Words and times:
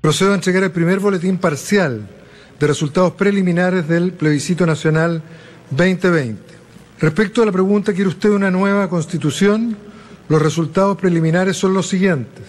Procedo 0.00 0.32
a 0.32 0.34
entregar 0.34 0.64
el 0.64 0.70
primer 0.70 0.98
boletín 0.98 1.36
parcial 1.36 2.08
de 2.58 2.66
resultados 2.66 3.12
preliminares 3.12 3.86
del 3.86 4.14
plebiscito 4.14 4.64
nacional 4.64 5.22
2020. 5.72 6.40
Respecto 7.00 7.42
a 7.42 7.46
la 7.46 7.52
pregunta, 7.52 7.92
¿quiere 7.92 8.08
usted 8.08 8.30
una 8.30 8.50
nueva 8.50 8.88
constitución? 8.88 9.76
Los 10.30 10.40
resultados 10.40 10.96
preliminares 10.96 11.58
son 11.58 11.74
los 11.74 11.86
siguientes. 11.86 12.46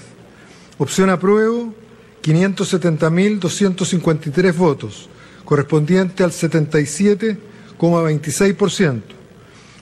Opción 0.78 1.10
apruebo, 1.10 1.76
570.253 2.24 4.56
votos, 4.56 5.10
correspondiente 5.44 6.24
al 6.24 6.32
77,26%. 6.32 9.02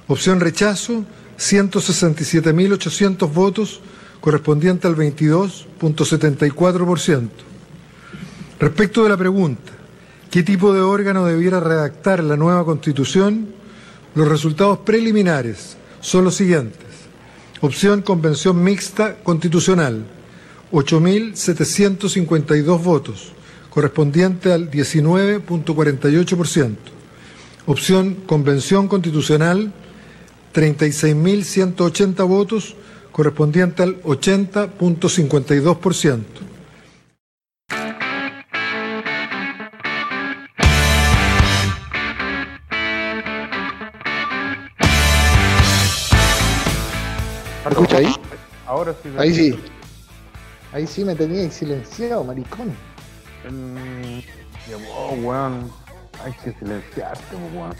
Opción 0.08 0.40
rechazo, 0.40 1.06
167.800 1.38 3.32
votos, 3.32 3.82
correspondiente 4.22 4.88
al 4.88 4.96
22.74%. 4.96 7.49
Respecto 8.60 9.04
de 9.04 9.10
la 9.10 9.16
pregunta, 9.16 9.72
¿qué 10.30 10.44
tipo 10.44 10.74
de 10.74 10.82
órgano 10.82 11.26
debiera 11.26 11.62
redactar 11.62 12.22
la 12.22 12.36
nueva 12.36 12.66
Constitución? 12.66 13.48
Los 14.16 14.28
resultados 14.28 14.80
preliminares 14.80 15.78
son 16.02 16.26
los 16.26 16.36
siguientes. 16.36 16.84
Opción 17.62 18.02
Convención 18.02 18.62
Mixta 18.62 19.16
Constitucional, 19.24 20.04
8.752 20.74 22.84
votos, 22.84 23.32
correspondiente 23.70 24.52
al 24.52 24.70
19.48%. 24.70 26.76
Opción 27.66 28.16
Convención 28.26 28.90
Constitucional, 28.90 29.72
36.180 30.54 32.28
votos, 32.28 32.76
correspondiente 33.14 33.84
al 33.84 34.04
80.52%. 34.04 36.59
¿Me 47.70 47.74
escucha 47.74 47.98
ahí? 47.98 48.16
Ahora 48.66 48.96
sí. 49.04 49.10
Ahí 49.18 49.34
sí. 49.34 49.60
Ahí 50.74 50.88
sí 50.88 51.06
me 51.06 51.14
tenía 51.16 51.50
silenciado, 51.52 52.24
maricón. 52.24 52.70
Mm, 53.48 54.20
oh, 54.92 55.14
weón. 55.22 55.72
Hay 56.24 56.34
que 56.44 56.52
silenciarte, 56.54 57.36
weón. 57.54 57.76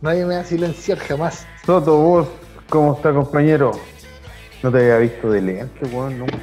Nadie 0.00 0.26
me 0.26 0.34
va 0.34 0.40
a 0.40 0.44
silenciar 0.44 0.98
jamás. 0.98 1.46
Soto, 1.64 1.96
vos, 1.96 2.28
¿cómo 2.68 2.94
está, 2.94 3.12
compañero? 3.12 3.70
No 4.64 4.72
te 4.72 4.78
había 4.78 4.98
visto 4.98 5.30
de 5.30 5.42
lente, 5.42 5.86
weón, 5.94 6.18
nunca. 6.18 6.36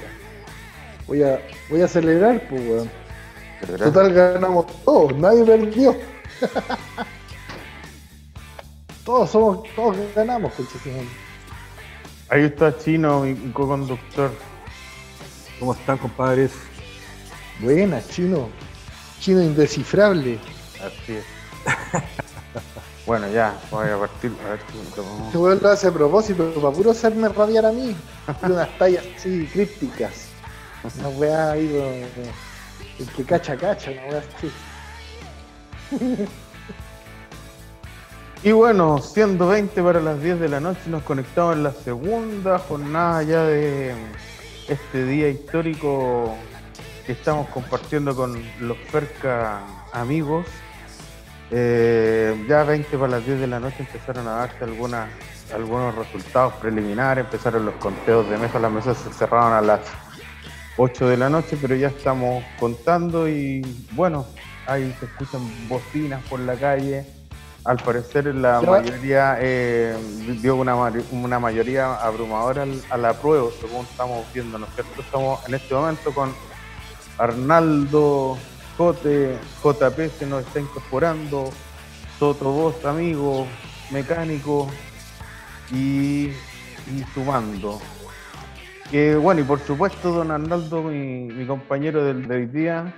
Voy 1.07 1.23
a, 1.23 1.41
voy 1.69 1.81
a 1.81 1.85
acelerar, 1.85 2.41
pues, 2.47 2.61
weón. 2.61 2.89
Total, 3.77 4.13
ganamos 4.13 4.67
todos, 4.85 5.13
nadie 5.17 5.43
perdió. 5.43 5.95
todos 9.03 9.29
somos, 9.29 9.67
todos 9.75 9.97
ganamos, 10.15 10.53
conchísimo. 10.53 11.01
Ahí 12.27 12.45
está 12.45 12.75
Chino, 12.75 13.21
mi 13.21 13.51
co-conductor. 13.51 14.31
¿Cómo 15.59 15.73
están, 15.73 15.99
compadres? 15.99 16.53
Buena, 17.59 18.01
chino. 18.07 18.49
Chino 19.19 19.43
indescifrable. 19.43 20.39
Así 20.83 21.13
es. 21.13 21.25
bueno, 23.05 23.29
ya, 23.29 23.55
voy 23.69 23.89
a 23.89 23.99
partir. 23.99 24.31
A 24.43 24.49
ver 24.49 24.59
si 24.71 24.79
Este 25.27 25.37
weón 25.37 25.59
lo 25.61 25.69
hace 25.69 25.87
a 25.87 25.91
propósito, 25.91 26.51
para 26.55 26.75
puro 26.75 26.91
hacerme 26.91 27.29
rabiar 27.29 27.67
a 27.67 27.71
mí. 27.71 27.95
Y 28.41 28.45
unas 28.51 28.75
tallas 28.79 29.05
así 29.15 29.47
crípticas. 29.53 30.27
Una 30.99 31.09
weá 31.09 31.51
ahí, 31.51 32.03
el 32.99 33.07
que 33.11 33.23
cacha, 33.23 33.55
cacha, 33.55 33.91
una 33.91 34.05
weá 34.05 34.23
así. 34.37 34.51
Y 38.45 38.51
bueno, 38.51 38.99
siendo 38.99 39.47
20 39.47 39.81
para 39.81 39.99
las 39.99 40.21
10 40.21 40.39
de 40.39 40.49
la 40.49 40.59
noche, 40.59 40.81
nos 40.85 41.01
conectamos 41.01 41.55
en 41.55 41.63
la 41.63 41.71
segunda 41.71 42.59
jornada 42.59 43.23
ya 43.23 43.43
de 43.43 43.95
este 44.67 45.03
día 45.03 45.29
histórico 45.29 46.35
que 47.07 47.13
estamos 47.13 47.49
compartiendo 47.49 48.15
con 48.15 48.39
los 48.59 48.77
Perca 48.91 49.61
amigos. 49.91 50.45
Eh, 51.49 52.45
ya 52.47 52.63
20 52.63 52.95
para 52.99 53.13
las 53.13 53.25
10 53.25 53.39
de 53.39 53.47
la 53.47 53.59
noche 53.59 53.77
empezaron 53.79 54.27
a 54.27 54.33
darse 54.33 54.63
algunas, 54.63 55.09
algunos 55.51 55.95
resultados 55.95 56.53
preliminares, 56.61 57.25
empezaron 57.25 57.65
los 57.65 57.73
conteos 57.77 58.29
de 58.29 58.37
mesa, 58.37 58.59
las 58.59 58.71
mesas 58.71 58.95
se 58.95 59.11
cerraron 59.11 59.53
a 59.53 59.61
las 59.61 59.79
8 60.77 61.07
de 61.07 61.17
la 61.17 61.31
noche, 61.31 61.57
pero 61.59 61.73
ya 61.73 61.87
estamos 61.87 62.43
contando 62.59 63.27
y 63.27 63.63
bueno, 63.93 64.23
ahí 64.67 64.95
se 64.99 65.07
escuchan 65.07 65.41
bocinas 65.67 66.21
por 66.29 66.39
la 66.41 66.53
calle. 66.53 67.24
Al 67.65 67.77
parecer 67.77 68.27
la 68.35 68.61
mayoría 68.61 69.37
eh, 69.41 69.97
dio 70.39 70.55
una, 70.55 70.75
una 71.11 71.39
mayoría 71.39 71.95
abrumadora 71.95 72.61
al, 72.61 72.79
al 72.91 73.05
apruebo, 73.05 73.51
según 73.59 73.85
estamos 73.85 74.23
viendo, 74.31 74.59
¿no 74.59 74.67
es 74.67 74.75
cierto? 74.75 75.01
Estamos 75.01 75.47
en 75.47 75.55
este 75.55 75.73
momento 75.73 76.13
con 76.13 76.31
Arnaldo, 77.17 78.37
Jote, 78.77 79.39
JP 79.63 79.99
se 80.19 80.27
nos 80.27 80.45
está 80.45 80.59
incorporando, 80.59 81.49
Toto 82.19 82.51
Vos, 82.51 82.85
amigo, 82.85 83.47
mecánico 83.89 84.67
y, 85.71 86.27
y 86.27 87.03
sumando. 87.15 87.81
Que 88.91 89.15
bueno, 89.15 89.41
y 89.41 89.43
por 89.43 89.59
supuesto, 89.59 90.11
don 90.11 90.29
Arnaldo, 90.29 90.83
mi, 90.83 91.23
mi 91.33 91.47
compañero 91.47 92.03
del, 92.03 92.27
de 92.27 92.35
hoy 92.35 92.45
día, 92.45 92.93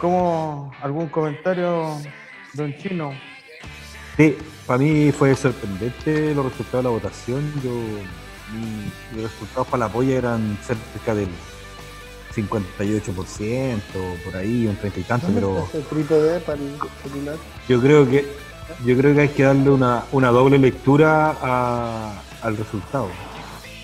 ¿cómo 0.00 0.72
algún 0.82 1.08
comentario, 1.08 1.96
don 2.54 2.76
Chino? 2.78 3.12
Sí, 4.16 4.36
para 4.66 4.78
mí 4.78 5.12
fue 5.12 5.34
sorprendente 5.36 6.34
los 6.34 6.44
resultados 6.46 6.84
de 6.84 6.90
la 6.90 6.90
votación. 6.90 7.52
Yo, 7.62 7.70
mi- 7.70 8.90
los 9.20 9.30
resultados 9.30 9.68
para 9.68 9.86
la 9.86 9.92
polla 9.92 10.16
eran 10.16 10.58
cerca 10.66 11.14
del 11.14 11.28
58%, 12.34 14.16
por 14.24 14.36
ahí, 14.36 14.66
un 14.66 14.76
30 14.76 15.00
y 15.00 15.02
tanto, 15.02 15.26
¿Dónde 15.26 15.40
pero 15.40 15.54
para 16.46 16.58
el 16.58 16.78
celular? 17.02 17.36
yo 17.68 17.80
creo 17.80 18.08
que 18.08 18.26
yo 18.84 18.96
creo 18.96 19.14
que 19.14 19.20
hay 19.22 19.28
que 19.30 19.42
darle 19.42 19.68
una, 19.70 20.04
una 20.12 20.28
doble 20.30 20.58
lectura 20.58 21.36
a- 21.42 22.22
al 22.42 22.56
resultado. 22.56 23.08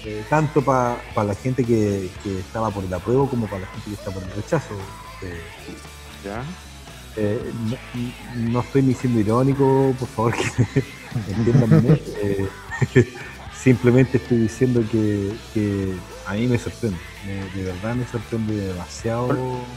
Eh, 0.05 0.25
tanto 0.31 0.63
para 0.63 0.99
la 1.17 1.35
gente 1.35 1.65
que, 1.65 2.09
que 2.23 2.39
estaba 2.39 2.71
por 2.71 2.85
el 2.85 2.95
apruebo 2.95 3.29
como 3.29 3.47
para 3.47 3.63
la 3.63 3.67
gente 3.67 3.91
que 3.91 3.95
está 3.95 4.13
por 4.13 4.23
el 4.23 4.31
rechazo. 4.31 4.75
Eh, 5.23 5.41
¿Ya? 6.25 6.45
Eh, 7.17 7.41
no, 7.71 8.51
no 8.53 8.61
estoy 8.61 8.83
ni 8.83 8.95
siendo 8.95 9.21
irónico, 9.21 9.95
por 9.99 10.09
favor, 10.09 10.35
que 10.35 10.83
entiéndanme. 11.33 12.01
Eh, 12.23 12.49
simplemente 13.55 14.19
estoy 14.19 14.39
diciendo 14.39 14.83
que, 14.93 15.33
que 15.55 15.95
a 16.27 16.35
mí 16.35 16.47
me 16.47 16.59
sorprende. 16.59 16.99
me- 17.27 17.59
de 17.61 17.65
verdad 17.73 17.95
me 17.95 18.07
sorprende 18.07 18.55
demasiado 18.57 19.29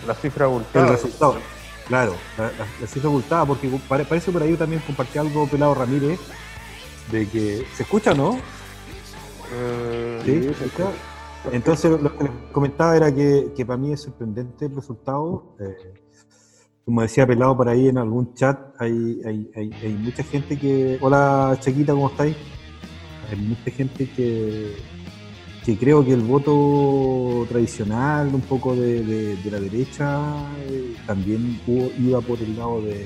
La 0.05 0.13
cifra 0.15 0.45
el 0.45 0.51
abultada. 0.51 0.91
resultado. 0.91 1.35
Claro, 1.87 2.13
la, 2.37 2.43
la- 2.45 2.67
la 2.81 2.87
cifra 2.87 3.09
ocultada, 3.09 3.45
porque 3.45 3.67
pare- 3.87 4.05
parece 4.05 4.31
por 4.31 4.43
ahí 4.43 4.55
también 4.55 4.81
compartí 4.85 5.17
algo 5.17 5.47
Pelado 5.47 5.73
Ramírez, 5.75 6.19
de 7.11 7.27
que. 7.27 7.65
¿Se 7.75 7.83
escucha 7.83 8.11
o 8.11 8.15
no? 8.15 8.39
Eh, 9.53 10.21
Sí, 10.25 10.43
¿se 10.43 10.65
escucha? 10.65 10.91
Entonces 11.51 11.89
lo 12.01 12.15
que 12.17 12.25
les 12.25 12.33
comentaba 12.51 12.97
era 12.97 13.15
que, 13.15 13.53
que 13.55 13.65
para 13.65 13.77
mí 13.77 13.93
es 13.93 14.01
sorprendente 14.01 14.65
el 14.65 14.75
resultado. 14.75 15.55
eh, 15.59 15.93
como 16.89 17.03
decía 17.03 17.27
Pelado 17.27 17.55
por 17.55 17.69
ahí 17.69 17.87
en 17.87 17.99
algún 17.99 18.33
chat, 18.33 18.57
hay, 18.79 19.21
hay, 19.23 19.47
hay, 19.55 19.93
mucha 19.93 20.23
gente 20.23 20.57
que... 20.57 20.97
Hola 21.01 21.55
Chaquita, 21.61 21.93
¿cómo 21.93 22.09
estáis? 22.09 22.35
Hay 23.29 23.37
mucha 23.37 23.69
gente 23.69 24.09
que, 24.09 24.75
que 25.63 25.77
creo 25.77 26.03
que 26.03 26.13
el 26.13 26.21
voto 26.21 27.45
tradicional, 27.47 28.33
un 28.33 28.41
poco 28.41 28.75
de, 28.75 29.03
de- 29.03 29.51
la 29.51 29.59
derecha, 29.59 30.33
eh, 30.67 30.95
también 31.05 31.59
hubo- 31.67 31.91
iba 31.99 32.21
por 32.21 32.39
el 32.39 32.57
lado 32.57 32.81
de, 32.81 33.05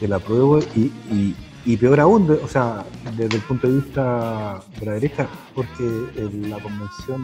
de 0.00 0.08
la 0.08 0.18
prueba 0.18 0.60
y, 0.74 1.34
y, 1.66 1.76
peor 1.76 2.00
aún, 2.00 2.38
o 2.42 2.48
sea, 2.48 2.86
desde 3.18 3.36
el 3.36 3.42
punto 3.42 3.68
de 3.68 3.80
vista 3.80 4.62
de 4.80 4.86
la 4.86 4.92
derecha, 4.92 5.28
porque 5.54 5.84
la 6.48 6.58
convención 6.60 7.22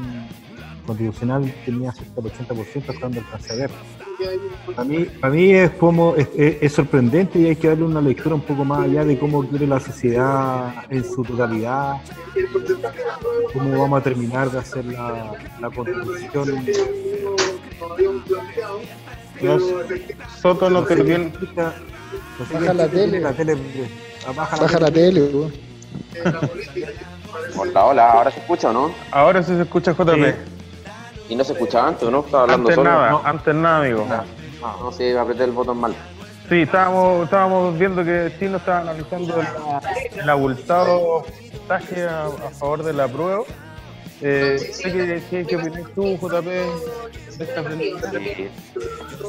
constitucional 0.87 1.51
tenía 1.65 1.91
cerca 1.93 2.21
del 2.21 2.33
80% 2.33 2.91
hasta 2.91 3.01
donde 3.01 3.21
alcancé 3.21 3.53
a 3.55 3.57
ver. 3.57 3.71
Para 4.75 4.85
mí, 4.89 5.05
para 5.21 5.33
mí 5.33 5.53
es 5.53 5.71
como 5.73 6.15
es, 6.17 6.29
es- 6.37 6.57
es 6.63 6.73
sorprendente 6.73 7.39
y 7.39 7.47
hay 7.47 7.57
que 7.57 7.69
darle 7.69 7.85
una 7.85 8.01
lectura 8.01 8.35
un 8.35 8.41
poco 8.43 8.65
más 8.65 8.85
allá 8.85 9.05
de 9.05 9.19
cómo 9.19 9.47
quiere 9.49 9.67
la 9.67 9.81
sociedad 9.81 10.73
en 10.91 11.05
su 11.05 11.23
totalidad, 11.25 11.97
cómo 13.53 13.81
vamos 13.81 14.01
a 14.01 14.03
terminar 14.05 14.51
de 14.51 14.59
hacer 14.59 14.85
la, 14.87 15.33
la 15.61 15.71
constitución. 15.71 16.65
Soto 20.41 20.71
no 20.71 20.85
te 20.85 20.97
sé 20.97 21.31
Baja 22.53 22.75
la 22.75 22.89
tele. 22.89 23.21
La 23.21 23.33
tele 23.33 23.57
baja 24.37 24.57
la 24.81 24.91
tele. 24.91 25.31
Hola, 27.57 27.85
hola, 27.87 28.13
¿ahora 28.13 28.31
se 28.31 28.41
escucha 28.41 28.71
o 28.71 28.73
no? 28.73 28.95
Ahora 29.11 29.43
sí 29.43 29.55
se 29.55 29.63
escucha 29.63 29.93
JP. 29.93 30.52
Y 31.33 31.35
no 31.35 31.45
se 31.45 31.55
escuchaba 31.55 31.89
antes, 31.89 32.11
¿no? 32.11 32.21
Estaba 32.21 32.43
hablando 32.43 32.69
Antes 32.69 32.75
solo. 32.75 32.91
nada, 32.91 33.11
No, 33.11 33.23
antes 33.25 33.55
nada, 33.55 33.79
amigo. 33.79 34.07
no, 34.61 34.93
sí, 34.93 35.13
apreté 35.13 35.45
el 35.45 35.53
botón 35.53 35.79
mal. 35.79 35.95
Sí, 36.47 36.61
estábamos, 36.61 37.25
estábamos 37.25 37.79
viendo 37.79 38.05
que 38.05 38.31
Chino 38.39 38.59
estaba 38.59 38.81
analizando 38.81 39.41
el, 39.41 40.21
el 40.21 40.29
abultado 40.29 41.25
puntaje 41.51 42.03
a, 42.05 42.27
a 42.27 42.51
favor 42.51 42.83
de 42.83 42.93
la 42.93 43.09
prueba. 43.09 43.45
Eh, 44.21 44.59
¿qué, 44.83 45.23
qué, 45.31 45.47
qué 45.47 45.57
opinas 45.57 45.83
tú, 45.95 46.19
JP, 46.19 46.45
de 46.45 47.45
esta? 47.45 47.61
Eh, 47.63 48.51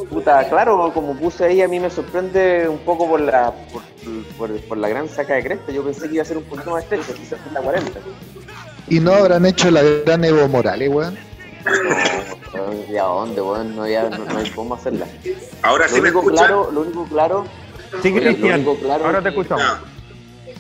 Puta, 0.10 0.50
claro, 0.50 0.92
como 0.94 1.16
puse 1.16 1.46
ahí, 1.46 1.62
a 1.62 1.70
mí 1.70 1.80
me 1.80 1.90
sorprende 1.90 2.68
un 2.68 2.80
poco 2.80 3.08
por 3.08 3.22
la 3.22 3.54
por, 3.72 3.82
por- 4.38 4.62
por 4.68 4.78
la 4.78 4.90
gran 4.90 5.08
saca 5.08 5.36
de 5.36 5.44
cresta. 5.44 5.72
Yo 5.72 5.84
pensé 5.86 6.10
que 6.10 6.16
iba 6.16 6.24
a 6.24 6.26
ser 6.26 6.36
un 6.38 6.44
poquito 6.44 6.72
más 6.72 6.84
estrecho, 6.84 7.14
quizás 7.14 7.40
en 7.48 7.54
la 7.54 7.62
40. 7.62 8.00
Y 8.90 9.00
no 9.00 9.14
habrán 9.14 9.46
hecho 9.46 9.72
la 9.72 9.82
gran 9.82 10.26
Evo 10.26 10.50
Morales, 10.50 10.90
weón. 10.90 11.18
No, 11.66 12.62
weón, 12.64 12.86
¿y 12.90 12.98
a 12.98 13.04
dónde, 13.04 13.42
weón? 13.42 13.76
No, 13.76 13.88
ya, 13.88 14.10
no, 14.10 14.18
no 14.26 14.38
hay 14.38 14.50
cómo 14.52 14.76
hacerla. 14.76 15.08
Ahora 15.62 15.86
Lo 15.88 15.90
sí 15.90 16.02
me 16.02 16.10
único 16.10 16.20
escuchan. 16.20 16.46
claro, 16.48 16.72
lo 16.72 16.82
único 16.82 17.06
claro, 17.06 17.46
Sí, 18.02 18.12
oye, 18.12 18.22
Cristian. 18.22 18.56
único 18.56 18.76
claro 18.80 19.06
Ahora 19.06 19.22
te 19.22 19.30
escuchamos. 19.30 19.64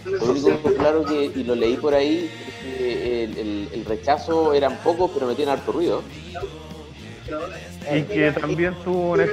Lo 0.05 0.25
único 0.31 0.73
claro 0.75 1.05
que, 1.05 1.25
y 1.25 1.43
lo 1.43 1.55
leí 1.55 1.77
por 1.77 1.93
ahí, 1.93 2.29
que 2.61 3.23
el, 3.25 3.37
el- 3.37 3.69
el 3.73 3.85
rechazo 3.85 4.53
eran 4.53 4.77
pocos, 4.77 5.11
pero 5.13 5.27
metían 5.27 5.49
harto 5.49 5.71
ruido. 5.71 6.03
Y 7.91 8.01
que 8.03 8.31
también 8.33 8.75
tuvo 8.83 9.11
un, 9.13 9.21
un 9.21 9.27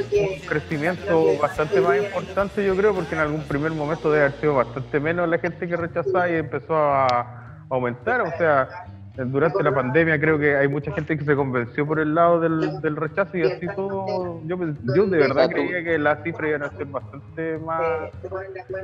crecimiento 0.46 1.24
bastante 1.40 1.80
más 1.80 1.98
importante, 1.98 2.64
yo 2.64 2.74
creo, 2.76 2.94
porque 2.94 3.14
en 3.14 3.20
algún 3.20 3.42
primer 3.42 3.72
momento 3.72 4.10
debe 4.10 4.26
haber 4.26 4.40
sido 4.40 4.54
bastante 4.54 4.98
menos 5.00 5.28
la 5.28 5.38
gente 5.38 5.68
que 5.68 5.76
rechazaba 5.76 6.28
y 6.30 6.36
empezó 6.36 6.74
a 6.76 7.64
aumentar. 7.68 8.20
O 8.22 8.30
sea, 8.38 8.86
durante 9.16 9.62
la 9.62 9.74
pandemia 9.74 10.18
creo 10.20 10.38
que 10.38 10.56
hay 10.56 10.68
mucha 10.68 10.92
gente 10.92 11.18
que 11.18 11.24
se 11.24 11.34
convenció 11.36 11.86
por 11.86 11.98
el 12.00 12.14
lado 12.14 12.40
del, 12.40 12.80
del 12.80 12.96
rechazo 12.96 13.36
y 13.36 13.42
así 13.42 13.66
todo. 13.76 14.40
Yo, 14.46 14.56
yo 14.96 15.06
de 15.06 15.18
verdad 15.18 15.50
creía 15.50 15.82
que 15.84 15.98
las 15.98 16.22
cifras 16.22 16.48
iban 16.48 16.62
a 16.62 16.70
ser 16.70 16.86
bastante 16.86 17.58
más, 17.58 17.82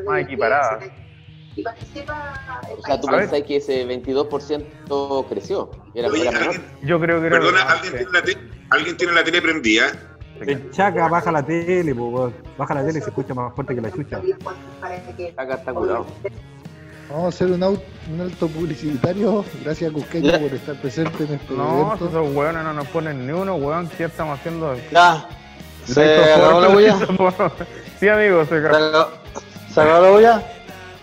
más 0.05 0.21
equiparadas. 0.21 0.85
O 2.77 2.83
sea, 2.83 3.01
tú 3.01 3.07
pensás 3.09 3.43
que 3.43 3.57
ese 3.57 3.87
22% 3.87 5.27
creció, 5.29 5.71
era, 5.95 6.09
Oye, 6.09 6.29
era 6.29 6.39
menor. 6.39 6.55
Yo 6.83 7.01
creo 7.01 7.21
que 7.21 7.27
era. 7.29 7.39
Perdona, 7.39 7.63
¿alguien 7.63 7.93
sí. 7.93 7.99
tiene, 7.99 8.13
la 8.13 8.23
te- 8.23 8.39
¿alguien 8.71 8.97
tiene 8.99 9.13
la 9.15 9.25
tele 9.25 9.41
prendida? 9.43 9.87
El 10.39 10.71
Chaca 10.71 11.09
baja 11.09 11.33
la 11.33 11.43
tele, 11.43 11.95
po, 11.95 12.31
baja 12.59 12.75
la 12.75 12.85
tele 12.85 12.99
y 12.99 13.03
se 13.03 13.09
escucha 13.09 13.33
más 13.33 13.55
fuerte 13.55 13.75
que 13.75 13.81
la 13.81 13.91
chucha. 13.91 14.21
Acá 15.39 15.55
está 15.55 15.73
curado. 15.73 16.05
Vamos 17.09 17.25
a 17.25 17.29
hacer 17.29 17.47
un, 17.49 17.61
au- 17.63 17.81
un 18.13 18.21
alto 18.21 18.49
publicitario. 18.49 19.45
Gracias 19.65 19.91
a 19.91 19.95
Cusqueño 19.95 20.33
por 20.41 20.53
estar 20.55 20.75
presente 20.77 21.25
en 21.25 21.35
este 21.35 21.55
No, 21.55 21.87
evento. 21.95 22.09
esos 22.09 22.35
hueones 22.35 22.65
no 22.65 22.73
nos 22.73 22.87
ponen 22.89 23.27
ni 23.27 23.33
uno, 23.33 23.55
hueón. 23.57 23.89
¿Qué 23.97 24.05
estamos 24.05 24.39
haciendo? 24.39 24.77
Ya. 24.91 25.29
¿Se 25.87 26.35
acabó 26.35 26.61
la 26.61 26.69
bulla? 26.69 26.97
Sí, 28.01 28.09
amigo, 28.09 28.45
se 28.45 28.61
¿Se 28.61 28.67
acabó. 28.67 29.09
¿Se 29.73 29.81
acabó 29.81 30.03
la 30.05 30.11
bulla? 30.11 30.43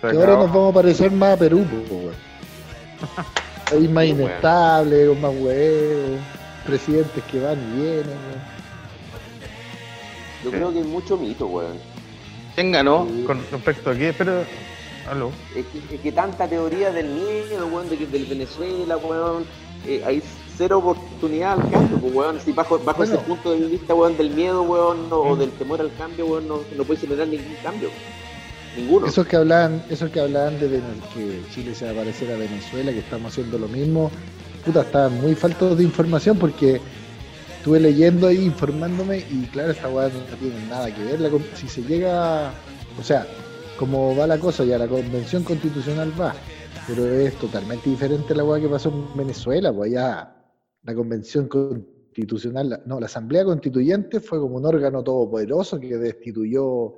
Que 0.01 0.07
ahora 0.17 0.33
nos 0.33 0.47
vamos 0.47 0.71
a 0.71 0.73
parecer 0.75 1.09
más 1.11 1.33
a 1.35 1.38
Perú, 1.38 1.65
weón. 1.89 2.13
Hay 3.71 3.88
más 3.88 4.03
Sí, 4.03 4.11
weón. 4.11 4.21
inestables, 4.21 5.07
con 5.09 5.21
más 5.21 5.31
huevos, 5.39 6.19
presidentes 6.67 7.23
que 7.31 7.39
van 7.39 7.57
y 7.59 7.81
vienen, 7.81 8.06
weón. 8.09 8.53
Yo 10.44 10.51
creo 10.51 10.73
que 10.73 10.79
hay 10.79 10.83
mucho 10.83 11.15
mito, 11.17 11.47
weón. 11.47 11.77
¿Quién 12.56 12.73
ganó? 12.73 13.07
Con 13.25 13.41
respecto 13.49 13.89
a 13.91 13.95
qué, 13.95 14.13
pero. 14.15 14.44
Aló. 15.09 15.31
Es 15.55 15.65
que, 15.67 15.95
es 15.95 16.01
que 16.01 16.11
tanta 16.11 16.47
teoría 16.47 16.91
del 16.91 17.07
miedo, 17.07 17.67
weón, 17.67 17.89
de 17.89 17.97
que 17.97 18.07
del 18.07 18.25
Venezuela, 18.25 18.97
weón, 18.97 19.44
eh, 19.85 20.01
hay 20.05 20.21
cero 20.57 20.77
oportunidad 20.79 21.53
al 21.53 21.69
cambio, 21.71 21.97
pues, 21.97 22.13
weón. 22.13 22.39
Si 22.39 22.51
bajo, 22.51 22.79
bajo 22.79 23.00
Bueno. 23.00 23.13
ese 23.15 23.23
punto 23.23 23.51
de 23.51 23.59
vista, 23.67 23.94
weón, 23.94 24.15
del 24.17 24.29
miedo, 24.29 24.61
weón, 24.63 25.09
no- 25.09 25.19
o 25.21 25.35
del 25.35 25.51
temor 25.51 25.81
al 25.81 25.94
cambio, 25.97 26.25
weón, 26.27 26.47
no, 26.47 26.59
no 26.77 26.83
puede 26.83 27.00
generar 27.01 27.27
ningún 27.27 27.55
cambio. 27.63 27.89
Ninguno. 28.77 29.05
Esos 29.07 29.27
que 29.27 29.35
hablaban, 29.35 29.83
esos 29.89 30.09
que 30.09 30.19
hablaban 30.19 30.59
de 30.59 30.67
que 31.13 31.41
Chile 31.53 31.75
se 31.75 31.85
va 31.85 31.91
a 31.91 31.95
parecer 31.95 32.31
a 32.31 32.38
Venezuela, 32.38 32.91
que 32.91 32.99
estamos 32.99 33.31
haciendo 33.31 33.59
lo 33.59 33.67
mismo, 33.67 34.09
puta, 34.65 34.81
estaban 34.81 35.21
muy 35.21 35.35
faltos 35.35 35.77
de 35.77 35.83
información 35.83 36.38
porque 36.38 36.81
estuve 37.57 37.79
leyendo 37.79 38.27
ahí, 38.27 38.44
informándome, 38.44 39.19
y 39.29 39.45
claro, 39.51 39.71
esta 39.71 39.89
weá 39.89 40.07
no 40.09 40.38
tiene 40.38 40.65
nada 40.69 40.94
que 40.94 41.03
ver. 41.03 41.19
La 41.19 41.29
si 41.56 41.67
se 41.67 41.81
llega, 41.83 42.51
o 42.99 43.03
sea, 43.03 43.27
como 43.83 44.15
va 44.15 44.25
la 44.25 44.39
cosa, 44.39 44.63
ya 44.63 44.77
la 44.77 44.88
convención 44.88 45.44
constitucional 45.44 46.09
va, 46.19 46.33
pero 46.88 47.06
es 47.06 47.35
totalmente 47.35 47.89
diferente 47.89 48.31
a 48.31 48.38
la 48.38 48.45
weá 48.45 48.62
que 48.62 48.69
pasó 48.69 48.88
en 48.88 49.06
Venezuela, 49.13 49.74
pues 49.74 49.91
allá 49.91 50.33
la 50.83 50.95
convención 50.95 51.50
constitucional, 51.50 52.81
no, 52.85 53.01
la 53.01 53.07
asamblea 53.07 53.44
constituyente 53.44 54.21
fue 54.21 54.39
como 54.39 54.56
un 54.56 54.65
órgano 54.65 55.03
todopoderoso 55.03 55.81
que 55.81 55.97
destituyó 55.97 56.94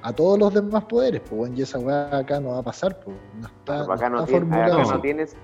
a 0.00 0.14
todos 0.14 0.38
los 0.38 0.54
demás 0.54 0.84
poderes, 0.84 1.20
pues 1.20 1.36
bueno, 1.36 1.56
y 1.58 1.60
esa 1.62 1.78
weá 1.78 2.16
acá 2.16 2.40
no 2.40 2.50
va 2.52 2.58
a 2.60 2.62
pasar, 2.62 2.98
pues 3.00 3.14
no 3.38 3.46
está, 3.46 3.80
acá, 3.82 4.08
no 4.08 4.16
no 4.16 4.24
está 4.24 4.38
tiene, 4.38 4.56
acá 4.56 4.82
no 4.94 5.00
tienes 5.02 5.36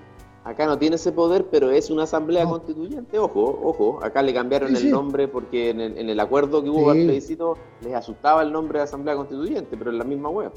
acá 0.43 0.65
no 0.65 0.75
tiene 0.79 0.95
ese 0.95 1.11
poder, 1.11 1.45
pero 1.51 1.69
es 1.69 1.91
una 1.91 2.03
asamblea 2.03 2.45
No. 2.45 2.49
constituyente, 2.49 3.19
ojo, 3.19 3.59
ojo, 3.63 3.99
acá 4.03 4.23
le 4.23 4.33
cambiaron 4.33 4.75
Sí, 4.75 4.87
el 4.87 4.91
nombre 4.91 5.27
porque 5.27 5.69
en 5.69 5.79
el, 5.79 5.97
en 5.99 6.09
el 6.09 6.19
acuerdo 6.19 6.63
que 6.63 6.69
hubo 6.71 6.91
Sí. 6.91 6.99
al 6.99 7.05
plebiscito 7.05 7.57
les 7.83 7.93
asustaba 7.93 8.41
el 8.41 8.51
nombre 8.51 8.79
de 8.79 8.85
asamblea 8.85 9.15
constituyente, 9.15 9.77
pero 9.77 9.91
es 9.91 9.97
la 9.97 10.03
misma 10.03 10.29
web. 10.29 10.51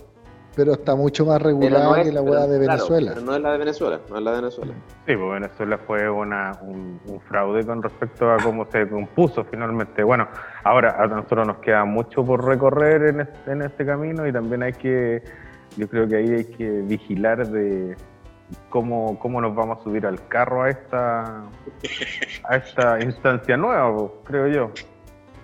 Pero 0.56 0.72
está 0.72 0.94
mucho 0.94 1.26
más 1.26 1.42
regulada 1.42 1.84
no 1.84 1.96
es, 1.96 2.04
que 2.04 2.12
la 2.12 2.22
weá 2.22 2.46
de 2.46 2.58
claro, 2.64 2.72
Venezuela. 2.72 3.12
pero 3.14 3.26
no 3.26 3.34
es 3.34 3.42
la 3.42 3.52
de 3.52 3.58
Venezuela, 3.58 4.00
no 4.08 4.16
es 4.18 4.22
la 4.22 4.30
de 4.30 4.36
Venezuela. 4.36 4.72
Sí, 5.06 5.16
pues 5.16 5.32
Venezuela 5.32 5.78
fue 5.78 6.10
una, 6.10 6.52
un, 6.62 7.00
un 7.06 7.20
fraude 7.22 7.64
con 7.66 7.82
respecto 7.82 8.30
a 8.30 8.36
cómo 8.36 8.64
se 8.70 8.88
compuso 8.88 9.44
finalmente. 9.44 10.02
Bueno, 10.02 10.28
ahora 10.62 10.96
a 10.98 11.06
nosotros 11.06 11.46
nos 11.46 11.58
queda 11.58 11.84
mucho 11.84 12.24
por 12.24 12.44
recorrer 12.44 13.02
en 13.08 13.20
este, 13.22 13.50
en 13.50 13.62
este 13.62 13.84
camino 13.84 14.26
y 14.26 14.32
también 14.32 14.62
hay 14.62 14.72
que, 14.72 15.22
yo 15.76 15.88
creo 15.88 16.06
que 16.06 16.16
ahí 16.16 16.30
hay 16.30 16.44
que 16.44 16.70
vigilar 16.82 17.46
de 17.48 17.96
cómo, 18.70 19.18
cómo 19.18 19.40
nos 19.40 19.54
vamos 19.54 19.80
a 19.80 19.82
subir 19.82 20.06
al 20.06 20.26
carro 20.28 20.62
a 20.62 20.70
esta, 20.70 21.42
a 22.44 22.56
esta 22.56 23.00
instancia 23.02 23.56
nueva, 23.56 23.96
pues, 23.96 24.10
creo 24.24 24.48
yo. 24.48 24.70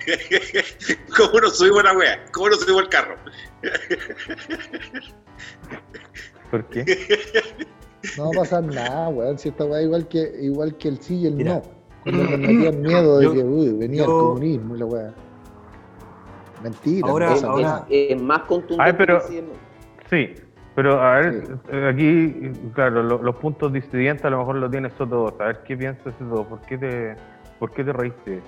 ¿Cómo 1.17 1.41
nos 1.41 1.59
subimos 1.59 1.85
la 1.85 1.93
wea? 1.93 2.25
¿Cómo 2.33 2.49
nos 2.49 2.61
subimos 2.61 2.83
al 2.83 2.89
carro? 2.89 3.17
¿Por 6.51 6.65
qué? 6.67 6.85
No 8.17 8.25
va 8.25 8.31
a 8.31 8.39
pasar 8.41 8.65
nada, 8.65 9.11
weón, 9.11 9.37
si 9.39 9.51
esta 9.51 9.67
weá 9.67 9.83
igual 9.83 10.09
que, 10.09 10.33
igual 10.41 10.75
que 10.79 10.89
el 10.89 10.99
sí 11.03 11.17
y 11.17 11.27
el 11.27 11.35
Mira. 11.35 11.57
no. 11.57 11.63
Cuando 12.03 12.23
nos 12.25 12.39
metían 12.39 12.81
miedo 12.81 13.19
de 13.19 13.25
Yo- 13.27 13.33
que 13.35 13.39
uy, 13.45 13.73
venía 13.75 13.99
yo- 13.99 14.05
el 14.05 14.11
comunismo 14.11 14.75
y 14.75 14.79
la 14.79 14.87
weá. 14.87 15.15
Mentira, 16.63 17.07
Ahora- 17.11 17.27
no 17.29 17.33
pasa 17.35 17.53
Es, 17.57 17.61
nada. 17.63 17.87
es- 17.91 18.11
es 18.17 18.23
más 18.23 18.39
contundente 18.45 18.83
Ay, 18.83 18.95
pero- 18.97 19.19
que 19.29 19.45
sí, 20.09 20.35
pero 20.75 20.99
a 20.99 21.19
ver, 21.21 21.45
Sí. 21.47 21.53
eh, 21.73 21.89
aquí, 21.93 22.53
claro, 22.75 23.03
lo- 23.03 23.23
los 23.23 23.37
puntos 23.37 23.71
disidentes 23.71 24.25
a 24.25 24.31
lo 24.31 24.39
mejor 24.39 24.57
lo 24.57 24.71
tienes 24.71 24.95
Soto. 24.95 25.37
A 25.39 25.45
ver, 25.45 25.59
¿qué 25.65 25.77
piensas 25.77 26.19
de 26.19 26.25
todo? 26.25 26.45
¿Por 26.49 26.63
qué 26.63 26.79
te, 26.79 27.17
por 27.59 27.71
qué 27.73 27.85
te 27.85 27.93
reíste? 27.93 28.41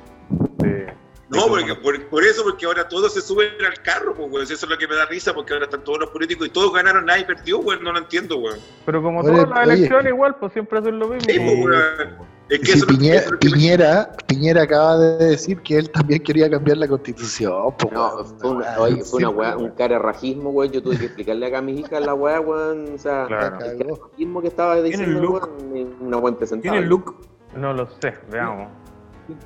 de 0.59 0.87
No, 1.33 1.47
porque, 1.49 1.75
por, 1.77 2.07
por 2.09 2.25
eso, 2.25 2.43
porque 2.45 2.67
ahora 2.67 2.87
todos 2.89 3.15
se 3.15 3.21
suben 3.23 3.49
al 3.67 3.81
carro, 3.83 4.15
pues, 4.15 4.31
weón. 4.31 4.43
Eso 4.45 4.55
es 4.55 4.69
lo 4.69 4.77
que 4.77 4.87
me 4.87 4.95
da 4.95 5.07
risa, 5.07 5.33
porque 5.35 5.53
ahora 5.55 5.65
están 5.65 5.83
todos 5.83 5.99
los 6.01 6.11
políticos 6.11 6.47
y 6.47 6.51
todos 6.51 6.73
ganaron, 6.73 7.07
nadie 7.07 7.25
perdió, 7.25 7.59
weón. 7.61 7.83
No 7.83 7.93
lo 7.93 7.99
entiendo, 7.99 8.37
weón. 8.39 8.59
Pero 8.85 9.03
como 9.03 9.21
Oye, 9.21 9.31
todas 9.33 9.49
las 9.49 9.59
oye. 9.67 9.75
elecciones, 9.75 10.13
igual, 10.13 10.37
pues 10.37 10.53
siempre 10.53 10.79
hacen 10.79 10.99
lo 10.99 11.09
mismo. 11.09 11.25
Sí, 11.29 11.39
pues. 11.39 11.53
pues, 11.61 11.65
weón. 11.67 12.33
Es 12.49 12.59
que 12.61 12.67
Si 12.67 12.73
eso, 12.79 12.87
Piñera, 12.87 13.15
eso 13.17 13.25
es 13.25 13.31
lo 13.33 13.39
que 13.39 13.49
Piñera, 13.49 14.13
Piñera 14.27 14.63
acaba 14.65 14.99
de 14.99 15.25
decir 15.29 15.59
que 15.63 15.79
él 15.79 15.91
también 15.91 16.23
quería 16.23 16.51
cambiar 16.51 16.77
la 16.77 16.87
constitución. 16.89 17.75
po, 17.79 17.89
No, 17.91 18.25
fue 18.25 18.51
una, 18.51 18.79
oye, 18.79 19.03
fue 19.05 19.19
una 19.21 19.31
weá, 19.31 19.57
un 19.57 19.71
cararrajismo, 19.71 20.51
weón. 20.51 20.71
Yo 20.71 20.83
tuve 20.83 20.99
que 20.99 21.07
explicarle 21.07 21.47
acá 21.47 21.59
a 21.59 21.63
mis 21.63 21.81
hijas 21.81 22.05
la 22.05 22.13
weá, 22.13 22.41
weón. 22.41 22.93
O 22.95 22.99
sea, 22.99 23.25
Claro. 23.27 23.59
el 23.65 23.79
cararrajismo 23.79 24.43
que 24.43 24.49
estaba 24.49 24.83
diciendo, 24.83 25.31
weón, 25.31 25.77
es 25.77 25.87
una 26.01 26.17
buena 26.19 26.37
presentada. 26.37 26.73
¿Tiene 26.73 26.79
el 26.85 26.91
look? 26.91 27.17
No 27.57 27.73
lo 27.73 27.89
sé, 28.03 28.15
veamos. 28.31 28.69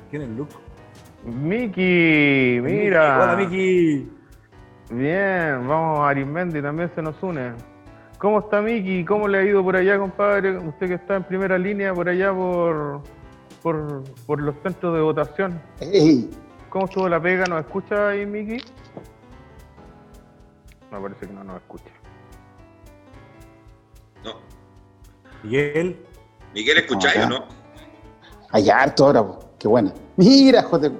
¿Tiene 0.09 0.25
el 0.25 0.35
look? 0.35 0.49
Miki, 1.27 2.59
mira. 2.61 3.21
Hola, 3.21 3.35
Miki. 3.35 4.09
Bien, 4.89 5.67
vamos 5.67 5.99
a 5.99 6.09
Arismendi, 6.09 6.61
también 6.61 6.89
se 6.95 7.01
nos 7.01 7.21
une. 7.21 7.51
¿Cómo 8.17 8.39
está 8.39 8.61
Miki? 8.61 9.03
¿Cómo 9.03 9.27
le 9.27 9.39
ha 9.39 9.43
ido 9.43 9.61
por 9.61 9.75
allá, 9.75 9.99
compadre? 9.99 10.57
Usted 10.57 10.87
que 10.87 10.93
está 10.93 11.17
en 11.17 11.23
primera 11.25 11.57
línea 11.57 11.93
por 11.93 12.07
allá 12.07 12.33
por, 12.33 13.01
por, 13.61 14.03
por 14.25 14.41
los 14.41 14.55
centros 14.63 14.95
de 14.95 15.01
votación. 15.01 15.61
Ey, 15.81 16.29
¿Cómo 16.69 16.85
estuvo 16.85 17.09
la 17.09 17.21
pega? 17.21 17.45
¿Nos 17.45 17.59
escucha 17.59 18.09
ahí, 18.09 18.25
Miki? 18.25 18.63
Me 20.91 21.01
parece 21.01 21.27
que 21.27 21.33
no 21.33 21.43
nos 21.43 21.57
escucha. 21.57 21.91
No. 24.23 24.35
Miguel. 25.43 26.05
Miguel, 26.53 26.77
¿escucháis 26.77 27.25
o 27.25 27.29
no? 27.29 27.45
Hay 28.51 28.69
harto 28.69 29.07
ahora, 29.07 29.25
qué 29.59 29.67
buena. 29.67 29.93
Mira, 30.15 30.63
joder, 30.63 30.93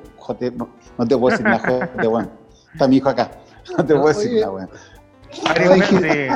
no, 0.55 0.69
no 0.97 1.07
te 1.07 1.17
puedo 1.17 1.31
decir 1.31 1.45
nada, 1.45 1.59
joder, 1.59 2.07
weón. 2.07 2.31
Está 2.73 2.87
mi 2.87 2.97
hijo 2.97 3.09
acá. 3.09 3.31
No 3.77 3.85
te 3.85 3.93
puedo 3.93 4.07
decir 4.07 4.33
nada, 4.33 4.51
weón. 4.51 4.69
Arismendi. 5.45 6.27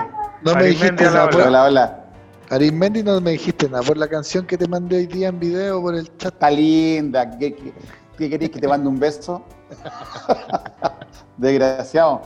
no 0.43 0.55
me 0.55 0.63
dijiste 0.65 1.05
a 1.05 1.11
la 1.11 1.25
esa 1.25 1.37
hora. 1.37 1.47
Hola, 1.47 1.63
hola. 1.65 2.05
Arismendi 2.49 3.03
no 3.03 3.21
me 3.21 3.31
dijiste 3.31 3.69
nada 3.69 3.83
por 3.83 3.97
la 3.97 4.07
canción 4.07 4.45
que 4.45 4.57
te 4.57 4.67
mandé 4.67 4.97
hoy 4.97 5.07
día 5.07 5.29
en 5.29 5.39
video 5.39 5.81
por 5.81 5.95
el 5.95 6.05
chat. 6.17 6.33
Está 6.33 6.51
linda. 6.51 7.29
¿Qué, 7.37 7.55
qué, 7.55 7.73
qué 8.17 8.29
querés 8.29 8.49
que 8.49 8.59
te 8.59 8.67
mande 8.67 8.87
un 8.87 8.99
beso? 8.99 9.43
Desgraciado. 11.37 12.21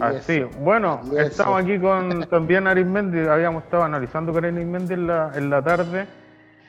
Así, 0.00 0.44
bueno, 0.60 1.00
Travieso. 1.02 1.26
estamos 1.28 1.62
aquí 1.62 1.78
con 1.78 2.22
también 2.28 2.66
Arismendi, 2.66 3.26
habíamos 3.26 3.64
estado 3.64 3.82
analizando 3.82 4.32
con 4.32 4.44
Arismendi 4.44 4.94
en 4.94 5.06
la, 5.06 5.32
en 5.34 5.50
la 5.50 5.62
tarde. 5.62 6.06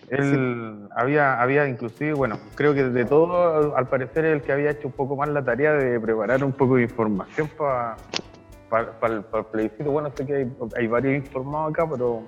Él 0.09 0.87
había, 0.95 1.41
había 1.41 1.67
inclusive, 1.67 2.13
bueno, 2.13 2.37
creo 2.55 2.73
que 2.73 2.83
de 2.83 3.05
todo, 3.05 3.75
al 3.75 3.87
parecer 3.87 4.25
el 4.25 4.41
que 4.41 4.51
había 4.51 4.71
hecho 4.71 4.87
un 4.87 4.93
poco 4.93 5.15
más 5.15 5.29
la 5.29 5.43
tarea 5.43 5.73
de 5.73 5.99
preparar 5.99 6.43
un 6.43 6.51
poco 6.51 6.75
de 6.75 6.83
información 6.83 7.49
para 7.57 7.97
el 9.03 9.23
plebiscito. 9.51 9.91
Bueno, 9.91 10.11
sé 10.15 10.25
que 10.25 10.35
hay, 10.35 10.53
hay 10.77 10.87
varios 10.87 11.15
informados 11.25 11.71
acá, 11.71 11.89
pero 11.89 12.23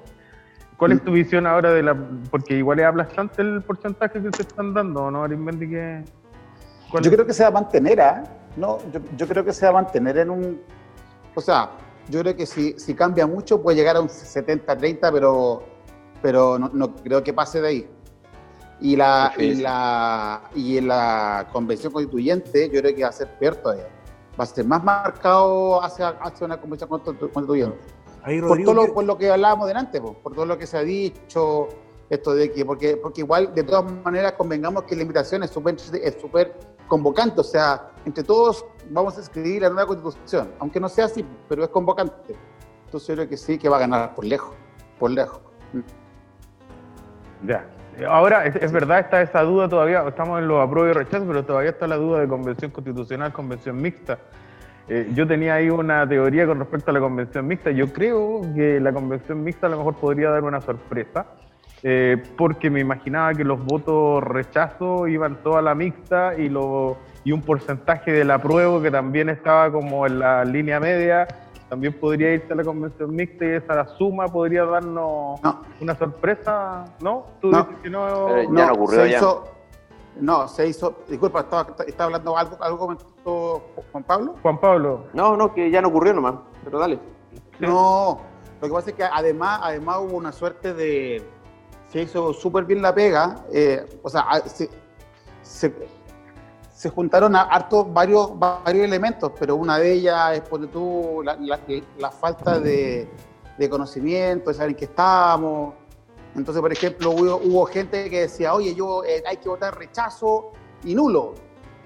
¿cuál 0.78 0.94
es 0.94 1.04
tu 1.04 1.12
visión 1.12 1.46
ahora 1.46 1.72
de 1.72 1.84
la...? 1.84 1.96
Porque 2.32 2.56
igual 2.56 2.80
es 2.80 2.86
aplastante 2.86 3.42
el 3.44 3.62
porcentaje 3.62 4.22
que 4.22 4.32
se 4.32 4.42
están 4.42 4.74
dando, 4.74 5.12
¿no, 5.12 5.24
Arismendi? 5.24 5.70
Que, 5.70 6.04
¿cuál 6.90 7.04
Yo 7.04 7.10
es? 7.10 7.16
creo 7.16 7.28
que 7.28 7.34
se 7.34 7.44
va 7.44 7.50
a 7.50 7.52
mantener, 7.52 8.02
¿ah? 8.02 8.24
No, 8.56 8.80
yo, 8.92 9.00
yo 9.16 9.28
creo 9.28 9.46
que 9.46 9.54
se 9.54 9.66
va 9.66 9.70
a 9.70 9.84
mantener 9.84 10.18
en 10.18 10.32
un. 10.32 10.62
O 11.36 11.42
sea, 11.42 11.70
yo 12.10 12.22
creo 12.22 12.36
que 12.36 12.48
si, 12.48 12.74
si 12.80 12.96
cambia 12.96 13.28
mucho 13.28 13.62
puede 13.62 13.78
llegar 13.78 13.98
a 13.98 14.02
un 14.02 14.08
70-30, 14.08 15.12
pero, 15.12 15.64
pero 16.22 16.58
no, 16.60 16.70
no 16.74 16.96
creo 16.96 17.24
que 17.24 17.34
pase 17.34 17.62
de 17.62 17.68
ahí. 17.68 17.90
Y, 18.80 18.96
la, 18.96 19.34
y, 19.38 19.56
la, 19.56 20.42
y 20.56 20.78
en 20.78 20.88
la 20.88 21.48
convención 21.52 21.92
constituyente, 21.92 22.70
yo 22.72 22.80
creo 22.82 22.96
que 22.96 23.04
va 23.04 23.10
a 23.10 23.14
ser 23.14 23.28
peor 23.40 23.56
todavía. 23.56 23.88
Va 24.40 24.44
a 24.44 24.48
ser 24.48 24.66
más 24.66 24.84
marcado 24.84 25.84
hacia, 25.84 26.10
hacia 26.10 26.46
una 26.46 26.62
convención 26.62 26.90
constitu- 26.90 27.32
constituyente. 27.32 27.78
Ahí, 28.24 28.40
Por 28.40 28.62
todo 28.62 28.74
lo, 28.76 28.86
¿qué- 28.86 28.92
por 28.92 29.04
lo 29.06 29.18
que 29.18 29.32
hablábamos 29.32 29.68
delante, 29.68 30.00
po, 30.00 30.14
por 30.14 30.34
todo 30.36 30.46
lo 30.46 30.58
que 30.60 30.68
se 30.68 30.78
ha 30.78 30.82
dicho, 30.84 31.70
esto 32.10 32.34
de 32.36 32.52
que, 32.52 32.64
porque, 32.66 32.98
porque 32.98 33.22
igual, 33.22 33.54
de 33.56 33.64
todas 33.64 33.92
maneras, 34.04 34.34
convengamos 34.34 34.84
que 34.84 34.96
la 34.96 35.02
invitación 35.02 35.42
es 35.44 35.50
súper 35.50 35.76
es 35.76 36.18
súper 36.22 36.54
convocante, 36.88 37.42
o 37.42 37.44
sea, 37.44 37.92
entre 38.06 38.24
todos 38.24 38.64
vamos 38.92 39.18
a 39.18 39.22
escribir 39.22 39.64
la 39.64 39.70
nueva 39.70 39.88
constitución, 39.88 40.52
aunque 40.60 40.80
no 40.80 40.88
sea 40.88 41.06
así, 41.06 41.26
pero 41.50 41.64
es 41.64 41.70
convocante. 41.70 42.36
Entonces 42.86 43.08
yo 43.10 43.16
creo 43.16 43.28
que 43.30 43.38
sí, 43.38 43.58
que 43.58 43.68
va 43.70 43.78
a 43.78 43.80
ganar 43.82 44.14
por 44.14 44.24
lejos, 44.24 44.54
por 45.00 45.10
lejos. 45.12 45.40
Ya. 47.46 47.66
Ahora, 48.08 48.46
es, 48.46 48.56
es 48.56 48.72
verdad, 48.72 49.00
está 49.00 49.22
esa 49.22 49.42
duda 49.42 49.68
todavía, 49.68 50.04
estamos 50.08 50.40
en 50.40 50.48
los 50.48 50.64
apruebo 50.64 50.90
y 50.90 50.94
rechazo, 50.94 51.26
pero 51.26 51.44
todavía 51.44 51.72
está 51.72 51.88
la 51.88 51.96
duda 51.96 52.20
de 52.20 52.28
convención 52.28 52.70
constitucional, 52.70 53.34
convención 53.34 53.82
mixta. 53.82 54.20
Eh, 54.90 55.10
yo 55.14 55.28
tenía 55.28 55.56
ahí 55.56 55.70
una 55.70 56.08
teoría 56.08 56.46
con 56.46 56.60
respecto 56.60 56.92
a 56.92 56.94
la 56.94 57.00
convención 57.00 57.46
mixta. 57.46 57.72
Yo 57.72 57.92
creo 57.92 58.42
que 58.56 58.80
la 58.80 58.94
convención 58.94 59.44
mixta 59.44 59.68
a 59.68 59.70
lo 59.70 59.78
mejor 59.78 59.96
podría 59.96 60.30
dar 60.30 60.44
una 60.44 60.62
sorpresa, 60.62 61.26
eh, 61.84 62.22
porque 62.38 62.70
me 62.70 62.80
imaginaba 62.80 63.34
que 63.34 63.44
los 63.44 63.64
votos 63.66 64.24
rechazo 64.24 65.08
iban 65.08 65.38
toda 65.44 65.62
la 65.62 65.76
mixta 65.76 66.36
y, 66.38 66.50
lo, 66.50 66.98
y 67.24 67.34
un 67.34 67.42
porcentaje 67.42 68.12
del 68.12 68.32
apruebo 68.32 68.82
que 68.82 68.90
también 68.90 69.30
estaba 69.30 69.72
como 69.72 70.06
en 70.06 70.20
la 70.20 70.46
línea 70.46 70.80
media, 70.80 71.28
también 71.70 72.00
podría 72.00 72.34
irse 72.34 72.54
a 72.54 72.56
la 72.56 72.64
convención 72.64 73.14
mixta 73.16 73.46
y 73.46 73.50
esa 73.50 73.86
suma 73.98 74.28
podría 74.28 74.64
darnos 74.66 75.42
No, 75.42 75.62
una 75.82 75.96
sorpresa, 75.98 76.86
¿no? 77.02 77.26
Tú 77.42 77.50
No. 77.52 77.64
dices 77.64 77.76
que 77.84 77.90
no. 77.90 78.26
Pero 78.28 78.42
Ya 78.56 78.66
no 78.68 78.74
ocurrió 78.74 79.02
se 79.04 79.10
ya. 79.12 79.18
hizo, 79.18 79.44
no, 80.20 80.48
se 80.48 80.68
hizo, 80.68 80.96
disculpa, 81.08 81.42
estaba, 81.42 81.68
estaba 81.86 82.06
hablando 82.06 82.38
algo, 82.38 82.58
algo 82.62 82.78
comentó 82.80 83.64
Juan 83.92 84.04
Pablo. 84.04 84.36
Juan 84.42 84.60
Pablo, 84.60 85.06
No, 85.14 85.36
no, 85.38 85.54
que 85.54 85.70
ya 85.70 85.82
no 85.82 85.90
ocurrió 85.90 86.14
nomás, 86.14 86.36
pero 86.64 86.80
dale. 86.80 87.00
No, 87.60 88.22
lo 88.62 88.68
que 88.68 88.74
pasa 88.74 88.90
es 88.92 88.96
que 88.96 89.04
además, 89.04 89.60
además 89.64 89.98
hubo 90.02 90.18
una 90.18 90.32
suerte 90.32 90.74
de. 90.74 91.24
Se 91.90 92.02
hizo 92.02 92.34
súper 92.34 92.66
bien 92.66 92.82
la 92.82 92.94
pega. 92.94 93.44
eh, 93.54 93.86
o 94.04 94.10
sea, 94.10 94.26
se, 94.46 94.70
se 96.78 96.90
juntaron 96.92 97.36
a 97.36 97.42
hartos 97.42 97.92
varios, 97.92 98.38
varios 98.38 98.86
elementos, 98.86 99.32
pero 99.40 99.56
una 99.56 99.80
de 99.80 99.94
ellas 99.94 100.34
es 100.38 100.42
ponte 100.42 100.68
tú, 100.68 101.22
la, 101.24 101.36
la- 101.36 101.60
la 101.98 102.12
falta 102.12 102.60
de, 102.60 103.10
de 103.58 103.70
conocimiento, 103.70 104.52
de 104.52 104.54
saber 104.54 104.70
en 104.72 104.76
qué 104.76 104.86
estábamos. 104.86 105.74
Entonces, 106.36 106.62
por 106.62 106.72
ejemplo, 106.72 107.10
hubo, 107.10 107.38
hubo 107.38 107.66
gente 107.66 108.12
que 108.12 108.22
decía, 108.22 108.54
oye, 108.54 108.76
yo 108.76 109.04
eh, 109.04 109.24
hay 109.28 109.38
que 109.38 109.50
votar 109.50 109.76
rechazo 109.76 110.52
y 110.84 110.94
nulo. 110.94 111.34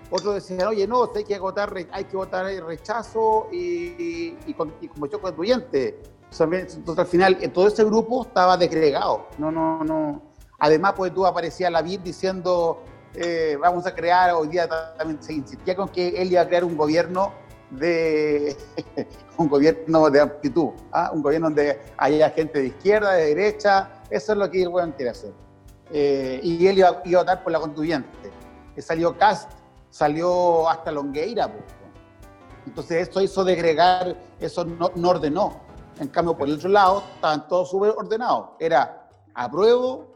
Otros 0.10 0.34
decían, 0.36 0.68
oye, 0.68 0.86
no, 0.86 1.10
hay 1.16 1.24
que 1.24 1.40
votar, 1.40 1.74
hay 1.94 2.04
que 2.04 2.18
votar 2.18 2.46
rechazo 2.48 3.48
y, 3.50 3.58
y, 3.98 4.38
y 4.46 4.54
con, 4.54 4.74
y 4.82 4.90
convención 4.90 5.22
constituyente. 5.22 6.02
O 6.30 6.34
sea, 6.34 6.48
Entonces, 6.52 7.00
al 7.00 7.08
final, 7.08 7.38
todo 7.54 7.68
ese 7.68 7.86
grupo 7.86 8.24
estaba 8.24 8.58
desgregado. 8.58 9.28
No, 9.38 9.50
no, 9.54 9.86
no. 9.86 10.22
Además, 10.60 10.96
pues 10.98 11.14
tú 11.14 11.26
aparecía 11.26 11.70
la 11.70 11.82
BID 11.82 12.02
diciendo, 12.02 12.84
eh, 13.14 13.58
vamos 13.60 13.86
a 13.86 13.94
crear, 13.94 14.34
hoy 14.34 14.48
día 14.48 14.68
también 14.98 15.22
se 15.22 15.34
insistía 15.34 15.76
con 15.76 15.90
que 15.90 16.10
él 16.22 16.32
iba 16.32 16.42
a 16.42 16.48
crear 16.48 16.64
un 16.64 16.78
gobierno 16.78 17.34
de 17.72 18.56
un 19.38 19.48
gobierno 19.48 20.10
de 20.10 20.22
amplitud, 20.22 20.70
¿ah? 20.92 21.12
un 21.14 21.22
gobierno 21.22 21.48
donde 21.48 21.82
haya 21.98 22.30
gente 22.30 22.60
de 22.60 22.68
izquierda, 22.68 23.14
de 23.14 23.36
derecha, 23.36 23.90
eso 24.10 24.34
es 24.34 24.38
lo 24.38 24.50
que 24.50 24.62
el 24.62 24.70
weón 24.70 24.92
quiere 24.92 25.12
hacer. 25.12 25.34
Eh, 25.92 26.40
y 26.44 26.68
él 26.68 26.78
iba, 26.78 27.02
iba 27.06 27.20
a 27.20 27.24
votar 27.24 27.44
por 27.44 27.52
la 27.52 27.60
constituyente. 27.60 28.32
Eh, 28.76 28.82
salió 28.82 29.18
Cast, 29.18 29.52
salió 29.90 30.70
hasta 30.70 30.92
Longueira. 30.92 31.52
pues. 31.52 31.64
Entonces 32.66 33.10
eso 33.10 33.22
hizo 33.22 33.44
degregar, 33.44 34.16
eso 34.40 34.64
no, 34.64 34.92
no 34.96 35.10
ordenó. 35.10 35.60
En 36.00 36.08
cambio, 36.08 36.38
por 36.38 36.48
el 36.48 36.56
otro 36.56 36.70
lado, 36.70 37.04
estaban 37.16 37.48
todos 37.48 37.70
súper 37.70 37.92
ordenados. 37.92 38.52
Era 38.60 39.10
apruebo 39.34 40.14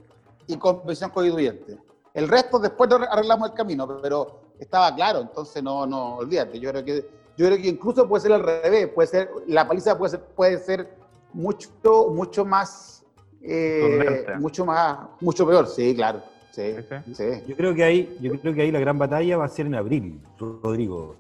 y 0.48 0.58
convención 0.58 1.10
constituyente. 1.10 1.85
El 2.16 2.30
resto 2.30 2.58
después 2.60 2.90
arreglamos 2.92 3.50
el 3.50 3.56
camino, 3.56 3.86
pero 4.02 4.54
estaba 4.58 4.96
claro, 4.96 5.20
entonces 5.20 5.62
no, 5.62 5.86
no, 5.86 6.16
olvídate. 6.16 6.58
Yo 6.62 6.72
creo 6.72 6.86
que, 6.86 7.10
yo 7.38 7.46
creo 7.46 7.58
que 7.58 7.68
incluso 7.68 8.08
puede 8.08 8.22
ser 8.22 8.32
al 8.32 8.42
revés, 8.42 8.88
puede 8.88 9.08
ser, 9.08 9.30
la 9.48 9.68
paliza 9.68 9.98
puede 9.98 10.12
ser, 10.12 10.22
puede 10.22 10.58
ser 10.60 10.96
mucho, 11.34 12.10
mucho 12.12 12.46
más, 12.46 13.04
eh, 13.42 14.28
mucho 14.40 14.66
más, 14.66 15.00
mucho 15.20 15.46
peor, 15.46 15.68
sí, 15.68 15.94
claro. 15.94 16.22
Sí, 16.52 16.74
Sí, 17.06 17.14
sí. 17.16 17.44
Yo 17.48 17.56
creo 17.58 17.76
que 17.76 17.84
ahí, 17.84 18.18
yo 18.22 18.32
creo 18.40 18.54
que 18.54 18.62
ahí 18.62 18.72
la 18.72 18.80
gran 18.80 18.98
batalla 18.98 19.36
va 19.36 19.44
a 19.44 19.50
ser 19.50 19.66
en 19.66 19.76
abril, 19.76 20.22
Rodrigo. 20.40 21.18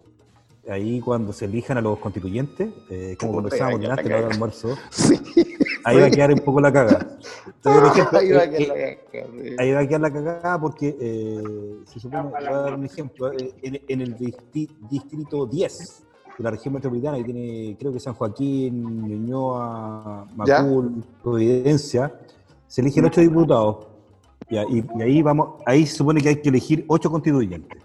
Ahí 0.69 1.01
cuando 1.01 1.33
se 1.33 1.43
elijan 1.43 1.77
a 1.77 1.81
los 1.81 1.99
constituyentes, 1.99 2.69
eh, 2.89 3.17
como 3.19 3.33
conversábamos 3.33 3.81
ya 3.81 3.89
la 3.89 3.93
hora 3.95 4.03
del 4.03 4.31
almuerzo, 4.31 4.77
Sí. 4.91 5.19
Ahí 5.85 5.97
va 6.01 6.05
a 6.07 6.09
quedar 6.11 6.33
un 6.33 6.39
poco 6.39 6.59
la 6.61 6.71
caga. 6.73 7.07
Entonces, 7.45 7.81
por 7.81 7.91
ejemplo, 7.91 8.19
Ahí 9.59 9.71
va 9.71 9.79
a 9.79 9.87
quedar 9.87 10.01
la 10.01 10.11
cagada 10.11 10.59
porque 10.59 10.95
eh, 10.99 11.43
se 11.85 11.99
supone, 11.99 12.23
voy 12.29 12.45
a 12.45 12.51
dar 12.51 12.73
un 12.75 12.85
ejemplo, 12.85 13.31
eh, 13.31 13.53
en, 13.61 13.81
en 13.87 14.01
el 14.01 14.15
distrito 14.89 15.45
10 15.45 16.03
de 16.37 16.43
la 16.43 16.51
región 16.51 16.73
metropolitana, 16.73 17.17
que 17.17 17.23
tiene, 17.23 17.77
creo 17.79 17.93
que 17.93 17.99
San 17.99 18.13
Joaquín, 18.13 19.07
Ñuñoa, 19.07 20.27
Ya. 20.45 20.61
Macul, 20.61 21.03
Providencia, 21.23 22.13
se 22.67 22.81
eligen 22.81 23.05
ocho 23.05 23.21
diputados. 23.21 23.87
Ya, 24.49 24.63
y, 24.63 24.83
y 24.97 25.01
ahí 25.01 25.21
vamos, 25.21 25.61
ahí 25.65 25.85
se 25.85 25.95
supone 25.97 26.21
que 26.21 26.29
hay 26.29 26.41
que 26.41 26.49
elegir 26.49 26.83
ocho 26.87 27.09
constituyentes. 27.09 27.81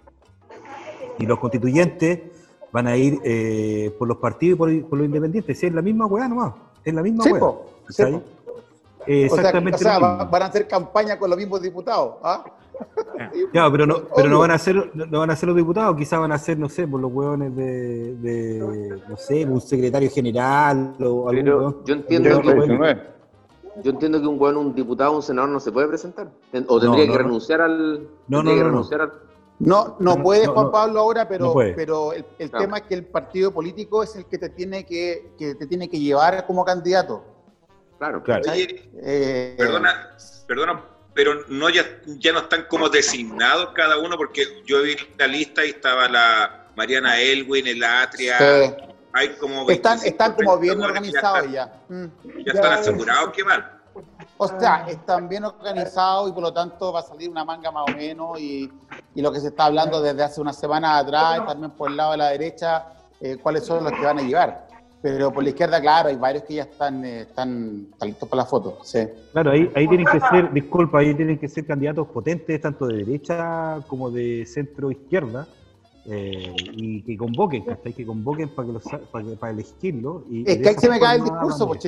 Y 1.19 1.27
los 1.27 1.39
constituyentes 1.39 2.21
van 2.73 2.87
a 2.87 2.97
ir 2.97 3.19
eh, 3.25 3.95
por 3.99 4.09
los 4.09 4.17
partidos 4.19 4.57
y 4.57 4.59
por, 4.59 4.89
por 4.89 4.99
los 4.99 5.07
independientes. 5.07 5.63
Es 5.63 5.73
la 5.73 5.83
misma 5.83 6.07
weá 6.07 6.27
nomás. 6.29 6.55
Es 6.85 6.93
la 6.95 7.03
misma 7.03 7.25
Sí, 7.25 7.31
weá. 7.33 7.41
po, 7.41 7.67
Eh, 9.07 9.27
O 9.31 9.35
sea, 9.35 9.39
Exactamente 9.39 9.77
o 9.77 9.79
sea, 9.79 9.99
van 9.99 10.43
a 10.43 10.47
hacer 10.47 10.69
campaña 10.69 11.19
con 11.19 11.31
los 11.31 11.39
mismos 11.39 11.61
diputados. 11.63 12.17
¿ah? 12.23 12.45
Ya, 13.53 13.71
pero 13.71 13.87
no, 13.87 13.97
pero 14.17 14.29
no 14.31 14.39
van 14.39 14.53
a 14.53 14.59
ser, 14.59 14.91
no, 14.95 15.19
van 15.19 15.31
a 15.31 15.37
ser 15.37 15.49
los 15.49 15.57
diputados, 15.57 15.95
quizás 15.97 16.19
van 16.19 16.33
a 16.33 16.39
ser, 16.39 16.59
no 16.59 16.69
sé, 16.69 16.89
por 16.89 16.99
los 17.01 17.13
hueones 17.13 17.55
de, 17.55 18.15
de, 18.17 18.99
no 19.07 19.17
sé, 19.19 19.45
un 19.45 19.61
secretario 19.61 20.11
general 20.11 20.95
o 21.05 21.27
Pero 21.29 21.59
hueón. 21.59 21.77
yo 21.85 21.95
entiendo 21.95 22.41
que- 22.41 22.49
hueón. 22.49 23.01
Yo 23.85 23.91
entiendo 23.93 24.21
que 24.21 24.27
un 24.27 24.39
buen 24.39 24.57
un 24.57 24.75
diputado, 24.75 25.13
un 25.13 25.23
senador 25.23 25.51
no 25.51 25.61
se 25.61 25.71
puede 25.71 25.87
presentar. 25.89 26.29
O 26.69 26.81
tendría 26.81 27.07
no, 27.07 27.13
que 27.13 27.19
renunciar 27.19 27.61
al. 27.61 28.09
No, 28.29 28.43
no, 28.43 28.51
que 28.51 28.57
no, 28.57 28.63
no. 28.65 28.69
renunciar 28.71 29.01
al. 29.03 29.13
No, 29.59 29.97
no 30.01 30.17
puede 30.23 30.47
Juan. 30.47 30.71
Pablo 30.71 31.01
ahora, 31.01 31.29
pero, 31.29 31.55
pero 31.77 32.13
el, 32.13 32.25
el 32.39 32.51
Claro. 32.51 32.65
tema 32.65 32.79
es 32.79 32.83
que 32.85 32.95
el 32.95 33.05
partido 33.07 33.53
político 33.53 34.03
es 34.03 34.17
el 34.17 34.25
que 34.25 34.39
te 34.39 34.49
tiene 34.49 34.85
que, 34.85 35.33
que 35.39 35.55
te 35.55 35.67
tiene 35.67 35.89
que 35.89 36.01
llevar 36.01 36.47
como 36.47 36.65
candidato. 36.65 37.23
Claro. 38.01 38.23
Claro. 38.23 38.43
Oye, 38.51 38.91
Eh, 39.03 39.55
perdona, 39.59 40.17
perdona, 40.47 40.83
pero 41.13 41.35
no 41.49 41.69
ya, 41.69 41.85
ya 42.07 42.33
no 42.33 42.39
están 42.39 42.65
como 42.65 42.89
designados 42.89 43.73
cada 43.75 43.99
uno, 43.99 44.17
porque 44.17 44.63
yo 44.65 44.81
vi 44.83 44.97
la 45.19 45.27
lista 45.27 45.67
y 45.67 45.69
estaba 45.71 46.09
la 46.09 46.65
Mariana 46.77 47.21
Elwin, 47.21 47.67
el 47.67 47.85
Atria, 47.85 48.39
Sí. 48.39 48.75
hay 49.13 49.29
como 49.37 49.69
están, 49.69 49.99
25, 50.01 50.07
están 50.07 50.33
como 50.33 50.59
30 50.59 50.61
bien 50.61 50.81
organizados 50.83 51.45
Ya, 51.53 51.53
ya. 51.53 51.95
Mm. 51.95 52.05
están, 52.05 52.45
ya 52.47 52.53
están 52.55 52.73
asegurados 52.73 53.31
que 53.35 53.43
van. 53.43 53.81
O 54.39 54.49
sea, 54.49 54.87
están 54.89 55.29
bien 55.29 55.45
organizados 55.45 56.31
y 56.31 56.33
por 56.33 56.43
lo 56.43 56.55
tanto 56.55 56.95
va 56.95 57.01
a 57.01 57.03
salir 57.03 57.29
una 57.29 57.45
manga 57.45 57.71
más 57.71 57.85
o 57.87 57.95
menos 57.95 58.41
y, 58.41 58.73
y 59.15 59.21
lo 59.21 59.31
que 59.31 59.41
se 59.41 59.49
está 59.49 59.67
hablando 59.67 60.01
desde 60.01 60.23
hace 60.23 60.41
unas 60.41 60.59
semanas 60.59 61.05
atrás, 61.05 61.45
también 61.47 61.71
por 61.73 61.91
el 61.91 61.99
lado 61.99 62.13
de 62.13 62.17
la 62.17 62.29
derecha, 62.31 62.87
eh, 63.21 63.37
cuáles 63.43 63.67
son 63.67 63.85
los 63.85 63.93
que 63.93 64.01
van 64.01 64.21
a 64.21 64.23
llevar. 64.23 64.70
Pero 65.03 65.33
por 65.33 65.43
la 65.43 65.49
izquierda, 65.51 65.81
claro, 65.81 66.11
hay 66.11 66.17
varios 66.17 66.45
que 66.45 66.55
ya 66.55 66.63
están, 66.65 67.05
eh, 67.05 67.23
están, 67.23 67.87
están 67.93 68.09
listos 68.09 68.29
para 68.29 68.43
la 68.43 68.47
foto. 68.49 68.79
Sí. 68.85 68.99
Claro, 69.33 69.51
ahí, 69.53 69.71
ahí 69.75 69.89
tienen 69.89 70.07
que 70.07 70.21
ser, 70.21 70.53
disculpa, 70.53 70.99
ahí 70.99 71.15
tienen 71.15 71.39
que 71.39 71.49
ser 71.49 71.65
candidatos 71.67 72.07
potentes, 72.09 72.61
tanto 72.61 72.87
de 72.87 72.99
derecha 72.99 73.81
como 73.89 74.11
de 74.11 74.45
centro 74.45 74.91
izquierda, 74.91 75.49
eh, 76.07 76.55
y 76.73 77.03
que 77.03 77.17
convoquen, 77.17 77.65
¿cachai? 77.65 77.93
Que 77.95 78.05
convoquen 78.05 78.51
para 78.55 78.67
que 78.67 78.73
los, 78.75 78.85
sa- 78.85 78.99
para, 79.11 79.25
que- 79.25 79.37
para 79.37 79.53
elegirlo. 79.53 80.25
Y, 80.31 80.51
Es 80.51 80.59
que 80.59 80.69
ahí 80.69 80.75
se 80.79 80.89
me 80.91 81.01
cae 81.01 81.17
el 81.17 81.23
discurso, 81.25 81.67
vamos 81.67 81.79
pues. 81.79 81.81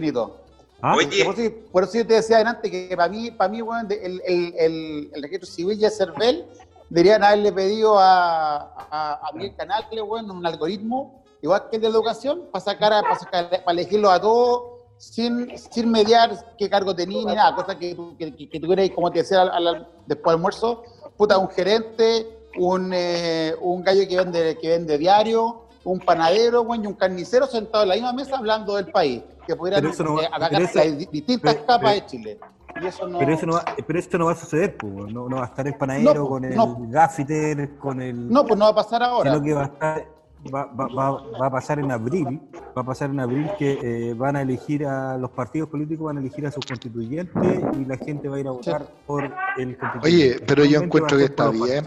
¿Ah? 0.81 0.97
Oye, 0.97 1.25
Por 1.25 1.39
eso, 1.39 1.55
por 1.71 1.85
eso 1.85 1.99
yo 1.99 2.07
te 2.07 2.15
decía 2.15 2.37
adelante 2.37 2.71
que 2.71 2.95
para 2.97 3.09
mí, 3.09 3.31
para 3.31 3.49
mí 3.51 3.61
de- 3.89 4.05
el, 4.07 4.23
el, 4.27 4.55
el, 4.59 5.11
el 5.15 5.23
registro 5.23 5.47
civil 5.47 5.79
y 5.79 5.85
el 5.85 5.91
CERVEL 5.93 6.45
deberían 6.91 7.23
haberle 7.23 7.53
pedido 7.53 7.99
a, 7.99 8.57
a, 8.91 9.21
a 9.29 9.33
Miguel 9.35 9.55
Canales 9.57 9.87
weón, 10.05 10.31
un 10.31 10.45
algoritmo, 10.45 11.22
igual 11.43 11.69
que 11.71 11.77
el 11.77 11.83
de 11.83 11.89
educación, 11.89 12.45
para 12.51 12.65
sacar, 12.65 12.93
a- 12.93 13.03
para, 13.03 13.19
sacar, 13.19 13.49
para 13.51 13.73
elegirlo 13.73 14.11
a 14.11 14.21
todos 14.21 14.63
sin, 14.97 15.51
sin 15.59 15.91
mediar 15.91 16.31
qué 16.57 16.71
cargo 16.71 16.95
tenía 16.95 17.19
ni 17.27 17.35
nada, 17.35 17.55
cosa 17.55 17.77
que, 17.79 17.97
que, 18.19 18.49
que, 18.49 18.61
tuvierais, 18.61 18.93
como 18.93 19.11
te 19.11 19.19
decía 19.19 19.43
al- 19.43 19.67
al- 19.67 19.89
después 20.07 20.33
del 20.33 20.37
almuerzo, 20.37 20.83
puta, 21.17 21.37
un 21.39 21.49
gerente, 21.49 22.47
un, 22.59 22.93
eh, 22.95 23.55
un 23.61 23.83
gallo 23.83 24.07
que 24.09 24.17
vende, 24.17 24.57
que 24.61 24.69
vende 24.69 24.97
diario, 24.99 25.63
un 25.85 25.99
panadero, 25.99 26.63
weón, 26.63 26.85
y 26.85 26.87
un 26.87 26.95
carnicero 26.95 27.47
sentado 27.49 27.83
en 27.83 27.89
la 27.89 27.95
misma 27.97 28.13
mesa 28.13 28.39
hablando 28.39 28.77
del 28.77 28.93
país, 28.93 29.23
que 29.47 29.57
pudieran 29.57 29.83
no 29.83 30.15
va- 30.15 30.23
eh, 30.23 30.27
atacar 30.33 30.51
pero 30.51 30.65
eso- 30.67 30.79
las 30.79 30.99
di- 30.99 31.07
distintas 31.11 31.55
pero- 31.55 31.67
capas 31.67 31.81
pero- 31.81 31.95
de 31.95 32.07
Chile. 32.07 32.39
Y 32.81 32.87
eso 32.87 33.07
no, 33.07 33.19
Pero 33.19 33.35
eso 33.35 33.45
no 33.47 33.53
va, 33.55 33.65
pero 33.87 33.99
esto 33.99 34.17
no 34.17 34.27
va 34.27 34.33
a 34.33 34.37
suceder, 34.37 34.79
pues, 34.79 34.95
no, 35.13 35.29
no 35.29 35.37
va 35.37 35.43
a 35.43 35.47
estar 35.47 35.67
el 35.67 35.75
panadero 35.75 36.15
No, 36.15 36.27
con 36.29 36.45
el 36.45 36.57
gaffiter, 36.91 37.77
con 37.77 38.01
el... 38.01 38.31
no, 38.31 38.47
pues 38.47 38.59
no 38.59 38.65
va 38.65 38.71
a 38.71 38.75
pasar 38.75 39.03
ahora. 39.03 39.31
sino 39.33 39.45
que 39.45 39.53
va 39.53 39.63
a, 39.63 39.65
estar, 39.67 40.07
va, 40.51 40.65
va- 40.67 40.89
va- 40.89 41.23
va 41.41 41.47
a 41.47 41.51
pasar 41.51 41.79
en 41.79 41.91
abril, 41.91 42.41
va 42.77 42.83
a 42.83 42.85
pasar 42.85 43.11
en 43.11 43.21
abril 43.21 43.51
que 43.59 43.79
eh, 43.83 44.15
van 44.15 44.37
a 44.37 44.43
elegir 44.43 44.87
a 44.87 45.17
los 45.19 45.31
partidos 45.31 45.69
políticos, 45.69 46.07
van 46.07 46.17
a 46.19 46.21
elegir 46.21 46.47
a 46.47 46.51
sus 46.51 46.65
constituyentes 46.67 47.61
y 47.79 47.85
la 47.85 47.97
gente 47.97 48.29
va 48.29 48.37
a 48.37 48.41
ir 48.41 48.49
a 48.49 48.53
votar 48.53 48.87
por 49.07 49.25
el 49.57 49.77
constituyente. 49.77 49.99
Oye, 50.07 50.45
pero 50.47 50.65
yo 50.65 50.81
encuentro 50.81 51.19
que 51.19 51.25
está 51.25 51.51
bien. 51.51 51.85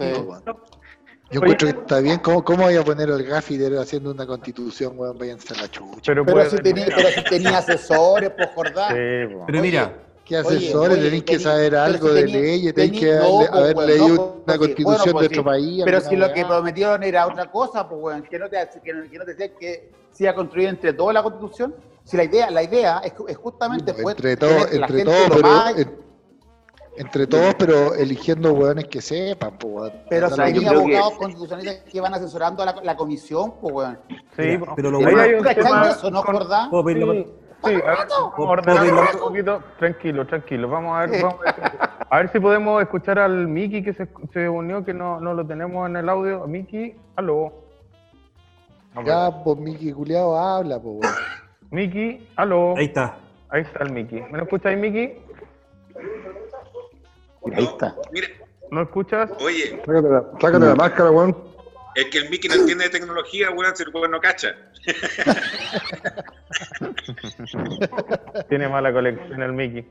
Yo 1.28 1.40
encuentro 1.40 1.66
que 1.66 1.78
está 1.80 1.98
bien. 2.00 2.20
¿Cómo, 2.20 2.44
cómo 2.44 2.62
voy 2.64 2.76
a 2.76 2.84
poner 2.84 3.10
al 3.10 3.22
gaffiter 3.24 3.76
haciendo 3.78 4.12
una 4.12 4.24
constitución, 4.26 4.92
weón? 4.96 5.18
Váyanse 5.18 5.54
a 5.54 5.62
la 5.62 5.68
chucha. 5.68 6.00
Pero, 6.06 6.24
pero, 6.24 6.36
puede 6.36 6.50
si 6.50 6.56
tenía, 6.58 6.86
pero 6.94 7.08
si 7.08 7.24
tenía 7.24 7.58
asesores, 7.58 8.30
pues 8.36 8.48
Jordán. 8.54 8.90
Sí. 8.90 8.94
Pero 8.94 9.42
Oye, 9.48 9.60
mira, 9.60 10.05
¿Qué 10.26 10.36
Oye, 10.38 10.56
asesores? 10.56 10.98
Tenéis 11.00 11.22
que 11.22 11.38
saber 11.38 11.76
algo 11.76 12.08
si 12.08 12.14
de 12.14 12.26
leyes, 12.26 12.74
tenéis 12.74 12.92
tení- 12.94 12.98
que 13.00 13.14
no, 13.14 13.36
haber, 13.38 13.50
pues, 13.50 13.60
haber 13.62 13.76
leído 13.86 14.08
no, 14.08 14.14
una 14.24 14.44
pues, 14.44 14.58
constitución 14.58 14.96
bueno, 14.98 15.12
pues, 15.12 15.20
de 15.28 15.34
otro 15.38 15.44
país. 15.44 15.82
Pero 15.84 16.00
si 16.00 16.16
lo 16.16 16.32
que 16.32 16.44
prometieron 16.44 17.02
era 17.04 17.26
otra 17.28 17.50
cosa, 17.50 17.88
pues 17.88 18.00
weón, 18.02 18.22
que 18.22 18.38
no 18.38 18.48
te, 18.48 18.68
que 18.82 18.92
no, 18.92 19.08
que 19.08 19.18
no 19.18 19.24
te 19.24 19.36
que 19.36 19.90
se 20.10 20.24
iba 20.24 20.32
a 20.32 20.34
construir 20.34 20.68
entre 20.68 20.92
todos 20.94 21.14
la 21.14 21.22
constitución. 21.22 21.76
Si 22.02 22.16
la 22.16 22.24
idea, 22.24 22.50
la 22.50 22.62
idea 22.64 22.98
es, 23.04 23.12
es 23.28 23.36
justamente 23.36 23.92
Pues, 23.92 24.02
pues, 24.02 24.16
entre 24.16 24.36
todos, 24.36 24.66
que 24.66 24.76
entre 24.76 25.04
todos, 25.04 25.28
pero 25.30 25.42
más- 25.42 25.78
en- 25.78 26.06
entre 26.98 27.26
todos, 27.28 27.54
pero 27.56 27.94
eligiendo 27.94 28.52
weones 28.52 28.86
que 28.88 29.00
sepan, 29.00 29.56
weón. 29.62 29.92
pero 30.10 30.28
si 30.30 30.40
mismo. 30.40 30.70
creo 30.70 30.84
que- 30.86 30.96
abogados 30.96 31.18
constitucionalistas 31.18 31.84
que 31.92 32.00
van 32.00 32.14
asesorando 32.14 32.62
a 32.64 32.66
la, 32.66 32.80
la 32.82 32.96
comisión, 32.96 33.54
pues 33.60 33.72
weón. 33.74 33.98
Sí, 34.36 34.58
pero 34.74 34.90
lo 34.90 34.98
bueno- 35.00 35.20
hay 35.20 35.34
un 35.34 35.42
¿Cachai 35.44 35.62
tema 35.62 35.90
eso, 35.90 36.10
no, 36.10 36.22
Sí, 37.66 37.74
sí, 37.76 37.82
a 37.82 37.90
ver, 37.90 37.98
vamos 38.08 38.32
a 38.32 38.36
¿Puedo 38.36 38.48
ordenar 38.50 38.78
pedir 38.80 38.94
la- 38.94 39.00
un 39.02 39.18
poquito. 39.18 39.62
Tranquilo, 39.78 40.26
tranquilo. 40.26 40.68
Vamos 40.68 40.96
a 40.96 41.06
ver, 41.06 41.22
vamos 41.22 41.40
a 41.40 41.42
ver, 41.52 41.54
a 42.10 42.16
ver 42.18 42.28
si 42.32 42.40
podemos 42.40 42.82
escuchar 42.82 43.18
al 43.18 43.48
Miki 43.48 43.82
que 43.82 43.92
se, 43.94 44.08
se 44.32 44.48
unió, 44.48 44.84
que 44.84 44.94
no, 44.94 45.20
no 45.20 45.34
lo 45.34 45.46
tenemos 45.46 45.88
en 45.88 45.96
el 45.96 46.08
audio. 46.08 46.46
Miki, 46.46 46.94
aló. 47.16 47.52
Ya, 49.04 49.30
pues 49.44 49.58
Miki 49.58 49.92
Culeado 49.92 50.38
habla, 50.38 50.80
po, 50.80 50.90
weón. 50.92 51.14
Miki, 51.70 52.28
aló. 52.36 52.74
ahí 52.76 52.86
está. 52.86 53.18
Ahí 53.48 53.62
está 53.62 53.84
el 53.84 53.92
Miki. 53.92 54.20
¿Me 54.30 54.38
lo 54.38 54.44
escucháis, 54.44 54.78
Miki? 54.78 55.14
Ahí 57.54 57.64
está. 57.64 57.94
Mira, 58.12 58.26
¿No 58.70 58.82
escuchas? 58.82 59.30
oye, 59.44 59.80
Sácate 59.86 60.08
la, 60.08 60.24
sácate 60.40 60.58
la 60.66 60.74
máscara, 60.74 61.10
weón. 61.10 61.36
Es 61.96 62.06
que 62.06 62.18
el 62.18 62.30
Mickey 62.30 62.48
no 62.48 62.54
entiende 62.56 62.84
de 62.84 62.90
tecnología, 62.90 63.50
weón, 63.50 63.74
si 63.74 63.82
el 63.82 63.88
weón 63.88 64.10
no 64.10 64.20
cacha. 64.20 64.54
Tiene 68.48 68.68
mala 68.68 68.92
conexión 68.92 69.42
el 69.42 69.52
Miki. 69.52 69.84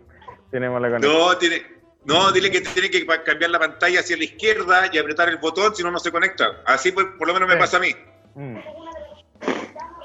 Tiene 0.52 0.70
mala 0.70 0.90
conexión. 0.90 1.14
No, 1.18 1.38
tiene, 1.38 1.62
no, 2.06 2.32
dile 2.32 2.52
que 2.52 2.62
tiene 2.62 2.90
que 2.90 3.06
cambiar 3.24 3.52
la 3.52 3.60
pantalla 3.60 4.00
hacia 4.00 4.18
la 4.18 4.24
izquierda 4.24 4.90
y 4.92 4.98
apretar 4.98 5.30
el 5.30 5.38
botón, 5.38 5.76
si 5.76 5.84
no, 5.84 5.92
no 5.92 6.00
se 6.00 6.12
conecta. 6.12 6.62
Así 6.66 6.92
pues, 6.92 7.08
por 7.18 7.28
lo 7.28 7.34
menos 7.34 7.48
me 7.50 7.56
Sí. 7.56 7.60
pasa 7.60 7.78
a 7.78 7.80
mí. 7.80 7.96
Mm. 8.36 8.58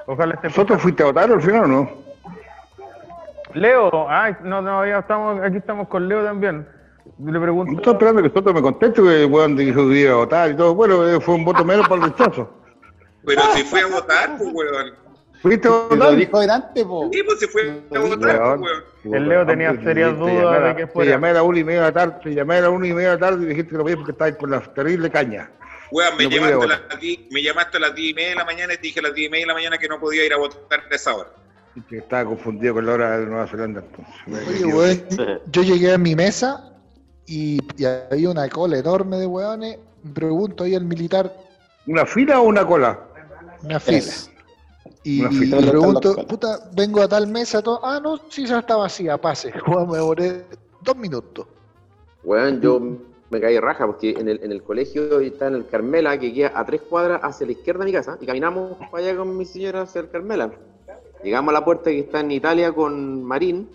Ojalá 0.06 0.34
esté 0.34 0.48
¿Vosotros 0.48 0.82
fuiste 0.82 1.02
a 1.02 1.06
votar 1.06 1.30
al 1.30 1.42
final 1.42 1.64
o 1.64 1.68
no? 1.68 2.00
Leo, 3.54 4.08
ay, 4.08 4.34
no, 4.42 4.62
no, 4.62 4.86
ya 4.86 4.98
estamos, 5.00 5.40
aquí 5.42 5.56
estamos 5.56 5.88
con 5.88 6.08
Leo 6.08 6.24
también. 6.24 6.66
Le 7.18 7.32
Yo 7.32 7.40
pregunto. 7.40 7.72
estoy 7.78 7.92
esperando 7.94 8.22
que 8.22 8.30
Soto 8.30 8.54
me 8.54 8.62
conteste, 8.62 9.02
que 9.02 9.24
weón 9.24 9.56
dijo 9.56 9.88
que 9.88 10.00
iba 10.00 10.12
a 10.12 10.16
votar 10.16 10.50
y 10.50 10.56
todo. 10.56 10.74
Bueno, 10.74 11.08
eh, 11.08 11.20
fue 11.20 11.34
un 11.34 11.44
voto 11.44 11.64
menos 11.64 11.88
para 11.88 12.04
el 12.04 12.10
rechazo. 12.12 12.50
Pero 13.24 13.42
si 13.54 13.62
fue 13.64 13.80
a 13.82 13.86
votar, 13.86 14.36
pues, 14.38 14.50
weón. 14.52 14.94
¿Fuiste 15.42 15.68
a 15.68 15.70
Lo 15.70 15.88
votar? 15.88 16.16
dijo 16.16 16.40
delante, 16.40 16.84
pues. 16.84 17.08
Sí, 17.12 17.22
pues 17.22 17.38
se 17.40 17.48
fue 17.48 17.62
a 17.62 17.94
Lo 17.94 18.06
votar, 18.08 18.40
Weón. 18.42 18.60
pues, 18.60 18.72
weón. 19.04 19.14
El 19.14 19.28
Leo 19.28 19.46
tenía 19.46 19.72
Te- 19.72 19.82
serias 19.84 20.10
te 20.12 20.16
dudas 20.18 20.34
llamé 20.34 20.56
a 20.56 20.60
la- 20.60 20.68
de 20.68 20.76
que 20.76 20.86
Te 20.86 20.92
fuera. 20.92 21.10
llamé 21.12 21.28
a 21.28 21.32
la 21.32 21.42
una 21.42 21.58
y 21.58 21.64
media 21.64 21.80
de 21.80 21.86
la 21.86 21.92
tarde, 21.92 22.16
te 22.22 22.34
llamé 22.34 22.56
a 22.56 22.60
la 22.62 22.70
una 22.70 22.86
y 22.86 22.92
media 22.92 23.08
de 23.10 23.14
la 23.14 23.20
tarde 23.20 23.44
y 23.44 23.48
dijiste 23.48 23.70
que 23.70 23.76
no 23.76 23.82
podías 23.82 23.96
porque 23.98 24.12
estabas 24.12 24.36
con 24.36 24.50
la 24.50 24.60
terrible 24.60 25.10
caña. 25.10 25.50
Weón, 25.92 26.16
me, 26.18 26.28
llamaste 26.28 26.54
a 26.64 26.66
las 26.68 27.00
10 27.00 27.18
me 27.30 27.42
llamaste 27.42 27.76
a 27.76 27.80
las 27.80 27.94
10 27.94 28.10
y 28.10 28.14
media 28.14 28.28
de 28.30 28.34
la 28.36 28.44
mañana 28.44 28.74
y 28.74 28.76
te 28.76 28.82
dije 28.82 29.00
a 29.00 29.02
las 29.02 29.14
10 29.14 29.26
y 29.26 29.30
media 29.30 29.42
de 29.44 29.48
la 29.48 29.54
mañana 29.54 29.78
que 29.78 29.88
no 29.88 29.98
podía 29.98 30.24
ir 30.24 30.32
a 30.32 30.36
votar 30.36 30.80
a 30.88 30.94
esa 30.94 31.14
hora. 31.14 31.30
Y 31.74 31.80
que 31.82 31.98
estaba 31.98 32.24
confundido 32.26 32.74
con 32.74 32.86
la 32.86 32.92
hora 32.92 33.18
de 33.18 33.26
Nueva 33.26 33.46
Zelanda. 33.48 33.80
Entonces, 33.82 34.48
Oye, 34.48 34.64
weón, 34.66 35.40
yo 35.50 35.62
llegué 35.62 35.92
a 35.94 35.98
mi 35.98 36.14
mesa 36.14 36.64
y, 37.30 37.58
y 37.76 37.84
había 37.84 38.30
una 38.30 38.48
cola 38.48 38.78
enorme 38.78 39.16
de 39.18 39.26
weones. 39.26 39.78
Me 40.02 40.12
pregunto 40.12 40.64
ahí 40.64 40.74
al 40.74 40.84
militar, 40.84 41.32
¿Una 41.86 42.04
fila 42.06 42.40
o 42.40 42.44
una 42.44 42.66
cola? 42.66 42.98
una 43.64 43.80
fila. 43.80 44.12
Y, 45.02 45.20
Una 45.20 45.30
y 45.32 45.36
fila. 45.36 45.60
le 45.60 45.70
pregunto, 45.70 46.26
puta, 46.26 46.68
vengo 46.74 47.00
a 47.02 47.08
tal 47.08 47.26
mesa, 47.26 47.62
todo. 47.62 47.80
Ah, 47.84 48.00
no, 48.02 48.18
sí, 48.28 48.46
ya 48.46 48.58
está 48.58 48.76
vacía, 48.76 49.16
pase. 49.18 49.52
Weón, 49.66 49.88
me 49.90 49.96
demoré 49.98 50.44
dos 50.82 50.96
minutos. 50.96 51.46
Weón, 52.22 52.60
yo 52.60 52.80
me 53.30 53.40
caí 53.40 53.58
raja 53.58 53.86
porque 53.86 54.10
en 54.10 54.28
el, 54.28 54.40
en 54.42 54.52
el 54.52 54.62
colegio 54.62 55.20
está 55.20 55.46
en 55.48 55.54
el 55.54 55.66
Carmela, 55.68 56.18
que 56.18 56.32
queda 56.34 56.52
a 56.54 56.64
tres 56.66 56.82
cuadras 56.82 57.20
hacia 57.22 57.46
la 57.46 57.52
izquierda 57.52 57.80
de 57.80 57.86
mi 57.86 57.92
casa, 57.92 58.18
y 58.20 58.26
caminamos 58.26 58.76
para 58.90 59.04
allá 59.06 59.16
con 59.16 59.36
mi 59.36 59.44
señora 59.46 59.82
hacia 59.82 60.02
el 60.02 60.10
Carmela. 60.10 60.50
Llegamos 61.22 61.50
a 61.50 61.58
la 61.58 61.64
puerta 61.64 61.90
que 61.90 62.00
está 62.00 62.20
en 62.20 62.30
Italia 62.32 62.72
con 62.72 63.22
Marín, 63.24 63.68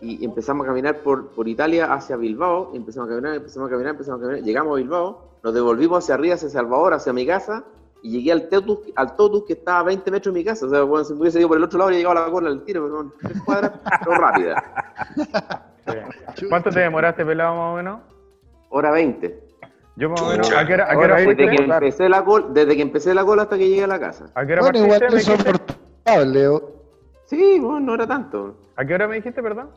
y 0.00 0.24
empezamos 0.24 0.64
a 0.66 0.68
caminar 0.68 0.98
por, 0.98 1.28
por 1.28 1.48
Italia 1.48 1.92
hacia 1.92 2.16
Bilbao, 2.16 2.70
y 2.72 2.76
empezamos 2.76 3.08
a 3.08 3.12
caminar, 3.12 3.34
empezamos 3.34 3.68
a 3.68 3.70
caminar, 3.70 3.92
empezamos 3.92 4.20
a 4.20 4.22
caminar, 4.22 4.44
llegamos 4.44 4.72
a 4.72 4.76
Bilbao, 4.76 5.28
nos 5.42 5.54
devolvimos 5.54 6.04
hacia 6.04 6.14
arriba, 6.14 6.34
hacia 6.34 6.48
Salvador, 6.48 6.94
hacia 6.94 7.12
mi 7.12 7.26
casa, 7.26 7.64
y 8.02 8.10
llegué 8.10 8.32
al 8.32 8.48
Totus, 8.48 8.78
al 8.94 9.16
Totus 9.16 9.44
que 9.44 9.54
estaba 9.54 9.80
a 9.80 9.82
20 9.84 10.10
metros 10.10 10.32
de 10.34 10.40
mi 10.40 10.44
casa. 10.44 10.66
O 10.66 10.68
sea, 10.68 10.82
bueno, 10.82 11.04
si 11.04 11.12
me 11.14 11.20
hubiese 11.20 11.38
ido 11.40 11.48
por 11.48 11.56
el 11.56 11.64
otro 11.64 11.78
lado, 11.78 11.88
habría 11.88 11.98
llegado 11.98 12.18
a 12.18 12.26
la 12.26 12.30
cola 12.30 12.48
al 12.50 12.62
tiro, 12.62 12.84
pero 12.84 12.96
son 12.96 13.12
tres 13.20 13.42
cuadras, 13.42 13.72
pero 14.04 14.16
rápida. 14.18 15.74
Sí. 16.36 16.46
¿Cuánto 16.48 16.70
te 16.70 16.80
demoraste, 16.80 17.24
pelado, 17.24 17.54
más 17.54 17.72
o 17.72 17.76
menos? 17.76 18.00
Hora 18.70 18.90
20. 18.90 19.40
Yo 19.96 20.10
más 20.10 20.20
o 20.20 20.28
menos. 20.28 20.52
¿a 20.52 20.66
qué 20.66 20.74
hora, 20.74 20.84
a 20.84 20.90
qué 20.90 20.96
hora 20.96 21.14
fuiste? 21.24 21.42
Desde 21.42 21.56
que, 21.56 21.62
empecé 21.62 22.08
la 22.08 22.24
cola, 22.24 22.46
desde 22.50 22.76
que 22.76 22.82
empecé 22.82 23.14
la 23.14 23.24
cola 23.24 23.42
hasta 23.42 23.56
que 23.56 23.68
llegué 23.68 23.84
a 23.84 23.86
la 23.86 23.98
casa. 23.98 24.26
¿A 24.34 24.44
qué 24.44 24.52
hora 24.52 24.62
Bueno, 24.62 24.78
igual 24.80 25.00
partiste? 25.00 25.20
es 25.20 25.28
¿Me 25.28 25.34
dijiste? 25.34 25.52
soportable, 25.52 26.26
Leo. 26.26 26.72
Sí, 27.26 27.58
bueno, 27.60 27.80
no 27.80 27.94
era 27.94 28.06
tanto. 28.06 28.56
¿A 28.76 28.84
qué 28.84 28.94
hora 28.94 29.06
me 29.08 29.16
dijiste, 29.16 29.42
perdón? 29.42 29.68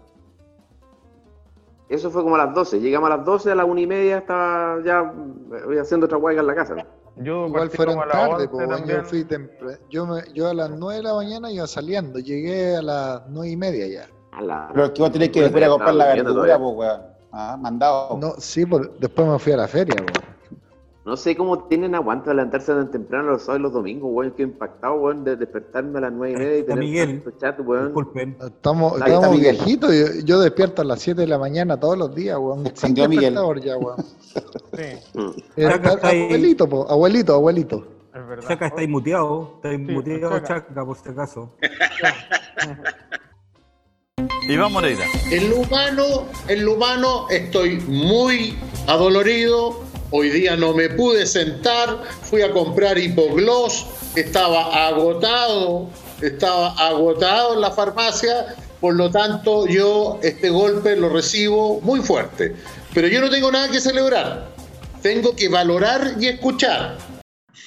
Eso 1.89 2.11
fue 2.11 2.21
como 2.21 2.35
a 2.35 2.45
las 2.45 2.53
12. 2.53 2.79
Llegamos 2.79 3.09
a 3.09 3.17
las 3.17 3.25
12, 3.25 3.51
a 3.51 3.55
las 3.55 3.65
1 3.67 3.79
y 3.81 3.87
media 3.87 4.17
estaba 4.19 4.77
ya 4.83 5.11
eh, 5.73 5.79
haciendo 5.79 6.05
otra 6.05 6.17
hueca 6.19 6.41
en 6.41 6.47
la 6.47 6.55
casa. 6.55 6.75
Yo 7.15 7.47
Igual 7.47 7.69
fueron 7.71 7.95
como 7.95 8.03
a 8.03 8.05
las 8.05 8.15
tarde, 8.15 8.43
11 8.45 8.47
po, 8.47 8.85
yo 8.87 9.03
fui 9.03 9.23
temprano. 9.25 9.77
Yo, 9.89 10.05
me- 10.05 10.23
yo 10.33 10.47
a 10.47 10.53
las 10.53 10.69
nueve 10.69 10.97
de 10.97 11.03
la 11.03 11.13
mañana 11.15 11.51
iba 11.51 11.65
saliendo, 11.67 12.19
llegué 12.19 12.75
a 12.77 12.81
las 12.81 13.23
nueve 13.29 13.49
y 13.51 13.57
media 13.57 13.87
ya. 13.87 14.07
A 14.31 14.41
la- 14.41 14.69
Pero 14.71 14.85
es 14.85 14.91
que 14.91 15.01
vos 15.01 15.11
tenés 15.11 15.29
que 15.29 15.41
después 15.41 15.61
ir 15.61 15.65
a 15.67 15.69
comprar 15.71 15.95
la 15.95 16.05
verdura, 16.13 16.59
pues, 16.59 16.75
weón. 16.75 17.01
Ah, 17.31 17.57
mandado. 17.59 18.17
No, 18.21 18.33
sí, 18.37 18.65
por- 18.65 18.97
después 18.99 19.27
me 19.27 19.39
fui 19.39 19.51
a 19.53 19.57
la 19.57 19.67
feria, 19.67 19.95
weón. 19.95 20.28
No 21.09 21.17
sé 21.17 21.35
cómo 21.35 21.63
tienen 21.63 21.95
aguanto 21.95 22.29
de 22.29 22.35
levantarse 22.35 22.71
tan 22.71 22.91
temprano 22.91 23.31
los 23.31 23.41
sábados 23.41 23.61
y 23.61 23.63
los 23.63 23.73
domingos, 23.73 24.11
weón. 24.13 24.29
Estoy 24.29 24.45
impactado, 24.45 24.93
weón, 24.93 25.23
de 25.23 25.37
despertarme 25.37 25.97
a 25.97 26.01
las 26.01 26.13
9 26.13 26.31
y 26.31 26.35
media 26.37 26.57
y 26.59 26.63
tener 26.63 26.77
Miguel. 26.77 27.23
chat, 27.41 27.59
weón. 27.61 27.85
Disculpen. 27.87 28.37
Estamos, 28.39 29.01
estamos 29.01 29.39
viejitos, 29.39 29.91
yo, 29.91 30.05
yo 30.23 30.39
despierto 30.39 30.83
a 30.83 30.85
las 30.85 31.01
7 31.01 31.21
de 31.21 31.25
la 31.25 31.39
mañana 31.39 31.79
todos 31.79 31.97
los 31.97 32.13
días, 32.13 32.37
weón. 32.37 32.71
Sin 32.75 32.93
despertador 32.93 33.59
ya, 33.59 33.75
weón. 33.77 33.97
Sí. 34.03 34.83
Eh, 35.57 35.67
abuelito, 36.03 36.69
po, 36.69 36.87
abuelito, 36.87 37.33
abuelito. 37.33 37.87
es 38.13 38.27
verdad. 38.27 38.47
Chaca 38.47 38.67
está 38.67 38.87
muteado, 38.87 39.53
está 39.55 39.71
Sí, 39.71 39.77
muteado 39.79 40.39
Chaca. 40.41 40.67
Chaca 40.67 40.85
por 40.85 40.95
si 40.95 41.09
acaso. 41.09 41.55
Iván 44.47 44.71
Moreira. 44.73 45.05
En 45.31 45.49
lo 45.49 45.61
humano, 45.61 46.03
en 46.47 46.65
lo 46.65 46.73
humano 46.73 47.25
estoy 47.31 47.79
muy 47.87 48.55
adolorido. 48.87 49.88
Hoy 50.11 50.29
día 50.29 50.55
no 50.55 50.73
me 50.73 50.89
pude 50.89 51.25
sentar, 51.25 52.01
fui 52.23 52.41
a 52.41 52.51
comprar 52.51 52.97
hipogloss, 52.97 53.85
estaba 54.15 54.87
agotado 54.87 55.87
estaba 56.21 56.71
agotado 56.73 57.53
en 57.53 57.61
la 57.61 57.71
farmacia, 57.71 58.47
por 58.81 58.93
lo 58.93 59.09
tanto 59.09 59.65
yo 59.67 60.19
este 60.21 60.49
golpe 60.49 60.95
lo 60.97 61.07
recibo 61.07 61.79
muy 61.81 62.01
fuerte. 62.01 62.55
Pero 62.93 63.07
yo 63.07 63.21
no 63.21 63.29
tengo 63.29 63.49
nada 63.51 63.69
que 63.69 63.79
celebrar, 63.79 64.47
tengo 65.01 65.33
que 65.33 65.47
valorar 65.47 66.01
y 66.19 66.27
escuchar. 66.27 66.97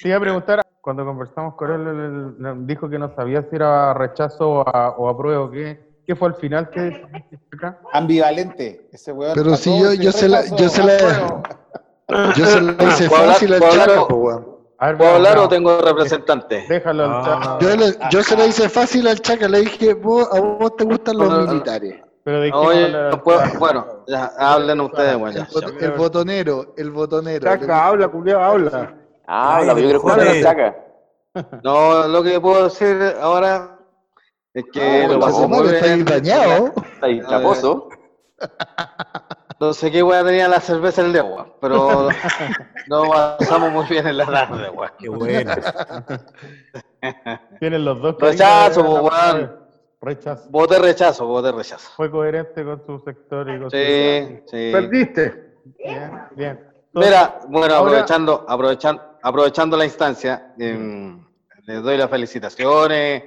Te 0.02 0.08
iba 0.08 0.18
a 0.18 0.20
preguntar, 0.20 0.62
cuando 0.82 1.02
conversamos 1.06 1.54
con 1.54 1.70
él, 1.70 2.66
dijo 2.66 2.90
que 2.90 2.98
no 2.98 3.14
sabía 3.14 3.40
si 3.48 3.56
era 3.56 3.94
rechazo 3.94 4.50
o, 4.50 4.68
a- 4.68 4.90
o 4.98 5.08
apruebo. 5.08 5.50
¿Qué, 5.50 5.80
¿Qué 6.06 6.14
fue 6.14 6.28
al 6.28 6.34
final? 6.34 6.68
¿Qué, 6.68 7.02
acá? 7.54 7.78
Ambivalente. 7.92 8.88
Ese 8.92 9.12
weón 9.12 9.32
Pero 9.34 9.52
pasó 9.52 9.62
si 9.62 9.80
yo, 9.80 9.94
yo 9.94 10.12
se 10.12 10.28
la, 10.28 10.44
yo 10.56 10.68
se 10.68 10.82
la. 10.82 11.42
Yo 12.36 12.46
se 12.46 12.60
la 12.60 12.72
hice 12.84 13.08
¿Puedo 13.08 13.22
hablar- 13.22 13.34
fácil 13.34 13.52
al 13.54 13.58
puedo 13.60 13.72
hablar 13.72 13.88
Chaca, 13.88 14.02
o- 14.02 14.08
po, 14.08 14.14
weón. 14.16 14.52
A 14.78 14.86
ver, 14.88 14.96
¿Puedo 14.98 15.14
hablar 15.14 15.38
o 15.38 15.48
tengo 15.48 15.80
representante? 15.80 16.66
Déjalo 16.68 17.04
al 17.04 17.12
Ah. 17.12 17.22
chat. 17.24 17.62
Yo, 17.62 17.76
le- 17.76 17.98
yo 18.10 18.22
se 18.22 18.36
la 18.36 18.46
hice 18.46 18.68
fácil 18.68 19.06
al 19.06 19.20
Chaca, 19.20 19.48
le 19.48 19.60
dije, 19.60 19.94
vos, 19.94 20.28
a 20.32 20.40
vos 20.40 20.76
te 20.76 20.84
gustan 20.84 21.18
los 21.18 21.48
militares. 21.48 22.00
Pero 22.24 22.40
de 22.40 22.50
qué 22.50 22.56
Oye, 22.56 22.84
al 22.86 23.10
no 23.10 23.22
puedo- 23.22 23.40
chat? 23.40 23.58
bueno, 23.58 23.86
ya, 24.08 24.32
hablen 24.38 24.80
ustedes, 24.80 25.16
bueno. 25.18 25.38
El, 25.40 25.46
ya. 25.46 25.50
bot- 25.52 25.82
el 25.82 25.90
botonero, 25.92 26.74
el 26.76 26.90
botonero. 26.90 27.44
Chaca, 27.44 27.86
habla, 27.86 28.08
culiao, 28.08 28.40
habla. 28.42 28.94
Habla, 29.26 29.72
yo 29.74 29.78
quiero 29.78 29.96
escuchar 29.98 30.20
a 30.20 30.24
Joder. 30.26 30.42
Chaca. 30.42 30.76
No, 31.64 32.06
lo 32.08 32.22
que 32.22 32.38
puedo 32.40 32.64
decir 32.64 33.14
ahora 33.20 33.78
es 34.52 34.64
que 34.72 35.06
No, 35.06 35.14
lo 35.14 35.18
bomba 35.30 35.58
muy 35.58 35.68
que 35.68 35.74
está 35.76 35.86
ahí 35.86 36.02
bien. 36.02 36.04
dañado. 36.04 36.66
Está 36.76 37.06
ahí, 37.06 37.20
chaposo. 37.26 37.88
No 39.62 39.72
sé 39.72 39.92
qué 39.92 40.02
weá 40.02 40.24
tenía 40.24 40.48
la 40.48 40.58
cerveza 40.58 41.02
en 41.02 41.10
el 41.10 41.18
agua, 41.20 41.46
pero 41.60 42.08
no 42.88 43.08
pasamos 43.38 43.70
muy 43.70 43.86
bien 43.86 44.08
en 44.08 44.16
la 44.16 44.26
tarde, 44.26 44.68
weón. 44.70 44.90
Qué 44.98 45.08
bueno. 45.08 45.52
Tienen 47.60 47.84
los 47.84 48.02
dos. 48.02 48.16
Rechazo, 48.18 48.82
de 48.82 48.88
weón. 49.00 49.56
Rechazo. 50.00 50.48
Voté 50.50 50.80
rechazo, 50.80 51.26
voté 51.28 51.52
rechazo. 51.52 51.90
Fue 51.94 52.10
coherente 52.10 52.64
con 52.64 52.84
su 52.84 52.98
sector 53.04 53.48
y 53.50 53.60
con 53.60 53.70
su- 53.70 53.76
Sí, 53.76 54.40
sí. 54.50 54.70
Perdiste. 54.72 55.54
Bien, 55.78 56.10
bien. 56.34 56.68
Mira, 56.94 57.38
bueno, 57.46 57.72
Ahora- 57.76 57.78
aprovechando, 57.78 58.44
aprovechando, 58.48 59.02
aprovechando 59.22 59.76
la 59.76 59.84
instancia, 59.84 60.54
em, 60.58 61.24
les 61.66 61.80
doy 61.84 61.96
las 61.98 62.10
felicitaciones 62.10 63.22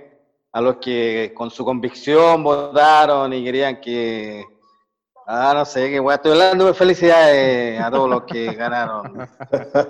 a 0.52 0.60
los 0.60 0.76
que 0.80 1.32
con 1.34 1.50
su 1.50 1.64
convicción 1.64 2.44
votaron 2.44 3.32
y 3.32 3.42
querían 3.42 3.80
que, 3.80 4.44
ah, 5.28 5.54
no 5.56 5.66
sé, 5.66 5.90
qué 5.90 6.00
weá, 6.00 6.16
estoy 6.16 6.32
hablando 6.34 6.66
de 6.66 6.74
felicidades 6.74 7.82
a 7.82 7.92
todos 7.92 8.10
los 8.10 8.24
que 8.24 8.54
ganaron. 8.56 9.28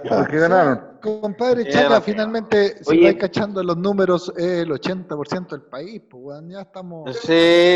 Porque 0.09 0.37
ganaron. 0.37 0.81
Compadre 1.01 1.69
Chaca, 1.69 2.01
finalmente, 2.01 2.83
si 2.83 2.91
Oye. 2.91 3.03
vais 3.03 3.17
cachando 3.17 3.61
los 3.63 3.77
números, 3.77 4.31
es 4.37 4.61
el 4.61 4.71
80% 4.71 5.49
del 5.49 5.61
país, 5.63 6.01
pues, 6.09 6.23
weón, 6.23 6.49
ya 6.49 6.61
estamos... 6.61 7.15
Sí, 7.17 7.33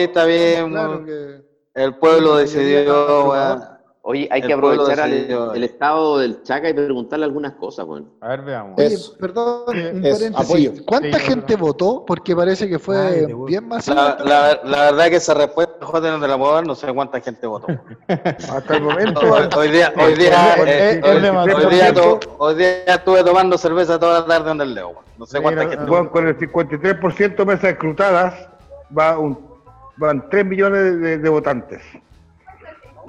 está 0.07 0.25
bien, 0.25 0.71
Claro 0.71 1.05
que... 1.05 1.41
el 1.75 1.95
pueblo 1.97 2.35
decidió, 2.37 2.79
está 2.79 3.23
weá. 3.29 3.78
Oye, 4.01 4.29
hay 4.31 4.39
El 4.41 4.47
que 4.47 4.53
aprovechar 4.53 4.99
al- 5.01 5.51
el 5.55 5.63
estado 5.63 6.19
del 6.19 6.41
Chaca 6.43 6.69
y 6.69 6.73
preguntarle 6.73 7.25
algunas 7.25 7.51
cosas, 7.53 7.85
weón. 7.85 8.09
A 8.21 8.29
ver, 8.29 8.41
veamos. 8.43 8.79
Eh, 8.79 8.85
Oye, 8.85 8.95
Eso. 8.95 9.17
perdón, 9.19 9.63
un 9.67 9.75
Eso, 10.05 10.17
paréntesis. 10.17 10.35
apoyo. 10.35 10.71
¿Cuánta 10.85 11.19
Sí, 11.19 11.25
gente 11.25 11.55
votó? 11.57 12.05
Porque 12.07 12.33
parece 12.33 12.69
que 12.69 12.79
fue 12.79 12.97
Ay, 12.97 13.25
bien 13.45 13.67
masivo. 13.67 13.95
La, 13.97 14.17
la, 14.23 14.59
la 14.63 14.81
verdad 14.91 15.09
que 15.09 15.17
esa 15.17 15.33
respuesta, 15.33 15.73
joder, 15.85 16.13
no 16.13 16.19
te 16.21 16.27
la 16.29 16.37
puedo 16.37 16.53
dar, 16.55 16.65
no 16.65 16.75
sé 16.75 16.91
cuánta 16.93 17.19
gente 17.19 17.45
votó. 17.45 17.67
Hasta 18.07 18.77
el 18.77 18.83
momento. 18.83 19.19
Hoy, 19.57 19.67
día, 19.69 19.93
hoy 19.97 20.13
día, 20.15 20.53
Es- 20.53 20.65
eh, 20.65 21.01
es 21.03 21.05
hoy- 21.05 21.69
día 21.75 21.93
to- 21.93 22.19
hoy 22.37 22.55
día 22.55 22.83
estuve 22.85 23.21
tomando 23.23 23.57
cerveza 23.57 23.99
toda 23.99 24.21
la 24.21 24.25
tarde 24.25 24.51
en 24.51 24.61
el 24.61 24.73
Leo. 24.75 24.93
No 25.17 25.25
sé 25.25 25.41
cuánta 25.41 25.65
Mira, 25.65 25.77
gente. 25.77 26.09
Con 26.09 26.25
el 26.25 26.37
53% 26.37 27.43
de 27.43 27.45
mesas 27.45 27.71
escrutadas 27.71 28.33
va 28.97 29.19
un, 29.19 29.37
van 29.97 30.29
3 30.29 30.45
millones 30.45 31.01
de, 31.01 31.17
de 31.17 31.29
votantes. 31.29 31.81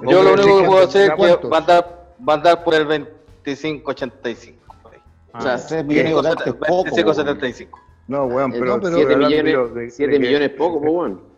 Yo 0.09 0.23
lo 0.23 0.33
único 0.33 0.59
que 0.61 0.65
puedo 0.67 0.81
decir 0.85 1.01
es 1.01 1.09
que 1.11 1.15
¿Cuántos? 1.15 1.51
va 1.51 1.55
a 1.55 1.59
andar, 1.59 2.05
va 2.27 2.33
a 2.33 2.35
andar 2.37 2.63
por 2.63 2.73
el 2.73 2.87
25-85. 2.87 4.55
por 4.83 4.93
ahí. 4.93 4.99
O 5.33 5.41
sea, 5.41 5.53
Ah, 5.55 5.59
tres 5.67 5.85
millones 5.85 6.09
de 6.09 6.13
votantes 6.15 6.47
es 6.47 6.53
poco, 6.53 6.83
25-75. 6.95 7.79
No, 8.07 8.25
weón, 8.25 8.51
eh, 8.51 8.55
pero 8.59 8.65
no, 8.65 8.75
estoy 8.75 8.91
7 8.93 9.13
hablando 9.13 9.27
millones, 9.29 10.39
de- 10.39 10.39
que- 10.49 10.49
poco, 10.57 10.79
pues, 10.81 10.91
weón. 10.93 11.31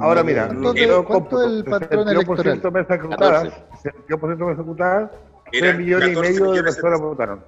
Ahora 0.00 0.22
mira, 0.22 0.46
¿Cuánto 0.46 0.62
lo 0.68 0.74
que 0.74 0.80
es- 0.82 0.88
yo 0.88 1.04
cuánto 1.04 1.42
es 1.42 1.46
el 1.46 1.64
cómputo, 1.64 1.70
patrón 1.70 2.04
62% 2.08 2.68
de 2.68 2.70
mesas 2.70 2.96
escrutadas, 2.96 3.42
14. 3.44 3.64
62% 3.82 4.44
de 4.44 4.50
mesas 4.50 4.58
escrutadas, 4.60 5.10
Eran 5.52 5.76
3 5.76 5.76
millones 5.78 6.08
y 6.08 6.14
14 6.14 6.40
medio 6.40 6.52
de 6.54 6.62
personas 6.62 7.00
votaron. 7.00 7.44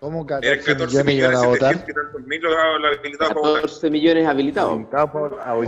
¿Cómo 0.00 0.26
Eran 0.28 0.40
14 0.40 0.62
14 0.76 1.04
millones 1.04 1.04
iban 1.04 1.06
millones 1.06 1.38
a 1.42 1.46
votar? 1.46 1.72
700 1.74 1.88
y 1.88 1.94
tantos 1.94 2.26
mil 2.26 2.40
los 2.42 2.52
los 2.52 2.98
habilitados 2.98 3.28
para 3.34 3.40
votar. 3.40 3.62
14 3.62 3.90
millones 3.90 4.26
habilitados. 4.28 4.72
Habilitados 4.72 5.10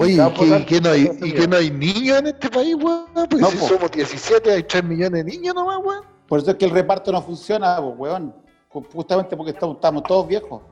Oye, 0.01 0.21
habilitados 0.21 0.33
¿y 0.61 0.65
que, 0.67 0.81
no 0.81 0.91
hay, 0.91 1.05
14 1.07 1.27
y 1.27 1.33
que 1.33 1.49
no 1.49 1.57
hay 1.57 1.71
niños 1.71 2.19
en 2.19 2.27
este 2.27 2.51
país, 2.51 2.75
weón? 2.77 3.07
Pues 3.15 3.41
No, 3.41 3.51
si 3.51 3.57
po. 3.57 3.69
somos 3.69 3.91
17, 3.91 4.51
hay 4.53 4.63
3 4.63 4.85
millones 4.85 5.25
de 5.25 5.31
niños 5.33 5.55
nomás, 5.55 5.79
weón. 5.83 6.05
Por 6.29 6.41
eso 6.41 6.51
es 6.51 6.57
que 6.57 6.67
el 6.67 6.71
reparto 6.73 7.11
no 7.11 7.23
funciona, 7.23 7.81
weón. 7.81 8.35
Ju- 8.71 8.87
Justamente 8.93 9.35
porque 9.37 9.53
estamos, 9.53 9.77
estamos 9.77 10.03
todos 10.03 10.29
viejos. 10.29 10.63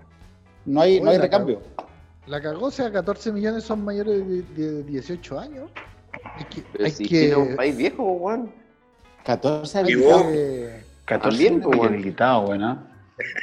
No 0.66 0.81
hay, 0.83 1.01
no 1.01 1.09
hay 1.11 1.16
Oye, 1.16 1.23
recambio. 1.23 1.62
La 2.27 2.42
cagó, 2.42 2.66
o 2.66 2.71
sea, 2.71 2.90
14 2.92 3.33
millones 3.33 3.64
son 3.64 3.85
mayores 3.85 4.27
de, 4.29 4.42
de 4.42 4.83
18 4.83 5.38
años. 5.38 5.71
Hay 6.37 6.45
que, 6.45 6.62
Pero 6.73 6.85
hay 6.85 6.90
si 6.90 7.09
que, 7.09 7.29
es 7.31 7.37
un 7.37 7.57
país 7.57 7.77
viejo, 7.77 8.03
weón. 8.05 8.53
14 9.25 9.79
Y 9.79 9.81
habilitados. 9.81 10.23
vos, 10.25 10.33
que- 10.33 10.85
14 11.07 11.29
También, 11.31 11.61
pues, 11.62 11.79
weón. 11.79 11.95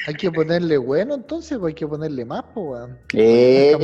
Hay 0.07 0.13
que 0.13 0.31
ponerle 0.31 0.77
bueno, 0.77 1.15
entonces, 1.15 1.57
pues 1.57 1.71
hay 1.71 1.73
que 1.75 1.87
ponerle 1.87 2.25
más, 2.25 2.43
pues, 2.53 2.65
weón. 2.65 2.97
Eh, 3.13 3.75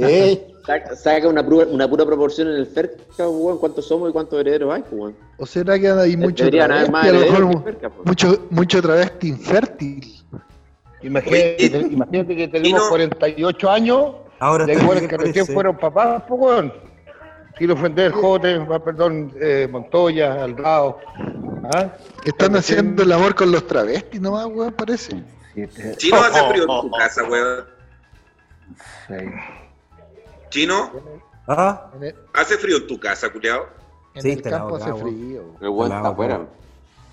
eh. 0.00 0.46
Saca, 0.66 0.96
saca 0.96 1.28
una, 1.28 1.44
pura, 1.44 1.66
una 1.66 1.88
pura 1.88 2.04
proporción 2.04 2.48
en 2.48 2.54
el 2.54 2.66
FERCA, 2.66 3.28
weón. 3.28 3.58
¿Cuántos 3.58 3.86
somos 3.86 4.10
y 4.10 4.12
cuántos 4.12 4.40
herederos 4.40 4.74
hay, 4.74 4.82
pues, 4.82 4.92
weón? 4.92 5.16
¿O 5.38 5.46
será 5.46 5.78
que 5.78 5.88
hay 5.88 6.16
mucho 6.16 6.50
travesti? 6.50 6.90
más 6.90 7.06
A 7.06 7.12
lo 7.12 7.20
mejor 7.20 7.64
FERCA, 7.64 7.90
pues. 7.90 8.06
mucho, 8.06 8.46
mucho 8.50 8.82
travesti 8.82 9.28
infértil. 9.28 10.16
Imagínate, 11.02 11.88
imagínate 11.90 12.36
que 12.36 12.48
tenemos 12.48 12.82
no- 12.82 12.88
48 12.90 13.70
años 13.70 14.12
Ahora 14.38 14.66
de 14.66 14.76
bien, 14.76 15.08
que 15.08 15.16
recién 15.16 15.46
fueron 15.46 15.76
papás, 15.78 16.22
pues, 16.28 16.40
weón. 16.40 16.89
Kilo 17.60 17.76
Fender, 17.76 18.10
Jote, 18.10 18.58
perdón, 18.82 19.34
eh, 19.38 19.68
Montoya, 19.70 20.44
Alvao. 20.44 20.98
¿Ah? 21.74 21.92
Están 22.24 22.56
haciendo 22.56 23.02
el 23.02 23.12
amor 23.12 23.34
con 23.34 23.52
los 23.52 23.66
travestis 23.66 24.18
nomás, 24.18 24.46
weón, 24.46 24.72
parece. 24.72 25.22
Siete, 25.52 25.94
Chino 25.98 26.16
hace 26.16 26.42
frío 26.48 26.62
en 26.62 26.80
tu 26.80 26.90
casa, 26.90 27.22
weón. 27.24 27.64
seis. 29.06 29.30
Chino, 30.48 30.90
Ah, 31.46 31.90
hace 32.32 32.56
frío 32.56 32.78
en 32.78 32.86
tu 32.86 32.98
casa, 32.98 33.30
culiao. 33.30 33.66
en 34.14 34.22
Sí, 34.22 34.30
el 34.32 34.40
la 34.42 34.50
campo 34.50 34.76
hace 34.76 34.94
frío. 34.94 35.42
El 35.60 35.68
weón 35.68 35.92
está 35.92 36.08
afuera. 36.08 36.40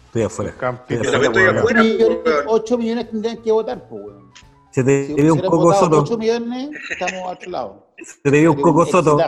estoy 0.06 0.24
afuera. 0.24 0.54
Estoy 0.88 1.08
afuera, 1.08 1.62
8 1.62 1.84
millones, 1.84 2.18
weón. 2.26 2.46
8 2.48 2.78
millones 2.78 3.10
tendrían 3.10 3.38
que 3.44 3.52
votar, 3.52 3.86
pues, 3.90 4.02
weón. 4.02 4.32
Se 4.72 4.82
te 4.82 5.08
Si 5.08 5.30
un 5.30 5.42
votado 5.42 5.74
soto. 5.74 6.02
8 6.04 6.18
millones, 6.18 6.70
estamos 6.90 7.22
a 7.24 7.34
otro 7.34 7.52
lado. 7.52 7.87
Se 8.04 8.22
te 8.22 8.32
vio 8.40 8.52
un 8.54 8.62
coco 8.62 8.86
soto. 8.86 9.18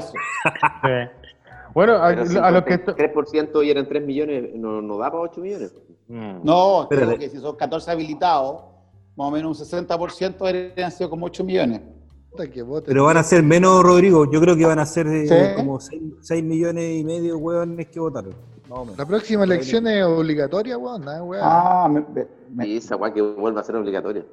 Bueno, 1.73 1.93
a, 1.93 2.07
a 2.07 2.51
los 2.51 2.63
que... 2.63 2.83
3% 2.83 3.63
y 3.65 3.69
eran 3.69 3.87
3 3.87 4.03
millones, 4.03 4.49
no, 4.55 4.81
no 4.81 4.97
da 4.97 5.11
para 5.11 5.21
8 5.23 5.39
millones. 5.39 5.73
No, 6.07 6.87
creo 6.89 7.17
que 7.17 7.29
si 7.29 7.37
son 7.39 7.55
14 7.55 7.91
habilitados, 7.91 8.63
más 9.15 9.27
o 9.27 9.31
menos 9.31 9.59
un 9.61 9.67
60% 9.87 10.35
habrían 10.47 10.91
sido 10.91 11.09
como 11.11 11.27
8 11.27 11.43
millones. 11.43 11.81
Pero 12.85 13.05
van 13.05 13.17
a 13.17 13.23
ser 13.23 13.43
menos, 13.43 13.83
Rodrigo. 13.83 14.29
Yo 14.31 14.41
creo 14.41 14.55
que 14.55 14.65
van 14.65 14.79
a 14.79 14.85
ser 14.85 15.05
eh, 15.07 15.27
¿Sí? 15.27 15.55
como 15.55 15.79
6, 15.79 16.43
millones 16.43 16.99
y 16.99 17.03
medio 17.03 17.37
hueones 17.37 17.87
que 17.87 17.99
votaron. 17.99 18.33
La 18.97 19.05
próxima 19.05 19.43
elección 19.43 19.87
es 19.87 20.03
obligatoria, 20.03 20.77
weón, 20.77 21.03
weón. 21.07 21.41
Ah, 21.43 21.87
me, 21.91 22.01
me- 22.13 22.27
me- 22.53 22.67
Y 22.67 22.77
esa 22.77 22.95
weá 22.95 23.13
que 23.13 23.21
vuelva 23.21 23.61
a 23.61 23.63
ser 23.63 23.75
obligatoria. 23.75 24.23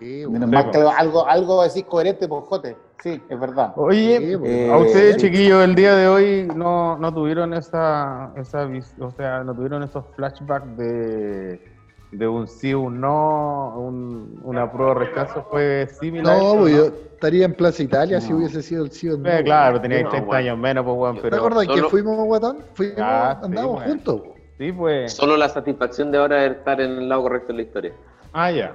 Sí, 0.00 0.26
weón. 0.26 0.32
menos 0.32 0.48
Sí, 0.50 0.54
mal 0.56 0.64
po. 0.66 0.70
que 0.72 0.78
algo, 0.98 1.26
algo 1.28 1.62
decís 1.62 1.84
coherente, 1.84 2.26
por 2.26 2.42
Jote. 2.46 2.76
Sí, 3.02 3.22
es 3.28 3.40
verdad. 3.40 3.72
Oye, 3.76 4.18
Sí, 4.18 4.36
pues, 4.36 4.50
eh, 4.50 4.70
a 4.72 4.76
ustedes, 4.76 5.14
sí. 5.14 5.20
chiquillos, 5.22 5.62
el 5.64 5.74
día 5.76 5.94
de 5.94 6.08
hoy 6.08 6.48
no, 6.54 6.98
no 6.98 7.14
tuvieron 7.14 7.54
esa, 7.54 8.32
esa 8.36 8.68
o 8.98 9.10
sea, 9.12 9.44
no 9.44 9.54
tuvieron 9.54 9.82
esos 9.84 10.04
flashbacks 10.16 10.76
de, 10.76 11.64
de 12.12 12.28
un 12.28 12.46
sí, 12.48 12.74
un 12.74 13.00
no, 13.00 13.74
un, 13.78 14.40
una 14.44 14.70
prueba 14.70 14.94
rechazo, 14.94 15.46
fue 15.50 15.86
similar. 16.00 16.36
No, 16.36 16.42
eso, 16.42 16.58
pues 16.58 16.74
yo 16.76 16.84
estaría 17.14 17.44
en 17.46 17.54
Plaza 17.54 17.82
Italia 17.82 18.20
si 18.20 18.32
hubiese 18.34 18.60
sido 18.62 18.84
el 18.84 18.90
sí 18.90 19.08
o 19.08 19.14
el 19.14 19.22
no. 19.22 19.30
Eh, 19.30 19.44
claro, 19.44 19.80
teníais 19.80 20.04
No, 20.04 20.10
30 20.10 20.26
bueno. 20.26 20.38
años 20.38 20.58
menos, 20.58 20.84
pues, 20.84 20.96
weón, 20.98 21.16
¿Te 21.16 21.22
pero... 21.22 21.36
acuerdas 21.36 21.66
que 21.68 21.82
fuimos, 21.84 22.16
guatón? 22.26 22.58
Fuimos, 22.74 22.98
Ah, 22.98 23.40
andamos 23.42 23.72
bueno. 23.72 23.86
juntos. 23.92 24.22
Sí, 24.58 24.72
pues... 24.72 25.14
Solo 25.14 25.38
la 25.38 25.48
satisfacción 25.48 26.10
de 26.12 26.18
ahora 26.18 26.36
de 26.42 26.46
estar 26.48 26.78
en 26.82 26.90
el 26.90 27.08
lado 27.08 27.22
correcto 27.22 27.48
de 27.48 27.54
la 27.54 27.62
historia. 27.62 27.92
Ah, 28.34 28.50
ya, 28.50 28.72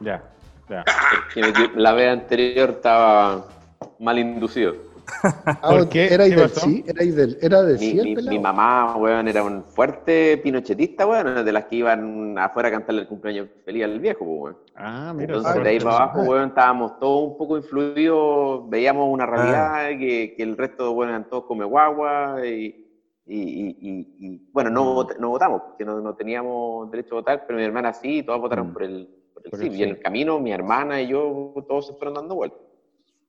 ya, 0.00 0.20
me- 0.68 0.82
la 1.76 1.92
vez 1.92 2.08
anterior 2.12 2.70
estaba 2.70 3.46
mal 3.98 4.18
inducidos. 4.18 4.76
Ah, 5.24 5.56
¿Por 5.70 5.88
qué? 5.88 6.12
¿Era 6.12 6.24
¿Qué 6.28 6.36
del 6.36 6.50
sí? 6.50 6.84
¿Era 6.86 7.02
del, 7.04 7.38
era 7.40 7.62
de 7.62 7.78
Mi, 7.78 7.94
mi- 8.04 8.38
mamá, 8.38 8.94
weón, 8.96 9.26
era 9.26 9.42
un 9.42 9.64
fuerte 9.64 10.36
pinochetista, 10.36 11.06
weón, 11.06 11.44
de 11.46 11.50
las 11.52 11.64
que 11.64 11.76
iban 11.76 12.38
afuera 12.38 12.68
a 12.68 12.72
cantarle 12.72 13.02
el 13.02 13.08
cumpleaños 13.08 13.48
feliz 13.64 13.84
al 13.84 13.98
viejo, 14.00 14.24
pues, 14.26 14.38
weón. 14.38 14.56
Ah, 14.76 15.12
mira. 15.14 15.34
Entonces, 15.36 15.62
de 15.62 15.68
ahí 15.70 15.78
para 15.80 15.96
abajo, 15.96 16.18
weón, 16.28 16.48
estábamos 16.50 16.98
todos 16.98 17.30
un 17.30 17.38
poco 17.38 17.56
influidos, 17.56 18.68
veíamos 18.68 19.08
una 19.10 19.24
realidad, 19.24 19.88
que, 19.98 20.34
que 20.36 20.42
el 20.42 20.56
resto, 20.58 20.90
weón, 20.92 21.08
eran 21.10 21.28
todos 21.28 21.44
come 21.44 21.64
guagua, 21.64 22.46
y, 22.46 22.84
y, 23.24 23.40
y- 23.40 23.76
y- 23.80 24.26
y, 24.26 24.48
bueno, 24.52 24.68
no, 24.68 24.94
vot- 24.96 25.16
no 25.18 25.30
votamos, 25.30 25.62
porque 25.68 25.86
no, 25.86 26.00
no 26.00 26.14
teníamos 26.14 26.90
derecho 26.90 27.14
a 27.14 27.18
votar, 27.20 27.44
pero 27.46 27.58
mi 27.58 27.64
hermana 27.64 27.94
sí, 27.94 28.18
y 28.18 28.22
todas 28.22 28.40
votaron 28.42 28.72
por 28.74 28.82
el, 28.82 29.08
Por 29.50 29.60
sí. 29.60 29.66
el 29.66 29.72
Y 29.76 29.82
en 29.82 29.88
sí. 29.90 29.94
el 29.96 30.00
camino, 30.00 30.38
mi 30.40 30.52
hermana 30.52 31.00
y 31.00 31.08
yo, 31.08 31.54
todos 31.68 31.86
se 31.88 31.94
fueron 31.94 32.14
dando 32.14 32.34
vueltas. 32.34 32.60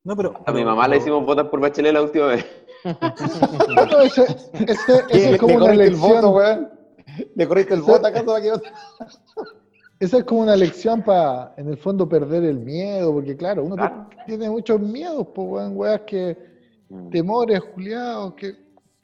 No, 0.03 0.15
pero. 0.15 0.33
A 0.45 0.51
mi 0.51 0.63
mamá 0.63 0.87
le 0.87 0.97
hicimos 0.97 1.25
votar 1.25 1.49
por 1.49 1.59
Bachelet 1.59 1.93
la 1.93 2.01
última 2.01 2.27
vez. 2.27 2.45
No, 2.85 3.99
ese, 4.01 4.23
ese, 4.53 5.03
ese 5.09 5.29
Le 5.29 5.31
es 5.33 5.37
como 5.39 5.55
una 5.55 5.65
corriste 5.65 5.83
el 5.85 5.91
lección. 5.91 6.13
voto, 6.15 6.29
weón. 6.31 6.69
Le 7.35 7.47
corriste 7.47 7.73
el 7.73 7.81
Sí. 7.81 7.85
voto 7.91 8.07
acá 8.07 8.23
para 8.23 8.41
que. 8.41 8.51
Esa 9.99 10.17
es 10.19 10.23
como 10.23 10.41
una 10.41 10.55
lección 10.55 11.01
para, 11.03 11.53
en 11.57 11.67
el 11.67 11.77
fondo, 11.77 12.07
perder 12.07 12.45
el 12.45 12.59
miedo, 12.59 13.11
porque 13.13 13.35
claro, 13.35 13.65
uno 13.65 13.75
Claro. 13.75 14.07
tiene 14.25 14.49
muchos 14.49 14.79
miedos, 14.79 15.27
pues, 15.35 15.47
weón, 15.49 15.75
weas 15.75 16.01
que, 16.07 16.37
Mm. 16.91 17.09
temores, 17.09 17.59
juliados, 17.59 18.33
que 18.35 18.55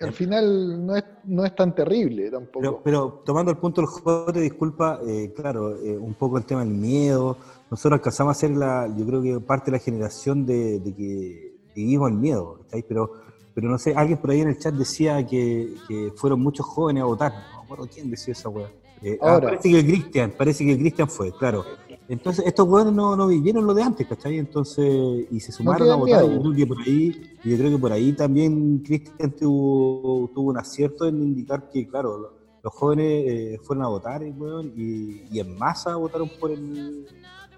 al 0.08 0.14
final 0.14 0.86
no 0.86 0.96
es, 0.96 1.04
no 1.26 1.46
es 1.46 1.56
tan 1.56 1.74
terrible 1.76 2.30
tampoco. 2.30 2.60
Pero, 2.60 2.82
pero 2.84 3.24
tomando 3.26 3.52
el 3.52 3.58
punto 3.58 3.82
del 3.82 3.88
jote, 3.88 4.40
disculpa, 4.40 5.00
eh, 5.06 5.34
claro, 5.36 5.76
eh, 5.78 5.98
un 5.98 6.14
poco 6.14 6.38
el 6.38 6.46
tema 6.46 6.64
del 6.64 6.74
miedo. 6.74 7.38
Nosotros 7.70 8.00
alcanzamos 8.00 8.38
a 8.38 8.40
ser, 8.40 8.52
la, 8.52 8.88
yo 8.96 9.06
creo 9.06 9.22
que 9.22 9.40
parte 9.40 9.72
de 9.72 9.78
la 9.78 9.84
generación 9.84 10.46
de, 10.46 10.80
de 10.80 10.94
que 10.94 11.58
vivimos 11.76 12.10
el 12.10 12.18
miedo. 12.18 12.60
Pero, 12.88 13.12
pero 13.54 13.70
no 13.70 13.78
sé, 13.78 13.94
alguien 13.96 14.18
por 14.18 14.32
ahí 14.32 14.42
en 14.42 14.50
el 14.50 14.60
chat 14.60 14.74
decía 14.74 15.26
que, 15.26 15.76
que 15.88 16.12
fueron 16.16 16.42
muchos 16.42 16.66
jóvenes 16.66 17.04
a 17.04 17.06
votar. 17.06 17.32
No 17.32 17.60
me 17.60 17.64
acuerdo 17.66 17.90
quién 17.94 18.10
decía 18.10 18.34
esa 18.34 18.50
weá. 18.50 18.70
Eh, 19.02 19.20
ah, 19.22 19.40
parece 19.42 19.70
que 19.70 19.80
el 19.80 19.86
Cristian, 19.86 20.34
parece 20.38 20.66
que 20.66 20.72
el 20.72 20.80
Cristian 20.80 21.10
fue, 21.10 21.32
claro. 21.38 21.64
Entonces, 22.08 22.46
estos 22.46 22.68
weones 22.68 22.94
no, 22.94 23.16
no 23.16 23.28
vivieron 23.28 23.66
lo 23.66 23.74
de 23.74 23.82
antes, 23.84 24.06
¿cachai? 24.08 24.38
Entonces, 24.38 25.26
y 25.32 25.40
se 25.40 25.52
sumaron 25.52 25.88
a 25.90 25.96
votar. 25.96 26.24
Yo 26.36 26.42
creo 26.42 26.54
que 26.56 26.68
por 26.68 26.78
ahí, 26.82 27.22
y 27.44 27.50
yo 27.52 27.58
creo 27.58 27.72
que 27.72 27.78
por 27.80 27.92
ahí 27.92 28.14
también 28.14 28.80
Cristian 28.86 29.32
tuvo, 29.36 30.30
tuvo 30.34 30.50
un 30.52 30.58
acierto 30.58 31.06
en 31.08 31.16
indicar 31.22 31.70
que, 31.70 31.88
claro, 31.88 32.18
lo- 32.18 32.34
los 32.64 32.74
jóvenes 32.74 33.06
eh, 33.28 33.60
fueron 33.64 33.86
a 33.86 33.90
votar 33.90 34.24
eh, 34.24 34.34
weón, 34.36 34.74
y, 34.76 35.24
y 35.32 35.40
en 35.40 35.56
masa 35.58 35.96
votaron 35.96 36.30
por 36.40 36.52
el 36.52 37.06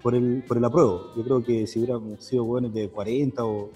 por 0.02 0.14
el, 0.14 0.44
por 0.46 0.56
el 0.56 0.64
apruebo. 0.64 1.00
Yo 1.16 1.24
creo 1.24 1.42
que 1.42 1.66
si 1.66 1.78
hubiéramos 1.80 2.22
sido 2.24 2.44
jóvenes 2.46 2.72
de 2.72 2.88
40 2.88 3.44
o 3.44 3.70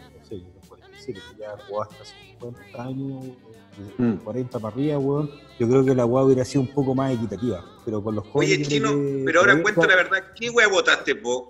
no 1.02 1.14
sé, 1.14 1.14
yo 1.14 1.20
de 1.20 1.20
47, 1.20 1.20
que 1.36 1.40
ya 1.40 1.56
jugaba 1.66 1.88
hasta 1.90 2.04
50 2.04 2.82
años, 2.82 3.24
de 3.24 3.52
Mm. 3.96 4.16
40 4.18 4.58
para 4.58 4.74
arriba, 4.74 4.98
weón, 4.98 5.30
yo 5.58 5.68
creo 5.68 5.84
que 5.84 5.94
la 5.94 6.04
weá 6.04 6.24
hubiera 6.24 6.44
sido 6.44 6.60
un 6.60 6.68
poco 6.68 6.94
más 6.94 7.12
equitativa. 7.12 7.64
Pero 7.84 8.02
con 8.02 8.14
los 8.16 8.26
jóvenes. 8.28 8.58
Oye, 8.58 8.66
Chino, 8.66 8.90
que 8.90 9.22
pero 9.24 9.40
ahora 9.40 9.62
cuenta 9.62 9.86
la 9.86 9.96
verdad, 9.96 10.18
¿qué 10.36 10.50
wea 10.50 10.68
votaste 10.68 11.14
vos? 11.14 11.44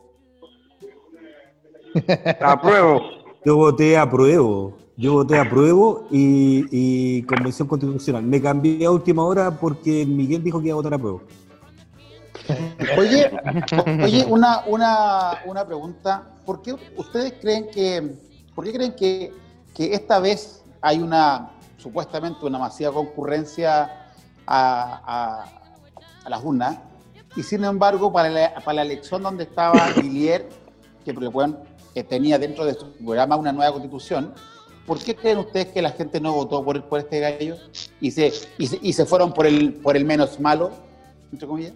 Apruebo. 2.40 3.02
Yo 3.44 3.56
voté 3.56 3.96
a 3.98 4.08
pruebo. 4.08 4.76
Yo 4.96 5.14
voté 5.14 5.36
a 5.36 5.48
pruebo 5.48 6.06
y, 6.10 6.64
y 6.70 7.22
Convención 7.22 7.66
Constitucional. 7.66 8.22
Me 8.22 8.40
cambié 8.40 8.86
a 8.86 8.90
última 8.90 9.24
hora 9.24 9.50
porque 9.50 10.06
Miguel 10.06 10.44
dijo 10.44 10.60
que 10.60 10.68
iba 10.68 10.74
a 10.74 10.76
votar 10.76 10.94
a 10.94 10.98
pruebo. 10.98 11.22
Oye, 12.98 13.30
oye, 14.04 14.24
una, 14.26 14.64
una, 14.66 15.42
una 15.44 15.66
pregunta. 15.66 16.28
¿Por 16.44 16.62
qué 16.62 16.74
ustedes 16.96 17.34
creen 17.40 17.68
que, 17.72 18.14
por 18.54 18.64
qué 18.64 18.72
creen 18.72 18.94
que, 18.94 19.32
que 19.74 19.94
esta 19.94 20.18
vez 20.20 20.62
hay 20.80 20.98
una, 21.00 21.50
supuestamente, 21.78 22.44
una 22.44 22.58
masiva 22.58 22.92
concurrencia 22.92 23.84
a, 24.46 25.02
a- 25.06 25.44
a 26.24 26.30
las 26.30 26.44
urnas? 26.44 26.78
Y 27.36 27.42
sin 27.42 27.64
embargo, 27.64 28.12
para 28.12 28.28
la, 28.28 28.54
para 28.56 28.74
la 28.74 28.82
elección 28.82 29.22
donde 29.22 29.44
estaba 29.44 29.88
Villier, 29.96 30.48
que 31.04 31.14
pueden- 31.14 31.56
que 31.94 32.04
tenía 32.04 32.38
dentro 32.38 32.64
de 32.64 32.74
su 32.74 32.90
programa 32.92 33.36
una 33.36 33.52
nueva 33.52 33.72
constitución, 33.72 34.34
¿por 34.86 34.98
qué 34.98 35.14
creen 35.14 35.38
ustedes 35.38 35.66
que 35.68 35.82
la 35.82 35.90
gente 35.90 36.20
no 36.20 36.32
votó 36.32 36.64
por, 36.64 36.82
por 36.88 37.00
este 37.00 37.20
gallo 37.20 37.56
y 38.00 38.10
se, 38.10 38.32
y 38.58 38.66
se, 38.66 38.78
y 38.82 38.92
se 38.92 39.04
fueron 39.06 39.32
por 39.32 39.46
el, 39.46 39.74
por 39.74 39.96
el 39.96 40.04
menos 40.04 40.40
malo, 40.40 40.70
entre 41.32 41.46
comillas? 41.48 41.72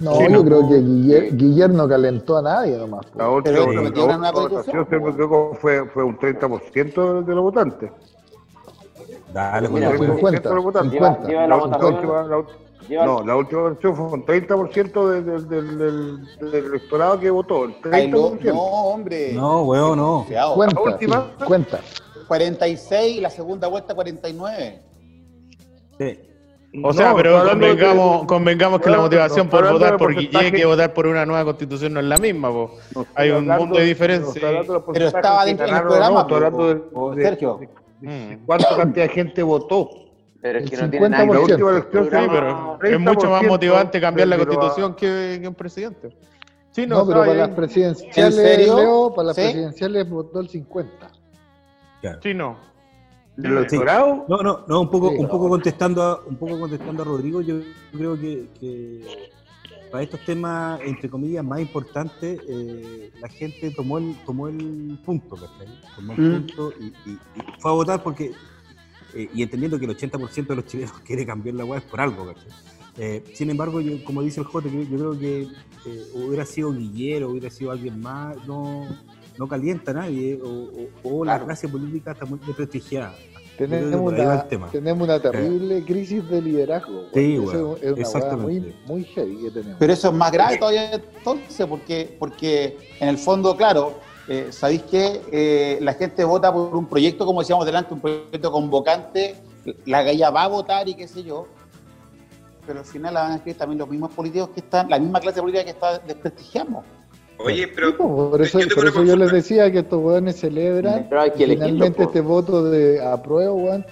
No, 0.00 0.14
sí, 0.16 0.22
yo 0.24 0.28
no. 0.30 0.44
creo 0.44 0.68
que 0.68 0.74
Guiller, 0.80 1.36
Guiller 1.36 1.70
no 1.70 1.88
calentó 1.88 2.36
a 2.38 2.42
nadie 2.42 2.76
nomás. 2.76 3.06
pues. 3.06 3.16
La 3.16 3.30
última, 3.30 3.60
una 3.64 4.30
votación, 4.32 4.86
no 4.90 5.00
me 5.00 5.56
fue, 5.60 5.84
fue 5.88 6.04
un 6.04 6.18
30% 6.18 7.24
de 7.24 7.34
los 7.34 7.42
votantes. 7.44 7.90
Dale, 9.32 9.68
Mira, 9.68 9.88
pues, 9.88 9.98
pues, 9.98 10.08
weón. 10.10 10.16
50, 10.18 10.48
de 10.48 10.54
los 10.54 10.64
votantes. 10.64 10.92
50. 10.92 11.28
Lleva 11.28 11.40
la 11.42 11.46
La 11.48 11.56
votación. 11.56 11.94
última- 11.94 12.22
la 12.24 12.44
Lleva- 12.88 13.06
no, 13.06 13.22
la 13.24 13.36
última 13.36 13.62
votación 13.62 13.96
fue 13.96 14.04
un 14.06 14.26
30% 14.26 15.08
de- 15.08 15.22
de- 15.22 15.40
del, 15.40 15.78
del, 15.78 16.38
del 16.50 16.64
electorado 16.66 17.18
que 17.18 17.30
votó. 17.30 17.64
El 17.64 17.74
Ay, 17.90 18.08
no, 18.08 18.32
30%. 18.32 18.52
no, 18.52 18.60
hombre. 18.62 19.32
No, 19.32 19.62
weón, 19.62 19.98
no. 19.98 20.26
Cuenta, 20.54 20.74
La 20.76 20.82
última. 20.82 21.26
sí, 21.38 21.44
cuenta. 21.46 21.80
46 22.28 23.16
y 23.16 23.20
la 23.20 23.30
segunda 23.30 23.68
vuelta 23.68 23.94
49. 23.94 24.82
Sí. 25.98 26.18
O 26.82 26.92
sea, 26.92 27.10
No, 27.10 27.16
pero 27.16 27.38
hablando 27.38 27.66
de- 27.66 27.72
convengamos, 27.72 28.26
convengamos 28.26 28.80
que 28.80 28.90
la 28.90 28.98
motivación 28.98 29.46
no, 29.46 29.50
por 29.50 29.72
votar 29.72 29.96
por. 29.96 30.14
Guille 30.14 30.50
que 30.52 30.64
votar 30.64 30.92
por 30.92 31.06
una 31.06 31.24
nueva 31.24 31.44
constitución 31.44 31.92
no 31.94 32.00
es 32.00 32.06
la 32.06 32.16
misma, 32.18 32.50
po. 32.50 32.76
No 32.94 33.02
estoy 33.02 33.14
Hay 33.14 33.30
un 33.30 33.36
hablando- 33.36 33.64
mundo 33.66 33.78
de 33.78 33.84
diferencia. 33.84 34.32
Pero 34.92 35.06
estaba 35.06 35.42
que 35.44 35.46
dentro 35.50 35.66
del 35.66 35.82
programa, 35.82 36.24
de, 36.24 37.22
Sergio. 37.22 37.58
de- 37.60 37.68
Mm. 38.00 38.28
de 38.30 38.38
cuánta 38.44 38.76
cantidad 38.76 39.06
de 39.06 39.12
gente 39.12 39.42
votó. 39.42 39.90
Pero 40.42 40.58
es 40.58 40.64
El 40.64 40.70
que 40.70 40.76
no 40.76 40.90
tiene 40.90 41.08
nada 41.08 41.22
que 41.24 41.28
La 41.32 41.38
50%. 41.38 41.46
ver 41.46 41.52
última 41.52 41.58
con 41.64 41.68
el 41.68 41.80
elección 41.80 42.04
Sí, 42.04 42.10
programa. 42.10 42.78
pero 42.80 42.94
es 42.94 43.00
mucho 43.00 43.30
más 43.30 43.40
30% 43.40 43.48
motivante 43.48 44.00
cambiar 44.00 44.28
la 44.28 44.36
constitución 44.36 44.94
que, 44.94 45.38
que 45.40 45.48
un 45.48 45.54
presidente. 45.54 46.08
Sí, 46.72 46.86
no, 46.88 46.98
No, 46.98 47.06
pero 47.06 47.20
para 47.20 47.34
las 47.34 47.48
presidenciales, 47.50 48.16
¿En 48.16 48.32
serio? 48.44 48.76
Leo, 48.76 49.14
para 49.14 49.26
las 49.28 49.36
¿Sí? 49.36 49.42
presidenciales 49.42 50.10
votó 50.10 50.40
el 50.40 50.48
50. 50.48 51.08
Sí, 52.20 52.34
no. 53.36 53.42
¿Del 53.42 53.52
electorado? 53.58 54.24
No, 54.28 54.36
no, 54.42 54.64
no, 54.66 54.80
un 54.80 54.90
poco, 54.90 55.10
Sí, 55.10 55.16
un 55.18 55.22
no. 55.24 55.28
poco 55.30 55.48
contestando 55.48 56.02
a, 56.02 56.20
un 56.26 56.36
poco 56.36 56.58
contestando 56.60 57.02
a 57.02 57.04
Rodrigo, 57.06 57.40
yo 57.40 57.56
creo 57.92 58.18
que, 58.18 58.48
que 58.60 59.04
para 59.90 60.02
estos 60.04 60.24
temas, 60.24 60.80
entre 60.84 61.08
comillas, 61.08 61.44
más 61.44 61.60
importantes, 61.60 62.40
eh, 62.48 63.10
la 63.20 63.28
gente 63.28 63.70
tomó 63.70 63.98
el, 63.98 64.14
tomó 64.26 64.48
el 64.48 64.98
punto, 65.04 65.36
¿cachai? 65.36 65.68
Tomó 65.94 66.14
el 66.14 66.20
Mm. 66.20 66.30
punto 66.32 66.72
y, 66.80 66.84
y- 67.10 67.18
y 67.36 67.42
fue 67.58 67.70
a 67.70 67.74
votar 67.74 68.02
porque, 68.02 68.32
eh, 69.14 69.28
y 69.32 69.42
entendiendo 69.42 69.78
que 69.78 69.84
el 69.84 69.90
80% 69.96 70.46
de 70.48 70.56
los 70.56 70.66
chilenos 70.66 70.92
quiere 71.04 71.24
cambiar 71.26 71.54
la 71.56 71.64
web 71.64 71.82
por 71.84 72.00
algo. 72.00 72.32
Eh, 72.96 73.24
sin 73.34 73.50
embargo, 73.50 73.80
yo, 73.80 74.02
como 74.04 74.22
dice 74.22 74.40
el 74.40 74.46
Jote, 74.46 74.70
yo, 74.70 74.82
yo 74.82 74.96
creo 74.96 75.18
que 75.18 75.42
eh, 75.86 76.06
hubiera 76.14 76.44
sido 76.46 76.72
Guillero, 76.72 77.30
hubiera 77.30 77.50
sido 77.50 77.70
alguien 77.72 78.00
más, 78.00 78.36
no, 78.46 78.86
no 79.38 79.48
calienta 79.48 79.90
a 79.90 79.94
nadie, 79.94 80.38
o, 80.42 80.48
o- 80.48 81.18
o 81.20 81.24
la 81.24 81.32
Claro. 81.32 81.46
clase 81.46 81.68
política 81.68 82.12
está 82.12 82.24
muy 82.24 82.38
desprestigiada. 82.46 83.14
Tenemos 83.56 84.12
una, 84.12 84.34
el 84.42 84.48
tema. 84.48 84.68
tenemos 84.70 85.04
una 85.06 85.20
terrible 85.20 85.84
crisis 85.84 86.28
de 86.28 86.42
liderazgo. 86.42 87.04
Sí, 87.14 87.34
Eso 87.36 87.42
weón, 87.44 87.76
es 87.76 87.82
una 87.82 87.92
hueá 87.92 88.00
exactamente. 88.00 88.44
muy, 88.44 88.74
muy 88.86 89.04
heavy 89.04 89.36
que 89.44 89.50
tenemos. 89.50 89.76
Pero 89.78 89.92
eso 89.92 90.08
es 90.08 90.14
más 90.14 90.32
grave 90.32 90.56
todavía 90.58 90.92
entonces, 90.94 91.64
porque, 91.66 92.16
porque 92.18 92.76
en 92.98 93.08
el 93.08 93.16
fondo, 93.16 93.56
claro, 93.56 93.94
eh, 94.26 94.48
sabéis 94.50 94.82
que 94.82 95.20
eh, 95.30 95.78
la 95.82 95.94
gente 95.94 96.24
vota 96.24 96.52
por 96.52 96.74
un 96.74 96.86
proyecto, 96.86 97.24
como 97.24 97.40
decíamos 97.42 97.64
delante, 97.64 97.94
un 97.94 98.00
proyecto 98.00 98.50
convocante, 98.50 99.36
la 99.86 100.02
galla 100.02 100.30
va 100.30 100.42
a 100.44 100.48
votar 100.48 100.88
y 100.88 100.94
qué 100.94 101.06
sé 101.06 101.22
yo, 101.22 101.46
pero 102.66 102.80
al 102.80 102.84
final 102.86 103.14
la 103.14 103.22
van 103.22 103.32
a 103.32 103.34
escribir 103.36 103.58
también 103.58 103.78
los 103.78 103.88
mismos 103.88 104.12
políticos 104.12 104.48
que 104.52 104.60
están, 104.60 104.88
la 104.90 104.98
misma 104.98 105.20
clase 105.20 105.40
política 105.40 105.62
que 105.64 105.70
está 105.70 105.98
desprestigiamos. 105.98 106.84
Oye, 107.38 107.64
Sí, 107.66 107.72
pero 107.74 107.96
pues, 107.96 108.08
por 108.30 108.42
eso, 108.42 108.60
yo 108.60 108.74
por 108.74 108.86
eso 108.86 109.02
yo 109.04 109.16
les 109.16 109.30
decía 109.32 109.70
que 109.70 109.80
estos 109.80 110.02
weones 110.02 110.36
celebran. 110.36 111.06
Pero 111.08 111.20
hay 111.20 111.30
que 111.32 111.40
y 111.40 111.44
elegirlo, 111.44 111.66
finalmente 111.66 112.02
este 112.04 112.20
voto 112.20 112.64
de 112.64 113.04
apruebo, 113.04 113.54
weón, 113.54 113.84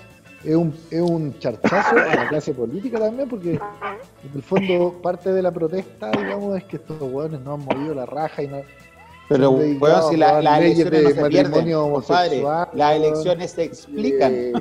es 0.45 0.55
un, 0.57 0.75
es 0.91 1.01
un 1.01 1.39
charchazo 1.39 1.97
a 1.97 2.15
la 2.15 2.29
clase 2.29 2.53
política 2.55 2.99
también, 2.99 3.29
porque 3.29 3.53
en 3.53 4.31
el 4.35 4.43
fondo 4.43 4.95
parte 5.03 5.33
de 5.33 5.43
la 5.43 5.51
protesta, 5.53 6.11
digamos, 6.13 6.57
es 6.57 6.65
que 6.65 6.77
estos 6.77 7.01
weones 7.01 7.41
no 7.41 7.55
han 7.55 7.65
movido 7.65 7.95
la 7.95 8.07
raja 8.07 8.43
y 8.43 8.49
no. 8.49 8.63
Pero, 9.29 9.51
weón, 9.51 9.61
dedicados 9.63 10.11
si 10.11 10.17
la- 10.17 10.43
las 10.43 10.61
leyes 10.61 10.79
elecciones 10.81 11.03
no 11.03 11.09
de 11.09 11.15
se 11.15 11.29
pierden, 11.31 11.51
matrimonio 11.53 11.93
compadre. 11.93 12.29
homosexual, 12.43 12.69
Las 12.75 12.97
elecciones 12.97 13.51
se 13.51 13.63
explican. 13.65 14.33
de- 14.33 14.53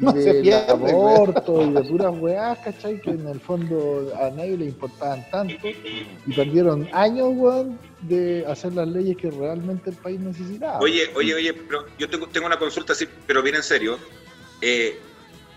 No 0.00 0.12
del 0.12 0.42
weón. 0.42 0.70
aborto 0.70 1.62
y 1.62 1.72
de 1.72 1.82
puras 1.82 2.14
weás, 2.18 2.58
¿cachai? 2.60 3.00
Que 3.00 3.10
en 3.10 3.28
el 3.28 3.38
fondo 3.38 4.12
a 4.18 4.30
nadie 4.30 4.56
le 4.56 4.64
importaban 4.66 5.24
tanto 5.30 5.68
y 5.68 6.32
perdieron 6.34 6.88
años, 6.92 7.28
weón, 7.34 7.78
de 8.00 8.44
hacer 8.48 8.72
las 8.72 8.88
leyes 8.88 9.16
que 9.16 9.30
realmente 9.30 9.90
el 9.90 9.96
país 9.96 10.18
necesitaba. 10.18 10.78
Oye, 10.80 11.10
oye, 11.14 11.34
oye, 11.34 11.52
pero 11.52 11.84
yo 11.98 12.08
tengo, 12.08 12.26
tengo 12.28 12.46
una 12.46 12.58
consulta 12.58 12.94
así, 12.94 13.06
pero 13.26 13.42
bien 13.42 13.56
en 13.56 13.62
serio. 13.62 13.98
Eh, 14.62 14.98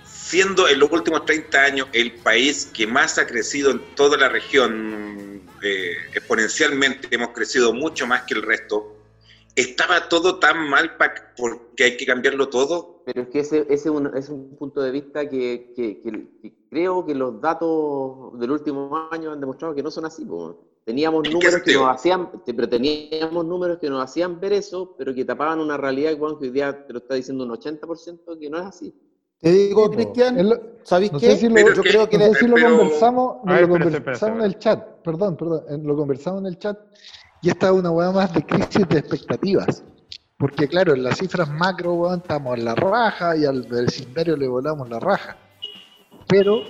siendo 0.06 0.68
en 0.68 0.80
los 0.80 0.92
últimos 0.92 1.26
30 1.26 1.62
años 1.64 1.88
el 1.94 2.14
país 2.14 2.70
que 2.74 2.88
más 2.88 3.18
ha 3.18 3.28
crecido 3.28 3.72
en 3.72 3.82
toda 3.96 4.18
la 4.18 4.30
región, 4.30 5.42
eh, 5.62 5.92
exponencialmente 6.14 7.08
hemos 7.12 7.30
crecido 7.30 7.74
mucho 7.74 8.08
más 8.08 8.24
que 8.24 8.34
el 8.34 8.42
resto, 8.42 8.98
estaba 9.56 10.10
todo 10.10 10.40
tan 10.40 10.58
mal 10.70 10.98
porque 11.38 11.84
hay 11.84 11.98
que 11.98 12.06
cambiarlo 12.06 12.50
todo. 12.50 12.93
Pero 13.06 13.22
es 13.24 13.28
que 13.30 13.40
ese, 13.40 13.60
ese 13.62 13.74
es, 13.74 13.86
un, 13.88 14.16
es 14.16 14.30
un 14.30 14.56
punto 14.56 14.82
de 14.82 14.92
vista 14.92 15.28
que, 15.28 15.74
que- 15.76 16.02
que- 16.02 16.30
que 16.42 16.54
creo 16.70 17.06
que 17.06 17.14
los 17.14 17.42
datos 17.42 18.40
del 18.40 18.52
último 18.52 19.08
año 19.12 19.32
han 19.32 19.40
demostrado 19.40 19.76
que 19.76 19.84
no 19.84 19.92
son 19.92 20.06
así. 20.06 20.24
po. 20.26 20.70
Teníamos 20.86 21.20
¿En 21.20 21.24
qué 21.24 21.32
números 21.32 21.62
que 21.64 21.74
nos 21.74 21.90
hacían, 21.90 22.30
pero 22.46 22.68
teníamos 22.68 23.46
números 23.46 23.78
que 23.80 23.90
nos 23.90 24.04
hacían 24.04 24.40
ver 24.40 24.54
eso, 24.54 24.96
pero 24.98 25.14
que 25.14 25.24
tapaban 25.24 25.60
una 25.60 25.78
realidad 25.78 26.14
weón, 26.20 26.38
que 26.38 26.46
hoy 26.46 26.52
día 26.52 26.86
te 26.86 26.92
lo 26.94 27.00
está 27.00 27.16
diciendo 27.16 27.44
un 27.46 27.52
80% 27.52 28.38
que 28.40 28.50
no 28.50 28.58
es 28.58 28.66
así. 28.66 28.94
Te 29.40 29.52
digo. 29.52 29.90
Cristian, 29.92 30.50
¿sabéis 30.84 31.12
no 31.12 31.20
qué? 31.20 31.32
sé 31.32 31.38
si 31.38 31.50
lo- 31.50 31.74
Yo 31.74 31.82
que- 31.84 31.90
creo 31.90 32.10
que 32.10 32.18
No 32.18 32.26
sé 32.34 32.40
si 32.40 32.48
lo 32.48 32.56
pero- 32.56 32.78
conversamos, 32.78 33.36
A 33.44 33.46
no 33.46 33.54
ver, 33.54 33.68
lo 33.68 33.76
espérate, 33.76 33.98
conversamos 33.98 34.40
en 34.40 34.46
el 34.46 34.60
chat, 34.60 34.88
perdón, 35.04 35.36
perdón, 35.38 35.64
en- 35.70 35.84
lo 35.88 35.96
conversamos 35.98 36.42
en 36.42 36.48
el 36.48 36.58
chat 36.58 36.78
y 37.42 37.50
esta 37.50 37.68
es 37.68 37.74
una 37.74 37.92
hueá 37.92 38.12
más 38.12 38.34
de 38.34 38.46
crisis 38.46 38.88
de 38.88 38.98
expectativas. 39.00 39.84
Porque 40.38 40.68
claro, 40.68 40.94
en 40.94 41.04
las 41.04 41.18
cifras 41.20 41.50
macro, 41.50 41.94
weón, 41.94 42.20
estamos 42.20 42.58
en 42.58 42.66
la 42.66 42.76
raja 42.76 43.38
y 43.38 43.46
al 43.46 43.64
vecindario 43.64 44.36
le 44.36 44.48
volamos 44.48 44.90
la 44.90 45.00
raja. 45.00 45.38
Pero 46.28 46.64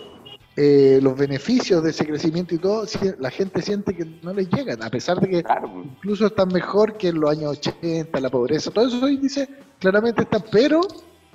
eh, 0.55 0.99
los 1.01 1.17
beneficios 1.17 1.83
de 1.83 1.89
ese 1.89 2.05
crecimiento 2.05 2.53
y 2.53 2.59
todo, 2.59 2.85
la 3.17 3.31
gente 3.31 3.61
siente 3.63 3.95
que 3.95 4.05
no 4.21 4.33
les 4.33 4.47
llegan, 4.49 4.83
a 4.83 4.89
pesar 4.91 5.19
de 5.19 5.27
que 5.27 5.43
Claro, 5.43 5.83
incluso 5.83 6.27
están 6.27 6.49
mejor 6.49 6.95
que 6.95 7.07
en 7.07 7.19
los 7.19 7.31
años 7.31 7.57
80, 7.57 8.19
la 8.19 8.29
pobreza, 8.29 8.69
todo 8.69 8.87
eso 8.87 9.09
índices 9.09 9.49
claramente 9.79 10.21
están, 10.21 10.43
pero 10.51 10.81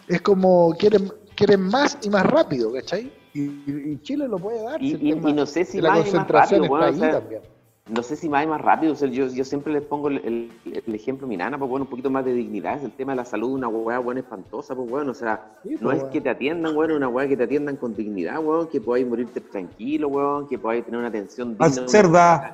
es 0.06 0.22
como 0.22 0.72
quieren, 0.78 1.10
quieren 1.34 1.62
más 1.62 1.98
y 2.02 2.10
más 2.10 2.24
rápido, 2.26 2.72
¿cachai? 2.72 3.12
Y, 3.34 3.40
y 3.42 3.98
Chile 4.02 4.28
lo 4.28 4.38
puede 4.38 4.62
dar. 4.62 4.80
Y, 4.80 4.94
no 5.14 5.46
sé 5.46 5.64
si 5.64 5.80
la 5.80 5.90
más 5.90 5.98
y 5.98 6.02
más 6.02 6.10
concentración 6.10 6.62
rápido, 6.62 6.74
weón, 6.74 6.94
o 6.94 6.98
sea, 6.98 7.10
también. 7.20 7.42
No 7.88 8.02
sé 8.02 8.16
si 8.16 8.28
más 8.28 8.44
y 8.44 8.46
más 8.46 8.60
rápido, 8.60 8.92
o 8.92 8.96
sea, 8.96 9.08
yo, 9.08 9.28
yo 9.28 9.44
siempre 9.44 9.72
les 9.72 9.82
pongo 9.82 10.08
el, 10.08 10.18
el- 10.18 10.82
el 10.86 10.94
ejemplo 10.94 11.26
mi 11.26 11.38
nana, 11.38 11.56
pues 11.58 11.70
bueno, 11.70 11.84
un 11.84 11.90
poquito 11.90 12.10
más 12.10 12.22
de 12.24 12.34
dignidad, 12.34 12.76
es 12.76 12.84
el 12.84 12.92
tema 12.92 13.12
de 13.12 13.16
la 13.16 13.24
salud, 13.24 13.52
una 13.52 13.66
weá 13.68 13.98
buena 13.98 14.20
espantosa, 14.20 14.74
pues 14.74 14.90
bueno, 14.90 15.12
o 15.12 15.14
sea, 15.14 15.52
Sí, 15.62 15.70
no 15.74 15.78
pues, 15.84 15.96
es 15.96 16.02
weón. 16.02 16.12
que 16.12 16.20
te 16.20 16.28
atiendan, 16.28 16.76
weón, 16.76 16.92
una 16.92 17.08
weá 17.08 17.26
que 17.26 17.36
te 17.36 17.44
atiendan 17.44 17.76
con 17.76 17.94
dignidad, 17.96 18.40
weón, 18.44 18.68
que 18.68 18.80
podáis 18.80 19.06
morirte 19.06 19.40
tranquilo, 19.40 20.08
weón, 20.08 20.46
que 20.48 20.58
podáis 20.58 20.84
tener 20.84 20.98
una 20.98 21.08
atención 21.08 21.52
digna. 21.56 21.88
Cerda. 21.88 22.52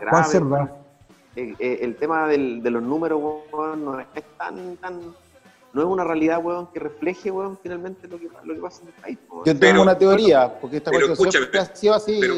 Eh, 1.36 1.52
eh, 1.58 1.78
el 1.82 1.96
tema 1.96 2.28
del- 2.28 2.62
de 2.62 2.70
los 2.70 2.82
números, 2.82 3.20
weón, 3.52 3.84
no 3.84 3.98
es 3.98 4.06
tan, 4.38 4.76
tan, 4.76 5.00
no 5.72 5.80
es 5.82 5.86
una 5.88 6.04
realidad, 6.04 6.38
weón, 6.44 6.68
que 6.72 6.78
refleje, 6.78 7.32
weón, 7.32 7.58
finalmente 7.60 8.06
lo 8.06 8.18
que, 8.20 8.28
lo 8.44 8.54
que 8.54 8.60
pasa 8.60 8.82
en 8.82 8.88
el 8.88 8.94
país, 8.94 9.18
weón. 9.28 9.44
yo 9.44 9.52
tengo 9.52 9.58
Pero- 9.58 9.82
una 9.82 9.98
teoría, 9.98 10.60
porque 10.60 10.76
esta 10.76 10.92
pero 10.92 11.08
cuestión 11.08 11.32
siempre 11.32 11.58
ha 11.58 11.64
sido 11.74 11.94
así. 11.94 12.18
pero- 12.20 12.34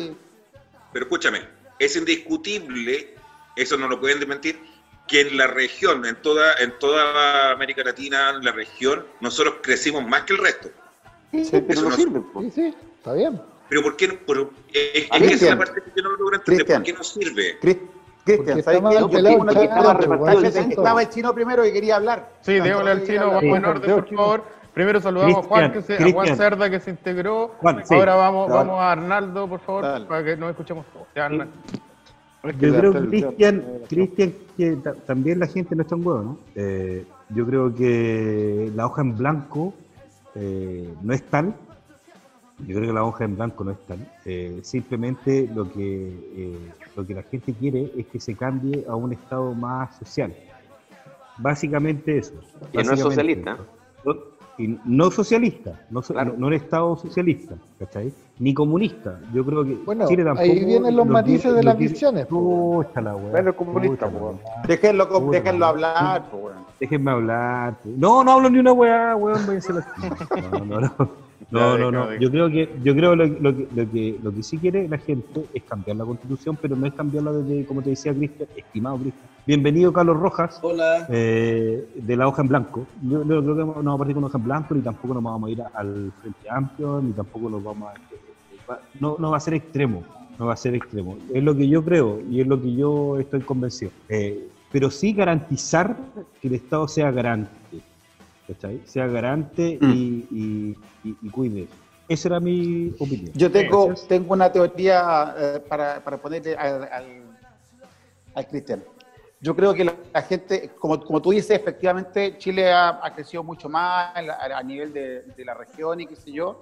Pero 0.92 1.04
escúchame, 1.04 1.40
es 1.78 1.96
indiscutible, 1.96 3.14
eso 3.56 3.76
no 3.76 3.88
lo 3.88 4.00
pueden 4.00 4.18
desmentir, 4.18 4.58
que 5.06 5.20
en 5.22 5.36
la 5.36 5.46
región, 5.46 6.04
en 6.04 6.16
toda, 6.16 6.54
en 6.54 6.78
toda 6.78 7.52
América 7.52 7.82
Latina, 7.84 8.30
en 8.30 8.44
la 8.44 8.52
región, 8.52 9.06
nosotros 9.20 9.56
crecimos 9.62 10.04
más 10.06 10.22
que 10.22 10.32
el 10.34 10.38
resto. 10.40 10.70
Sí, 11.30 11.44
Sí, 11.44 11.50
pero 11.60 11.72
eso 11.72 11.82
no 11.82 11.90
no- 11.90 11.96
sirve, 11.96 12.20
po. 12.20 12.40
Sí, 12.42 12.50
sí, 12.50 12.74
está 12.98 13.12
bien. 13.12 13.40
Pero 13.68 13.82
¿por 13.82 13.96
qué 13.96 14.08
no? 14.08 14.14
Pero, 14.26 14.50
es, 14.72 15.08
que 15.10 15.26
esa 15.26 15.34
es 15.34 15.42
la 15.42 15.58
parte 15.58 15.82
que 15.82 15.90
yo 15.96 16.02
no 16.02 16.10
logro 16.16 16.36
entender. 16.36 16.66
¿Por 16.66 16.82
qué 16.82 16.92
no 16.92 17.02
sirve? 17.02 17.58
Cristian, 17.60 18.58
está 18.58 18.72
¿sabes 18.72 18.82
qué? 19.08 19.22
Chat, 19.52 19.62
estaba. 19.62 20.00
Estaba 20.68 21.02
el 21.02 21.08
chino 21.10 21.34
primero 21.34 21.64
y 21.64 21.72
quería 21.72 21.96
hablar. 21.96 22.32
Sí, 22.42 22.54
démosle 22.54 22.90
al 22.90 23.06
chino, 23.06 23.26
vamos 23.30 23.42
en 23.44 23.64
orden, 23.64 23.94
por 23.94 24.08
favor. 24.16 24.44
Primero 24.76 25.00
saludamos 25.00 25.38
a 25.38 25.42
Juan, 25.48 25.72
que 25.72 25.80
se, 25.80 25.94
a 25.96 26.12
Juan. 26.12 26.36
Cerda, 26.36 26.68
que 26.68 26.80
se 26.80 26.90
integró. 26.90 27.48
Juan, 27.60 27.80
sí. 27.86 27.94
Ahora 27.94 28.14
vamos, 28.14 28.50
Dale. 28.50 28.58
vamos 28.68 28.78
a 28.82 28.92
Arnaldo, 28.92 29.48
por 29.48 29.60
favor, 29.60 29.82
Dale. 29.84 30.04
para 30.04 30.22
que 30.22 30.36
nos 30.36 30.50
escuchemos 30.50 30.84
todos. 30.92 31.06
Ya. 31.16 31.30
Yo 31.30 32.76
creo, 32.78 32.92
Cristian, 33.08 33.64
Cristian, 33.88 34.34
que 34.54 34.76
ta- 34.76 34.92
también 34.92 35.38
la 35.40 35.46
gente 35.46 35.74
no 35.74 35.80
está 35.80 35.94
en 35.94 36.06
huevo, 36.06 36.22
¿no? 36.22 36.38
Eh, 36.54 37.06
yo 37.30 37.46
creo 37.46 37.74
que 37.74 38.70
la 38.76 38.84
hoja 38.84 39.00
en 39.00 39.16
blanco 39.16 39.72
eh, 40.34 40.92
no 41.00 41.14
es 41.14 41.22
tal. 41.22 41.54
Yo 42.58 42.74
creo 42.76 42.88
que 42.88 42.92
la 42.92 43.04
hoja 43.04 43.24
en 43.24 43.34
blanco 43.36 43.64
no 43.64 43.70
es 43.70 43.78
tal. 43.86 43.98
Eh, 44.26 44.60
simplemente 44.62 45.48
lo 45.54 45.72
que, 45.72 46.08
eh, 46.36 46.58
lo 46.94 47.06
que 47.06 47.14
la 47.14 47.22
gente 47.22 47.54
quiere 47.54 47.90
es 47.96 48.04
que 48.08 48.20
se 48.20 48.34
cambie 48.34 48.84
a 48.86 48.94
un 48.94 49.14
estado 49.14 49.54
más 49.54 49.96
social. 49.98 50.34
Básicamente 51.38 52.18
eso. 52.18 52.34
Que 52.72 52.84
no 52.84 52.92
es 52.92 53.00
socialista. 53.00 53.56
eso. 54.04 54.35
No- 54.58 54.64
y 54.64 54.78
no 54.84 55.10
socialista, 55.10 55.72
no, 55.90 56.02
Claro. 56.02 56.32
no, 56.32 56.38
no 56.38 56.46
un 56.48 56.52
estado 56.54 56.96
socialista, 56.96 57.54
¿cachai? 57.78 58.12
Ni 58.38 58.54
comunista. 58.54 59.18
Yo 59.32 59.44
creo 59.44 59.64
que 59.64 59.74
Bueno, 59.84 60.06
Chile 60.08 60.22
ahí 60.22 60.26
tampoco 60.28 60.66
vienen 60.66 60.96
los 60.96 61.06
lo 61.06 61.12
matices 61.12 61.54
de 61.54 61.62
las 61.62 61.76
visiones, 61.78 62.26
po. 62.26 62.82
Pucha 62.84 63.00
la 63.00 63.16
weá. 63.16 63.30
Bueno, 63.32 63.56
comunista, 63.56 64.06
weá. 64.06 64.32
Déjenlo, 64.66 65.06
déjenlo 65.30 65.66
weón. 65.66 65.84
hablar, 65.84 66.24
weón. 66.32 66.56
Déjenme 66.80 67.10
hablar. 67.10 67.74
No, 67.84 68.22
no 68.24 68.32
hablo 68.32 68.50
ni 68.50 68.58
una 68.58 68.72
weá, 68.72 69.16
weón, 69.16 69.46
váyanse 69.46 69.72
la- 69.72 69.86
No, 70.52 70.64
no, 70.64 70.80
no. 70.80 71.25
No, 71.50 71.78
no, 71.78 71.90
no. 71.90 72.14
Yo 72.16 72.30
creo 72.30 72.48
que, 72.50 72.68
yo 72.82 72.94
creo 72.94 73.14
lo, 73.14 73.26
lo 73.26 73.56
que, 73.56 73.68
lo 73.74 73.90
que, 73.90 74.18
lo 74.22 74.34
que 74.34 74.42
sí 74.42 74.58
quiere 74.58 74.88
la 74.88 74.98
gente 74.98 75.44
es 75.54 75.62
cambiar 75.64 75.96
la 75.96 76.04
constitución, 76.04 76.58
pero 76.60 76.76
no 76.76 76.86
es 76.86 76.94
cambiarla 76.94 77.32
desde, 77.32 77.64
como 77.66 77.82
te 77.82 77.90
decía 77.90 78.12
Cristian, 78.14 78.48
estimado 78.56 78.96
Cristian. 78.98 79.26
Bienvenido 79.46 79.92
Carlos 79.92 80.16
Rojas, 80.18 80.58
Hola. 80.62 81.06
eh, 81.08 81.88
de 81.94 82.16
la 82.16 82.26
hoja 82.26 82.42
en 82.42 82.48
blanco. 82.48 82.86
Yo, 83.02 83.22
yo 83.24 83.42
creo 83.42 83.54
que 83.54 83.60
no 83.60 83.72
vamos 83.74 83.94
a 83.94 83.98
partir 83.98 84.14
con 84.14 84.24
hoja 84.24 84.38
en 84.38 84.44
blanco, 84.44 84.74
ni 84.74 84.80
tampoco 84.82 85.14
nos 85.14 85.22
vamos 85.22 85.48
a 85.48 85.52
ir 85.52 85.62
al 85.74 86.12
Frente 86.20 86.50
Amplio, 86.50 87.00
ni 87.00 87.12
tampoco 87.12 87.48
nos 87.50 87.62
vamos 87.62 87.90
a... 87.90 88.78
No, 88.98 89.16
no 89.18 89.30
va 89.30 89.36
a 89.36 89.40
ser 89.40 89.54
extremo, 89.54 90.02
no 90.38 90.46
va 90.46 90.54
a 90.54 90.56
ser 90.56 90.74
extremo. 90.74 91.16
Es 91.32 91.44
lo 91.44 91.54
que 91.56 91.68
yo 91.68 91.84
creo 91.84 92.20
y 92.28 92.40
es 92.40 92.46
lo 92.46 92.60
que 92.60 92.74
yo 92.74 93.18
estoy 93.20 93.40
convencido. 93.40 93.92
Eh, 94.08 94.48
pero 94.72 94.90
sí 94.90 95.12
garantizar 95.12 95.96
que 96.40 96.48
el 96.48 96.54
Estado 96.54 96.88
sea 96.88 97.12
garante, 97.12 97.50
¿cachai? 98.46 98.80
Sea 98.86 99.06
garante 99.06 99.78
y, 99.80 100.26
y, 100.30 100.76
y- 101.08 101.16
y 101.22 101.30
cuide. 101.30 101.68
Esa 102.08 102.28
era 102.28 102.40
mi 102.40 102.94
opinión. 103.00 103.32
Yo 103.34 103.50
tengo, 103.50 103.86
Gracias. 103.88 104.08
tengo 104.08 104.32
una 104.34 104.50
teoría 104.52 105.34
eh, 105.38 105.60
para, 105.68 106.02
para 106.04 106.16
ponerle 106.18 106.54
al, 106.56 106.84
al, 106.84 107.06
al 108.34 108.46
Cristian. 108.46 108.84
Yo 109.40 109.54
creo 109.54 109.74
que 109.74 109.84
la, 109.84 109.94
la 110.14 110.22
gente, 110.22 110.70
como, 110.78 110.98
como 111.04 111.20
tú 111.20 111.30
dices, 111.32 111.50
efectivamente 111.58 112.38
Chile 112.38 112.72
ha, 112.72 113.00
ha 113.04 113.12
crecido 113.14 113.42
mucho 113.42 113.68
más 113.68 114.14
a, 114.16 114.56
a- 114.56 114.62
nivel 114.62 114.92
de, 114.92 115.22
de 115.22 115.44
la 115.44 115.54
región 115.54 116.00
y 116.00 116.06
qué 116.06 116.16
sé 116.16 116.32
yo. 116.32 116.60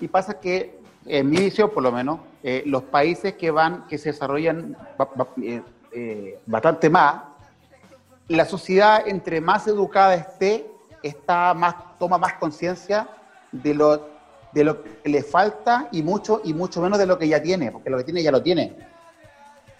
Y 0.00 0.06
pasa 0.08 0.38
que, 0.40 0.78
en 1.04 1.28
mi 1.28 1.36
visión 1.38 1.70
por 1.70 1.82
lo 1.82 1.90
menos, 1.92 2.20
eh, 2.42 2.62
los 2.66 2.84
países 2.84 3.34
que 3.34 3.50
van, 3.50 3.86
que 3.88 3.98
se 3.98 4.12
desarrollan 4.12 4.76
eh, 5.42 5.62
eh, 5.92 6.38
bastante 6.46 6.88
más, 6.88 7.22
la 8.28 8.44
sociedad 8.46 9.02
entre 9.06 9.40
más 9.40 9.66
educada 9.66 10.14
esté, 10.14 10.66
está 11.08 11.54
más, 11.54 11.74
toma 11.98 12.18
más 12.18 12.34
conciencia 12.34 13.08
de 13.52 13.74
lo, 13.74 14.08
de 14.52 14.64
lo 14.64 14.82
que 14.82 15.08
le 15.08 15.22
falta 15.22 15.88
y 15.92 16.02
mucho, 16.02 16.40
y 16.44 16.54
mucho 16.54 16.80
menos 16.80 16.98
de 16.98 17.06
lo 17.06 17.18
que 17.18 17.28
ya 17.28 17.42
tiene, 17.42 17.70
porque 17.70 17.90
lo 17.90 17.98
que 17.98 18.04
tiene 18.04 18.22
ya 18.22 18.32
lo 18.32 18.42
tiene. 18.42 18.76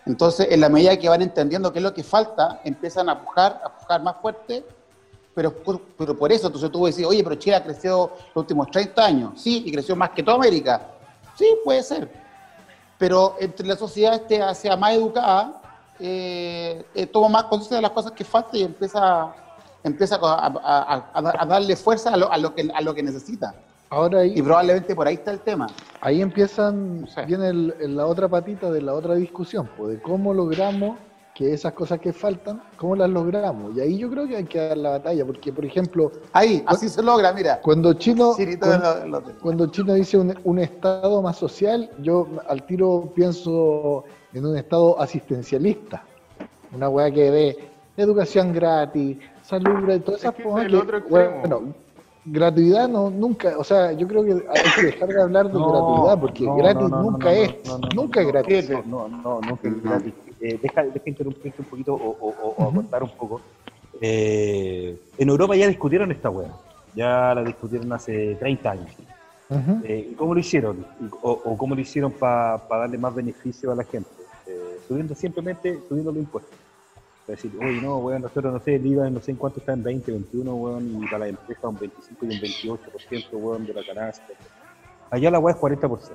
Entonces, 0.07 0.49
en 0.51 0.61
la 0.61 0.69
medida 0.69 0.99
que 0.99 1.09
van 1.09 1.23
entendiendo 1.23 1.73
qué 1.73 1.79
es 1.79 1.83
lo 1.83 1.95
que 1.95 2.03
falta, 2.03 2.61
empiezan 2.65 3.09
a 3.09 3.21
pujar, 3.21 3.61
a 3.65 3.75
pujar 3.75 4.03
más 4.03 4.17
fuerte, 4.21 4.65
pero, 5.35 5.53
pero 5.97 6.17
por 6.17 6.31
eso, 6.31 6.47
entonces 6.47 6.71
tú 6.71 6.81
vas 6.81 6.89
a 6.89 6.91
decir, 6.91 7.07
oye, 7.07 7.25
pero 7.25 7.37
Chile 7.37 7.57
ha 7.57 7.65
crecido 7.65 8.13
los 8.29 8.37
últimos 8.37 8.71
30 8.71 9.05
años, 9.05 9.41
sí, 9.41 9.65
y 9.67 9.73
creció 9.73 9.97
más 9.97 10.11
que 10.11 10.23
toda 10.23 10.37
América. 10.37 10.91
Sí, 11.37 11.47
puede 11.65 11.83
ser. 11.83 12.09
Pero 12.99 13.37
entre 13.41 13.67
la 13.67 13.77
sociedad 13.77 14.15
este 14.15 14.55
sea 14.55 14.77
más 14.77 14.93
educada, 14.93 15.61
eh, 15.99 16.85
eh, 16.95 17.07
toma 17.07 17.29
más 17.29 17.45
conciencia 17.45 17.77
de 17.77 17.83
las 17.83 17.91
cosas 17.91 18.13
que 18.13 18.25
faltan 18.25 18.57
y 18.57 18.63
empieza, 18.63 19.35
empieza 19.85 20.17
a, 20.17 20.47
a- 20.47 20.49
a- 20.49 21.11
a- 21.15 21.43
a 21.43 21.47
darle 21.47 21.77
fuerza 21.77 22.13
a 22.13 22.17
lo, 22.17 22.31
a 22.33 22.39
lo 22.39 22.55
que, 22.55 22.69
a 22.75 22.81
lo 22.81 22.95
que 22.95 23.03
necesita. 23.03 23.55
Ahora 23.91 24.21
ahí, 24.21 24.33
Y 24.37 24.43
probablemente 24.43 24.95
por 24.97 25.07
ahí 25.07 25.15
está 25.15 25.31
el 25.31 25.41
tema. 25.41 25.69
ahí 26.01 26.21
empiezan, 26.21 27.07
viene 27.29 27.49
el- 27.49 27.75
el- 27.79 27.97
la 27.97 28.07
otra 28.07 28.27
patita 28.29 28.71
de 28.71 28.83
la 28.83 28.95
otra 28.95 29.15
discusión, 29.15 29.69
pues, 29.77 29.91
de 29.97 30.03
cómo 30.03 30.35
logramos 30.35 30.97
que 31.35 31.53
esas 31.53 31.73
cosas 31.73 31.99
que 32.01 32.13
faltan, 32.13 32.63
cómo 32.77 32.95
las 32.97 33.11
logramos. 33.11 33.77
Y 33.77 33.81
ahí 33.81 33.99
yo 33.99 34.09
creo 34.09 34.27
que 34.27 34.37
hay 34.37 34.45
que 34.45 34.69
dar 34.69 34.77
la 34.77 34.91
batalla, 34.91 35.25
porque, 35.27 35.53
por 35.53 35.65
ejemplo, 35.65 36.11
Ahí, 36.33 36.63
así 36.67 36.89
se 36.89 37.03
logra, 37.03 37.33
mira. 37.33 37.61
cuando 37.61 37.93
Chino, 37.95 38.35
cuando, 38.61 38.95
lo- 39.07 39.21
lo- 39.21 39.39
cuando 39.43 39.67
Chino 39.67 39.95
dice 39.95 40.17
un, 40.17 40.33
un 40.45 40.59
estado 40.61 41.21
más 41.23 41.37
social, 41.37 41.91
yo 42.01 42.29
al 42.49 42.65
tiro 42.65 43.13
pienso 43.15 44.05
en 44.33 44.47
un 44.47 44.57
estado 44.57 45.01
asistencialista. 45.01 46.05
Una 46.73 46.89
weá 46.89 47.11
que 47.11 47.31
dé 47.31 47.71
educación 47.97 48.53
gratis, 48.53 49.19
salud 49.43 49.85
gratis, 49.85 50.05
todas 50.05 50.21
Es 50.21 50.25
esas 50.25 50.35
que 50.35 50.43
cosas 50.43 50.61
es 50.61 50.67
que, 50.71 50.77
el 50.77 50.83
otro 50.83 50.99
extremo. 50.99 51.41
bueno, 51.41 51.75
gratuidad 52.25 52.89
no, 52.89 53.11
nunca, 53.11 53.57
o 53.59 53.65
sea, 53.65 53.93
yo 53.93 54.09
creo 54.09 54.25
que 54.25 54.33
hay 54.33 54.71
que 54.77 54.83
dejar 54.83 55.09
de 55.09 55.23
hablar 55.23 55.47
de 55.47 55.53
No, 55.59 55.69
gratuidad, 55.69 56.21
porque 56.21 56.45
no, 56.45 56.57
gratis 56.57 56.81
no, 56.83 56.89
no, 56.89 57.03
nunca 57.03 57.19
no, 57.31 57.37
no, 57.37 57.43
es, 57.43 57.67
no, 57.67 57.79
no, 57.79 57.89
nunca 57.95 58.21
es 58.23 58.29
gratis. 58.29 58.71
No, 58.87 59.09
no, 59.09 59.23
no, 59.23 59.41
nunca 59.43 59.69
es 59.69 59.83
gratis. 59.83 60.15
Eh, 60.41 60.59
deja, 60.63 60.83
deja 60.85 61.03
interrumpirte 61.07 61.63
un 61.63 61.69
poquito 61.69 61.95
o, 61.95 61.99
o, 61.99 62.29
o- 62.29 62.55
o 62.65 62.69
Ujú. 62.69 62.75
contar 62.77 63.03
un 63.03 63.11
poco. 63.11 63.41
Eh, 64.01 65.13
en 65.17 65.29
Europa 65.29 65.55
ya 65.57 65.69
discutieron 65.69 66.11
esta 66.13 66.31
weá. 66.31 66.49
Ya 66.95 67.35
la 67.35 67.43
discutieron 67.45 67.93
hace 67.93 68.37
30 68.37 68.71
años. 68.73 68.97
Eh, 69.85 70.09
¿y 70.13 70.15
¿Cómo 70.15 70.35
lo 70.35 70.41
hicieron? 70.41 70.85
O 71.23 71.57
cómo 71.57 71.75
lo 71.75 71.81
hicieron 71.81 72.13
para 72.13 72.61
darle 72.69 72.99
más 72.99 73.15
beneficio 73.15 73.71
a 73.73 73.75
la 73.77 73.85
gente? 73.85 74.09
Eh, 74.47 74.79
subiendo 74.87 75.15
simplemente, 75.15 75.81
subiendo 75.89 76.11
los 76.13 76.21
impuestos. 76.21 76.59
Decir, 77.27 77.53
oye, 77.59 77.81
no, 77.81 77.97
weón, 77.99 78.21
nosotros 78.21 78.53
no 78.53 78.61
sé, 78.61 78.75
el 78.75 78.85
IVA 78.85 79.09
no 79.09 79.21
sé 79.21 79.31
en 79.31 79.39
cuánto 79.39 79.61
está 79.61 79.73
en 79.73 79.83
20, 79.83 80.13
21, 80.13 80.55
weón, 80.55 81.03
y 81.03 81.07
para 81.07 81.21
la 81.21 81.29
empresa 81.29 81.69
un 81.69 81.79
25 81.79 82.27
y 82.27 82.29
un 82.29 82.41
28%, 82.79 83.27
weón, 83.33 83.67
de 83.67 83.73
la 83.73 83.83
canasta. 83.83 84.25
Allá 85.11 85.31
la 85.31 85.39
weá 85.39 85.55
es 85.55 85.61
40%. 85.61 86.11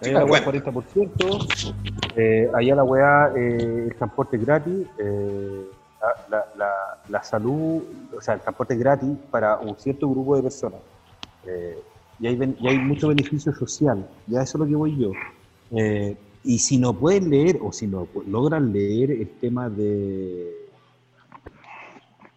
Allá 0.00 0.12
la 0.12 0.24
weá 0.24 0.40
es 0.40 0.46
40%, 0.46 1.74
eh, 2.16 2.50
allá 2.54 2.74
la 2.74 2.84
weá, 2.84 3.32
eh, 3.36 3.84
el 3.88 3.94
transporte 3.96 4.36
es 4.36 4.46
gratis, 4.46 4.86
eh, 4.98 5.66
la, 6.00 6.38
la, 6.38 6.46
la, 6.56 6.70
la 7.08 7.22
salud, 7.22 7.82
o 8.16 8.20
sea, 8.20 8.34
el 8.34 8.40
transporte 8.40 8.74
es 8.74 8.80
gratis 8.80 9.10
para 9.30 9.58
un 9.58 9.76
cierto 9.76 10.08
grupo 10.08 10.36
de 10.36 10.42
personas. 10.42 10.80
Eh, 11.46 11.78
y, 12.18 12.26
hay, 12.28 12.56
y 12.60 12.68
hay 12.68 12.78
mucho 12.78 13.08
beneficio 13.08 13.52
social, 13.52 14.06
ya 14.26 14.42
eso 14.42 14.56
es 14.56 14.60
lo 14.60 14.66
que 14.66 14.74
voy 14.74 14.96
yo. 14.96 15.12
Y 16.44 16.58
si 16.58 16.78
no 16.78 16.98
pueden 16.98 17.30
leer 17.30 17.58
o 17.62 17.72
si 17.72 17.86
no 17.86 18.06
logran 18.26 18.72
leer 18.72 19.10
el 19.10 19.38
tema 19.38 19.70
de, 19.70 20.52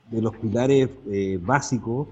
de 0.05 0.21
los 0.21 0.35
pilares 0.35 0.89
eh, 1.11 1.37
básicos, 1.41 2.07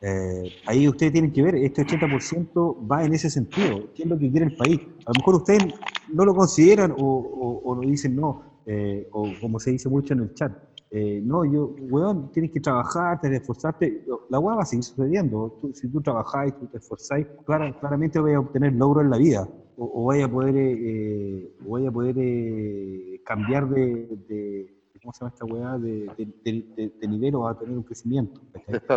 eh, 0.00 0.52
ahí 0.66 0.86
ustedes 0.86 1.12
tienen 1.12 1.32
que 1.32 1.42
ver, 1.42 1.56
este 1.56 1.82
80% 1.82 2.86
va 2.86 3.04
en 3.04 3.14
ese 3.14 3.30
sentido, 3.30 3.90
qué 3.94 4.02
es 4.02 4.08
lo 4.08 4.18
que 4.18 4.30
quiere 4.30 4.46
el 4.46 4.56
país. 4.56 4.80
A 5.06 5.10
lo 5.10 5.16
mejor 5.16 5.36
ustedes 5.36 5.74
no 6.06 6.24
lo 6.24 6.34
consideran 6.34 6.94
o 6.96 7.74
lo 7.74 7.88
dicen 7.88 8.14
no, 8.14 8.60
eh, 8.66 9.08
o 9.12 9.38
como 9.40 9.58
se 9.58 9.70
dice 9.70 9.88
mucho 9.88 10.12
en 10.12 10.20
el 10.20 10.34
chat. 10.34 10.52
Eh, 10.90 11.20
no, 11.22 11.44
yo, 11.44 11.74
weón, 11.90 12.30
tienes 12.32 12.50
que 12.50 12.60
trabajar, 12.60 13.20
tienes 13.20 13.40
que 13.40 13.42
esforzarte. 13.42 14.04
La 14.30 14.38
weá 14.38 14.56
va 14.56 14.62
a 14.62 14.66
seguir 14.66 14.84
sucediendo. 14.84 15.58
Tú- 15.60 15.72
si 15.74 15.88
tú 15.88 16.00
trabajáis, 16.00 16.54
tú 16.58 16.66
te 16.66 16.78
esforzáis, 16.78 17.26
clara- 17.44 17.76
claramente 17.78 18.18
vais 18.20 18.36
a 18.36 18.40
obtener 18.40 18.72
logro 18.72 19.00
en 19.02 19.10
la 19.10 19.18
vida. 19.18 19.48
O, 19.76 20.02
o 20.02 20.06
vais 20.06 20.24
a 20.24 20.28
poder, 20.28 20.56
eh, 20.56 20.76
eh, 20.80 21.52
o 21.66 21.72
vais 21.72 21.86
a 21.86 21.90
poder 21.92 22.16
eh, 22.18 23.20
cambiar 23.24 23.68
de, 23.68 24.08
de- 24.28 24.74
¿cómo 25.02 25.12
se 25.12 25.20
llama 25.20 25.32
esta 25.32 25.44
weá? 25.44 25.78
De, 25.78 26.10
de- 26.44 26.92
de- 27.00 27.08
nivel 27.08 27.34
o 27.36 27.46
a 27.46 27.54
tener 27.56 27.76
un 27.76 27.82
crecimiento. 27.84 28.40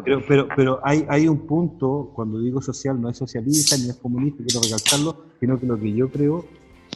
Pero, 0.04 0.22
pero, 0.28 0.48
pero 0.56 0.80
hay, 0.84 1.06
hay 1.10 1.28
un 1.28 1.46
punto, 1.46 2.12
cuando 2.16 2.40
digo 2.40 2.62
social, 2.62 3.00
no 3.00 3.10
es 3.10 3.18
socialista 3.18 3.76
ni 3.78 3.90
es 3.90 3.98
comunista, 3.98 4.44
quiero 4.46 4.62
recalcarlo, 4.64 5.16
sino 5.40 5.60
que 5.60 5.66
lo 5.66 5.78
que 5.78 5.94
yo 5.94 6.10
creo 6.10 6.46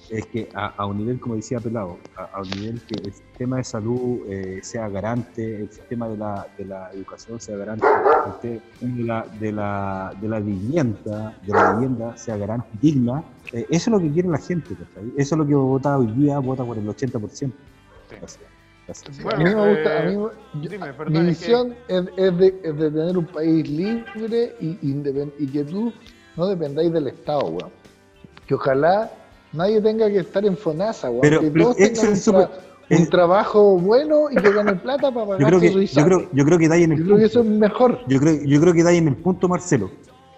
es 0.09 0.25
que 0.27 0.49
a, 0.53 0.67
a 0.67 0.85
un 0.85 0.97
nivel, 0.97 1.19
como 1.19 1.35
decía 1.35 1.59
Pelado, 1.59 1.97
a, 2.15 2.23
a 2.37 2.41
un 2.41 2.49
nivel 2.49 2.81
que 2.87 2.95
el 2.95 3.11
sistema 3.13 3.57
de 3.57 3.63
salud 3.63 4.19
eh, 4.29 4.59
sea 4.63 4.87
garante, 4.89 5.61
el 5.61 5.71
sistema 5.71 6.07
de 6.07 6.17
la, 6.17 6.47
de 6.57 6.65
la 6.65 6.91
educación 6.91 7.39
sea 7.39 7.57
garante, 7.57 7.85
el 8.81 8.95
de 8.97 9.03
la, 9.03 9.25
de 9.39 9.51
la, 9.51 10.13
de 10.21 10.27
la 10.27 10.39
vivienda, 10.39 11.37
de 11.45 11.51
la 11.53 11.73
vivienda 11.73 12.15
sea 12.17 12.37
garante, 12.37 12.67
digna, 12.81 13.23
eh, 13.51 13.65
eso 13.69 13.89
es 13.89 13.93
lo 13.93 13.99
que 13.99 14.11
quiere 14.11 14.29
la 14.29 14.37
gente, 14.37 14.75
¿cachai? 14.75 15.11
Eso 15.17 15.35
es 15.35 15.39
lo 15.39 15.47
que 15.47 15.55
vota 15.55 15.97
hoy 15.97 16.07
día, 16.07 16.39
vota 16.39 16.63
por 16.63 16.77
el 16.77 16.85
80%. 16.87 17.51
Gracias. 18.09 18.39
Gracias. 18.87 19.19
a 19.19 19.37
mí 19.37 19.43
me 19.45 19.53
gusta, 19.75 19.99
a 19.99 20.03
mí 20.03 20.15
me- 20.17 20.61
yo- 20.61 20.69
dime, 20.69 20.85
mi 21.07 21.17
es 21.17 21.39
que- 21.39 21.47
visión 21.47 21.75
es, 21.87 22.03
es 22.17 22.37
de, 22.37 22.59
es 22.63 22.77
de 22.77 22.91
tener 22.91 23.17
un 23.17 23.25
país 23.25 23.67
libre 23.67 24.55
y, 24.59 24.77
independ- 24.93 25.33
y 25.39 25.47
que 25.47 25.63
tú 25.63 25.91
no 26.37 26.45
dependáis 26.47 26.93
del 26.93 27.07
Estado, 27.07 27.45
weón. 27.47 27.71
Que 28.45 28.53
ojalá 28.53 29.11
nadie 29.55 29.81
tenga 29.81 30.07
que 30.09 30.19
estar 30.19 30.45
en 30.45 30.57
FONASA, 30.57 31.09
weón. 31.09 31.21
Pero- 31.21 31.41
que 31.41 31.51
pero 31.51 31.63
todos 31.65 31.77
tengan 31.77 32.07
un, 32.09 32.15
es 32.89 32.99
un 32.99 33.07
trabajo 33.07 33.79
bueno 33.79 34.29
y 34.31 34.35
que 34.35 34.51
ganen 34.51 34.79
plata 34.79 35.11
para 35.11 35.25
Yo 35.25 35.37
pagar 35.37 35.47
creo, 35.47 35.59
que, 35.59 35.87
su 35.87 35.99
yo, 35.99 36.05
creo, 36.05 36.29
yo 36.31 36.45
creo 36.45 36.57
que 36.59 36.67
da 36.67 36.75
ahí 36.75 36.83
en 36.83 36.91
el 36.91 36.99
Yo 36.99 37.05
creo 37.05 37.17
que 37.17 37.23
eso 37.25 37.39
es 37.41 37.45
mejor. 37.47 37.99
Yo 38.07 38.19
creo, 38.19 38.43
yo 38.43 38.61
creo 38.61 38.73
que 38.73 38.83
da 38.83 38.89
ahí 38.91 38.97
en 38.97 39.07
el 39.07 39.15
punto, 39.15 39.47
Marcelo, 39.47 39.89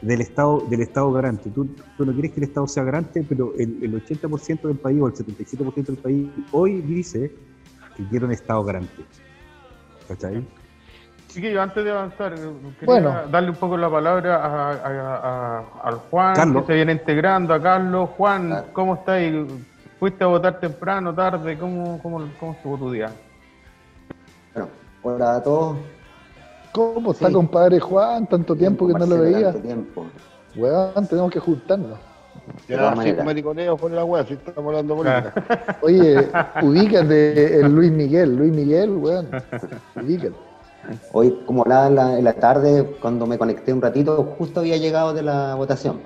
del 0.02 0.22
Estado, 0.22 0.64
del 0.70 0.82
Estado 0.82 1.12
garante. 1.12 1.50
Tú, 1.50 1.68
tú 1.98 2.06
no 2.06 2.14
quieres 2.14 2.32
que 2.32 2.40
el 2.40 2.44
Estado 2.46 2.68
sea 2.68 2.84
garante, 2.84 3.26
pero 3.28 3.54
el, 3.58 3.78
el 3.84 4.06
80% 4.06 4.62
del 4.62 4.78
país 4.78 5.02
o 5.02 5.08
el 5.08 5.14
77% 5.14 5.86
del 5.86 5.98
país 5.98 6.28
hoy 6.52 6.82
dice 6.82 7.32
que 7.98 8.08
quiere 8.08 8.26
un 8.26 8.32
Estado 8.32 8.64
garante. 8.64 9.04
¿Cachai? 10.08 10.46
Chiquillo, 11.28 11.62
antes 11.62 11.84
de 11.84 11.92
avanzar, 11.92 12.34
eh, 12.34 12.38
quería 12.80 12.86
Bueno. 12.86 13.14
darle 13.30 13.50
un 13.52 13.56
poco 13.58 13.78
la 13.78 13.90
palabra 13.90 14.38
a, 14.38 14.72
a- 14.72 15.16
a- 15.58 15.64
al 15.84 15.96
Juan, 16.10 16.36
Carlos. 16.36 16.62
que 16.64 16.68
se 16.68 16.74
viene 16.76 16.94
integrando, 16.94 17.54
a 17.54 17.62
Carlos. 17.62 18.10
Juan, 18.18 18.64
¿cómo 18.74 18.96
estás? 18.96 19.22
¿Fuiste 20.00 20.24
a 20.24 20.28
votar 20.28 20.60
temprano, 20.60 21.14
tarde? 21.14 21.58
¿Cómo, 21.58 22.00
cómo, 22.02 22.22
cómo 22.40 22.52
estuvo 22.54 22.78
tu 22.78 22.92
día? 22.92 23.12
Bueno, 24.54 24.70
hola 25.04 25.36
a 25.36 25.44
todos. 25.44 25.78
¿Cómo 26.72 27.12
está 27.12 27.28
Sí. 27.28 27.34
compadre 27.34 27.80
Juan? 27.80 28.28
Tanto 28.28 28.56
tiempo 28.56 28.88
que 28.88 28.94
no 28.94 29.06
lo 29.06 29.20
veía. 29.22 29.52
tanto 29.52 29.60
tiempo. 29.68 30.06
Weón, 30.56 31.08
tenemos 31.08 31.32
que 31.32 31.40
juntarnos. 31.40 31.98
Ya, 32.70 32.94
mariconeo 33.26 33.76
por 33.76 33.92
la 33.92 34.06
weá, 34.06 34.24
si 34.24 34.34
estamos 34.36 34.70
hablando 34.70 34.96
política. 34.96 35.78
Oye, 35.82 36.30
ubícate 36.62 37.60
el 37.60 37.76
Luis 37.76 37.92
Miguel, 37.92 38.38
Luis 38.38 38.54
Miguel, 38.54 38.92
weón. 38.92 39.28
Ubícate. 39.96 40.34
Hoy, 41.12 41.44
como 41.46 41.64
hablaba 41.64 41.88
en 41.88 41.96
la, 41.96 42.18
en 42.18 42.24
la 42.24 42.34
tarde, 42.34 42.96
cuando 43.02 43.26
me 43.28 43.38
conecté 43.38 43.74
un 43.74 43.82
ratito, 43.82 44.24
justo 44.38 44.62
había 44.62 44.78
llegado 44.78 45.14
de 45.14 45.24
la 45.24 45.56
votación. 45.56 46.00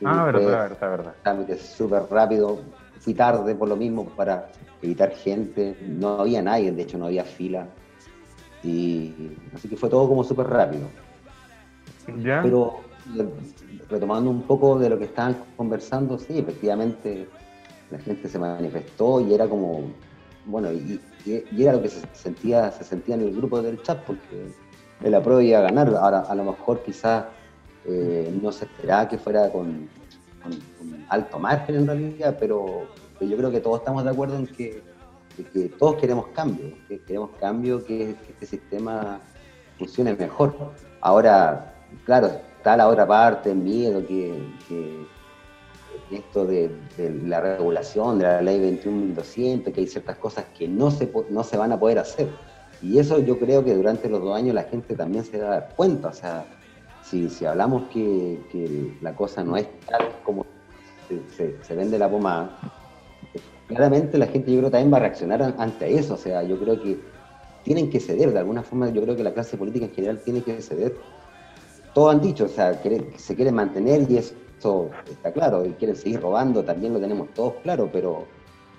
Y 0.00 0.04
Ah, 0.04 0.28
fue 0.30 0.40
verdad, 0.40 0.68
verdad, 0.68 0.90
verdad. 0.90 1.14
Trámite 1.22 1.58
súper 1.58 2.02
rápido. 2.10 2.60
Fui 3.00 3.14
tarde 3.14 3.54
por 3.54 3.68
lo 3.68 3.76
mismo 3.76 4.04
para 4.04 4.48
evitar 4.82 5.10
gente. 5.10 5.76
No 5.86 6.20
había 6.20 6.42
nadie, 6.42 6.72
de 6.72 6.82
hecho 6.82 6.98
no 6.98 7.06
había 7.06 7.24
fila. 7.24 7.66
Y 8.62 9.32
así 9.54 9.68
que 9.68 9.76
fue 9.76 9.88
todo 9.88 10.08
como 10.08 10.24
súper 10.24 10.46
rápido. 10.46 10.88
¿Ya? 12.22 12.40
Pero 12.42 12.80
retomando 13.88 14.30
un 14.30 14.42
poco 14.42 14.78
de 14.78 14.90
lo 14.90 14.98
que 14.98 15.04
estaban 15.04 15.36
conversando, 15.56 16.18
sí, 16.18 16.38
efectivamente 16.38 17.28
la 17.90 17.98
gente 17.98 18.28
se 18.28 18.38
manifestó 18.38 19.20
y 19.20 19.32
era 19.32 19.48
como, 19.48 19.90
bueno, 20.48 20.72
y, 20.72 21.00
era 21.58 21.74
lo 21.74 21.82
que 21.82 21.90
se 21.90 22.00
sentía, 22.14 22.70
se 22.72 22.82
sentía 22.82 23.14
en 23.14 23.20
el 23.20 23.36
grupo 23.36 23.60
del 23.60 23.82
chat, 23.82 24.02
porque 24.04 24.48
el 25.02 25.14
apruebo 25.14 25.40
iba 25.42 25.58
a 25.58 25.62
ganar. 25.62 25.94
Ahora, 25.94 26.20
a 26.20 26.34
lo 26.34 26.44
mejor 26.44 26.82
quizás 26.82 27.26
eh, 27.84 28.34
no 28.42 28.50
se 28.50 28.64
esperaba 28.64 29.08
que 29.08 29.18
fuera 29.18 29.50
con, 29.52 29.88
alto 31.08 31.38
margen 31.38 31.76
en 31.76 31.86
realidad, 31.86 32.36
pero, 32.40 32.86
yo 33.20 33.36
creo 33.36 33.50
que 33.50 33.60
todos 33.60 33.80
estamos 33.80 34.04
de 34.04 34.10
acuerdo 34.10 34.36
en 34.38 34.46
que, 34.46 34.82
que 35.52 35.68
todos 35.78 35.96
queremos 35.96 36.28
cambio, 36.28 36.74
que 36.88 37.00
queremos 37.00 37.30
cambio, 37.38 37.84
que, 37.84 38.16
que 38.24 38.32
este 38.32 38.46
sistema 38.46 39.20
funcione 39.78 40.14
mejor. 40.14 40.54
Ahora, 41.00 41.74
claro, 42.04 42.28
está 42.56 42.76
la 42.76 42.88
otra 42.88 43.06
parte, 43.06 43.50
el 43.50 43.58
miedo, 43.58 44.06
que 44.06 44.32
esto 46.10 46.46
de, 46.46 46.70
la 47.24 47.40
regulación, 47.40 48.18
de 48.18 48.24
la 48.24 48.42
ley 48.42 48.60
21.200, 48.60 49.72
que 49.72 49.80
hay 49.80 49.86
ciertas 49.86 50.16
cosas 50.18 50.46
que 50.56 50.68
no 50.68 50.90
se, 50.90 51.10
no 51.30 51.44
se 51.44 51.56
van 51.56 51.72
a 51.72 51.78
poder 51.80 51.98
hacer. 51.98 52.38
Y 52.80 52.98
eso 52.98 53.18
yo 53.20 53.38
creo 53.38 53.64
que 53.64 53.74
durante 53.74 54.08
los 54.08 54.20
dos 54.20 54.36
años 54.36 54.54
la 54.54 54.64
gente 54.64 54.94
también 54.94 55.24
se 55.24 55.38
va 55.38 55.46
a 55.48 55.50
dar 55.50 55.74
cuenta. 55.76 56.08
O 56.08 56.12
sea, 56.12 56.46
si, 57.00 57.28
si 57.28 57.44
hablamos 57.44 57.88
que, 57.90 58.96
la 59.00 59.14
cosa 59.14 59.44
no 59.44 59.56
es 59.56 59.66
tal 59.86 60.22
como 60.22 60.46
se, 61.08 61.74
vende 61.74 61.98
la 61.98 62.10
pomada, 62.10 62.58
claramente 63.66 64.18
la 64.18 64.26
gente 64.26 64.52
yo 64.52 64.58
creo 64.58 64.70
también 64.70 64.92
va 64.92 64.98
a 64.98 65.00
reaccionar 65.00 65.42
an- 65.42 65.54
ante 65.58 65.92
eso. 65.98 66.14
O 66.14 66.18
sea, 66.18 66.42
yo 66.42 66.58
creo 66.58 66.80
que 66.80 67.00
tienen 67.62 67.90
que 67.90 68.00
ceder, 68.00 68.32
de 68.32 68.38
alguna 68.38 68.62
forma 68.62 68.88
yo 68.90 69.02
creo 69.02 69.16
que 69.16 69.22
la 69.24 69.34
clase 69.34 69.56
política 69.56 69.86
en 69.86 69.92
general 69.92 70.20
tiene 70.22 70.42
que 70.42 70.60
ceder. 70.62 70.96
Todos 71.92 72.14
han 72.14 72.20
dicho, 72.20 72.44
o 72.44 72.48
sea, 72.48 72.80
quiere- 72.80 73.18
se 73.18 73.34
quieren 73.34 73.54
mantener 73.54 74.10
y 74.10 74.16
eso 74.58 74.90
está 75.08 75.32
claro, 75.32 75.64
y 75.64 75.70
quieren 75.74 75.96
seguir 75.96 76.20
robando, 76.20 76.64
también 76.64 76.92
lo 76.92 77.00
tenemos 77.00 77.28
todos 77.34 77.54
claro, 77.62 77.88
pero, 77.92 78.24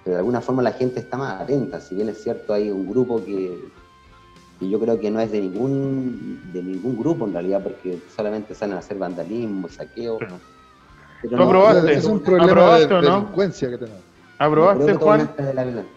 pero 0.03 0.15
de 0.15 0.19
alguna 0.19 0.41
forma 0.41 0.61
la 0.61 0.73
gente 0.73 0.99
está 0.99 1.17
más 1.17 1.41
atenta. 1.41 1.80
Si 1.80 1.95
bien 1.95 2.09
es 2.09 2.21
cierto, 2.21 2.53
hay 2.53 2.69
un 2.69 2.89
grupo 2.89 3.23
que, 3.23 3.57
que 4.59 4.69
yo 4.69 4.77
creo 4.80 4.99
que 4.99 5.09
no 5.09 5.19
es 5.21 5.32
de 5.32 5.39
ningún, 5.41 6.51
de 6.51 6.61
ningún 6.61 6.97
grupo 6.99 7.25
en 7.25 7.34
realidad, 7.34 7.63
porque 7.63 7.99
solamente 8.15 8.53
salen 8.53 8.75
a 8.75 8.80
hacer 8.80 8.97
vandalismo, 8.97 9.69
saqueo. 9.69 10.17
Pero 10.19 10.38
¿Tú 11.21 11.36
no- 11.38 11.43
aprobaste? 11.45 11.93
Es 11.93 12.05
un 12.05 12.19
problema 12.21 12.45
de 12.45 12.51
¿Aprobaste 12.51 12.93
o 12.93 13.01
no? 13.01 13.15
delincuencia 13.21 13.69
que 13.69 13.77
tenemos. 13.77 14.01
¿Aprobaste, 14.38 14.93
Juan? 14.95 15.30
de 15.38 15.53
la 15.53 15.63
violencia. 15.63 15.93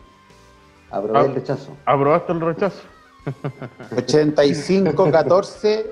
Aprobé 0.90 1.18
Ah. 1.18 1.22
el 1.24 1.34
rechazo. 1.34 1.76
¿Aprobaste 1.86 2.32
el 2.32 2.40
rechazo? 2.40 2.78
85-14 3.96 5.86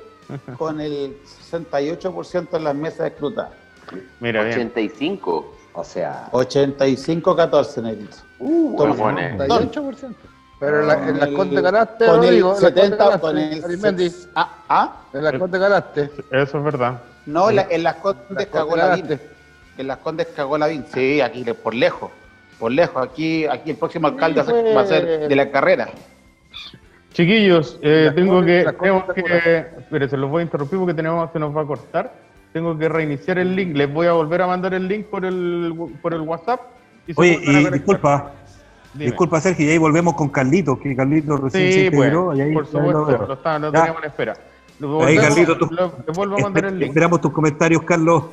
con 0.59 0.81
el 0.81 1.17
68% 1.51 2.57
en 2.57 2.65
las 2.65 2.75
mesas 2.75 3.07
escrutadas. 3.09 3.53
Mira, 4.21 4.43
bien. 4.43 4.55
85. 4.55 5.55
O 5.73 5.85
sea, 5.85 6.29
85-14, 6.33 7.83
Negrito. 7.83 8.17
Uh, 8.39 8.77
Toma. 8.77 8.93
huevones. 8.93 9.37
38%. 9.39 10.15
Pero 10.59 10.81
en, 10.81 10.87
la, 10.89 10.95
en 11.09 11.19
las 11.19 11.29
Con 11.29 11.37
Condes 11.37 11.57
el- 11.57 11.63
ganaste, 11.63 12.07
con 12.07 12.25
el 12.25 12.43
Condes 12.43 12.61
70, 12.61 12.97
ganaste, 12.97 13.21
con 13.21 13.39
el 13.39 13.65
Arismendi. 13.65 14.13
Ah, 14.35 14.51
ah, 14.69 14.97
En 15.15 15.25
las 15.25 15.33
Condes 15.35 15.61
ganaste. 15.61 16.11
Eso 16.31 16.59
es 16.59 16.65
verdad. 16.65 17.01
no, 17.27 17.49
en, 17.51 17.57
la- 17.57 17.67
en 17.71 17.83
las 17.83 17.95
Condes 17.97 18.27
Las 18.31 18.47
cagó 18.47 18.77
la 18.77 18.95
VIN. 18.95 19.05
ganaste. 19.07 19.29
En 19.79 19.87
las 19.87 19.99
Condes 19.99 20.27
cagó 20.37 20.59
la 20.59 20.67
VIN. 20.67 20.85
Sí, 20.93 21.21
aquí 21.23 21.45
por 21.63 21.75
lejos. 21.75 22.11
Por 22.59 22.73
lejos. 22.73 23.03
Aquí, 23.03 23.47
aquí 23.47 23.71
el 23.71 23.77
próximo 23.77 24.09
alcalde 24.09 24.43
Sí, 24.43 24.51
fue- 24.51 24.75
va 24.75 24.83
a 24.83 24.87
ser 24.87 25.29
de 25.29 25.37
la 25.37 25.51
carrera. 25.51 25.89
Chiquillos, 27.13 27.79
eh, 27.83 28.13
tengo 28.15 28.43
que, 28.45 28.65
cosas 28.77 29.15
que, 29.15 29.57
espere, 29.79 30.09
se 30.09 30.17
los 30.17 30.31
voy 30.31 30.41
a 30.41 30.45
interrumpir 30.45 30.79
porque 30.79 30.95
tenemos, 30.95 31.31
se 31.33 31.39
nos 31.39 31.57
va 31.57 31.63
a 31.63 31.67
cortar. 31.67 32.13
Tengo 32.53 32.77
que 32.77 32.89
reiniciar 32.89 33.39
el 33.39 33.55
link. 33.55 33.77
Les 33.77 33.93
voy 33.93 34.07
a 34.09 34.13
volver 34.13 34.43
a 34.43 34.47
mandar 34.49 34.75
el 34.75 34.89
link 34.89 35.07
por 35.07 35.25
el, 35.25 35.73
por 36.03 36.15
el 36.15 36.21
WhatsApp. 36.23 36.61
y 37.07 37.15
se 37.15 37.21
Oye, 37.21 37.41
y 37.43 37.71
disculpa, 37.71 38.33
Dime. 38.93 39.05
Disculpa, 39.07 39.41
Sergio, 39.41 39.67
y 39.67 39.71
ahí 39.71 39.79
volvemos 39.79 40.15
con 40.15 40.29
Carlitos, 40.31 40.79
que 40.81 40.97
Carlitos 40.97 41.41
recién 41.41 41.73
se 41.73 41.79
Sí, 41.85 41.91
pues, 41.91 42.09
integró. 42.09 42.35
y 42.35 42.41
ahí 42.41 42.53
por 42.53 42.67
supuesto, 42.67 43.25
lo, 43.27 43.33
está- 43.35 43.59
lo 43.61 43.71
teníamos 43.71 44.03
en 44.03 44.09
espera. 44.09 44.33
Ahí, 44.33 44.87
volvemos- 44.89 45.23
Carlitos, 45.29 45.59
tú- 45.59 45.69
lo- 45.71 45.93
le 46.07 46.13
vuelvo 46.13 46.37
a 46.37 46.39
mandar 46.41 46.65
el 46.65 46.79
link. 46.81 46.89
Esperamos 46.89 47.21
tus 47.21 47.33
comentarios, 47.33 47.83
Carlos. 47.83 48.25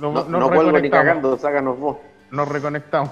Lo- 0.00 0.10
No, 0.12 0.24
nos 0.24 0.28
no 0.28 0.38
vuelvo 0.48 0.62
ni 0.64 0.68
reconectamos. 0.72 1.04
cagando, 1.06 1.38
sácanos 1.38 1.78
vos. 1.78 1.96
Nos 2.32 2.48
reconectamos. 2.48 3.10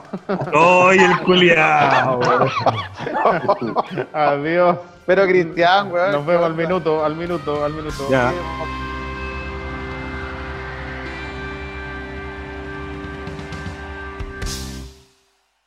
¡Ay, 0.53 0.99
el 0.99 1.19
culiao! 1.25 2.21
Adiós. 4.13 4.79
Pero 5.07 5.25
Cristian, 5.27 5.93
weón. 5.93 6.13
Nos 6.13 6.27
vemos 6.27 6.45
al 6.47 6.55
minuto, 6.55 7.05
al 7.05 7.15
minuto, 7.17 7.65
al 7.65 7.73
minuto. 7.73 8.07
Ya. 8.11 8.33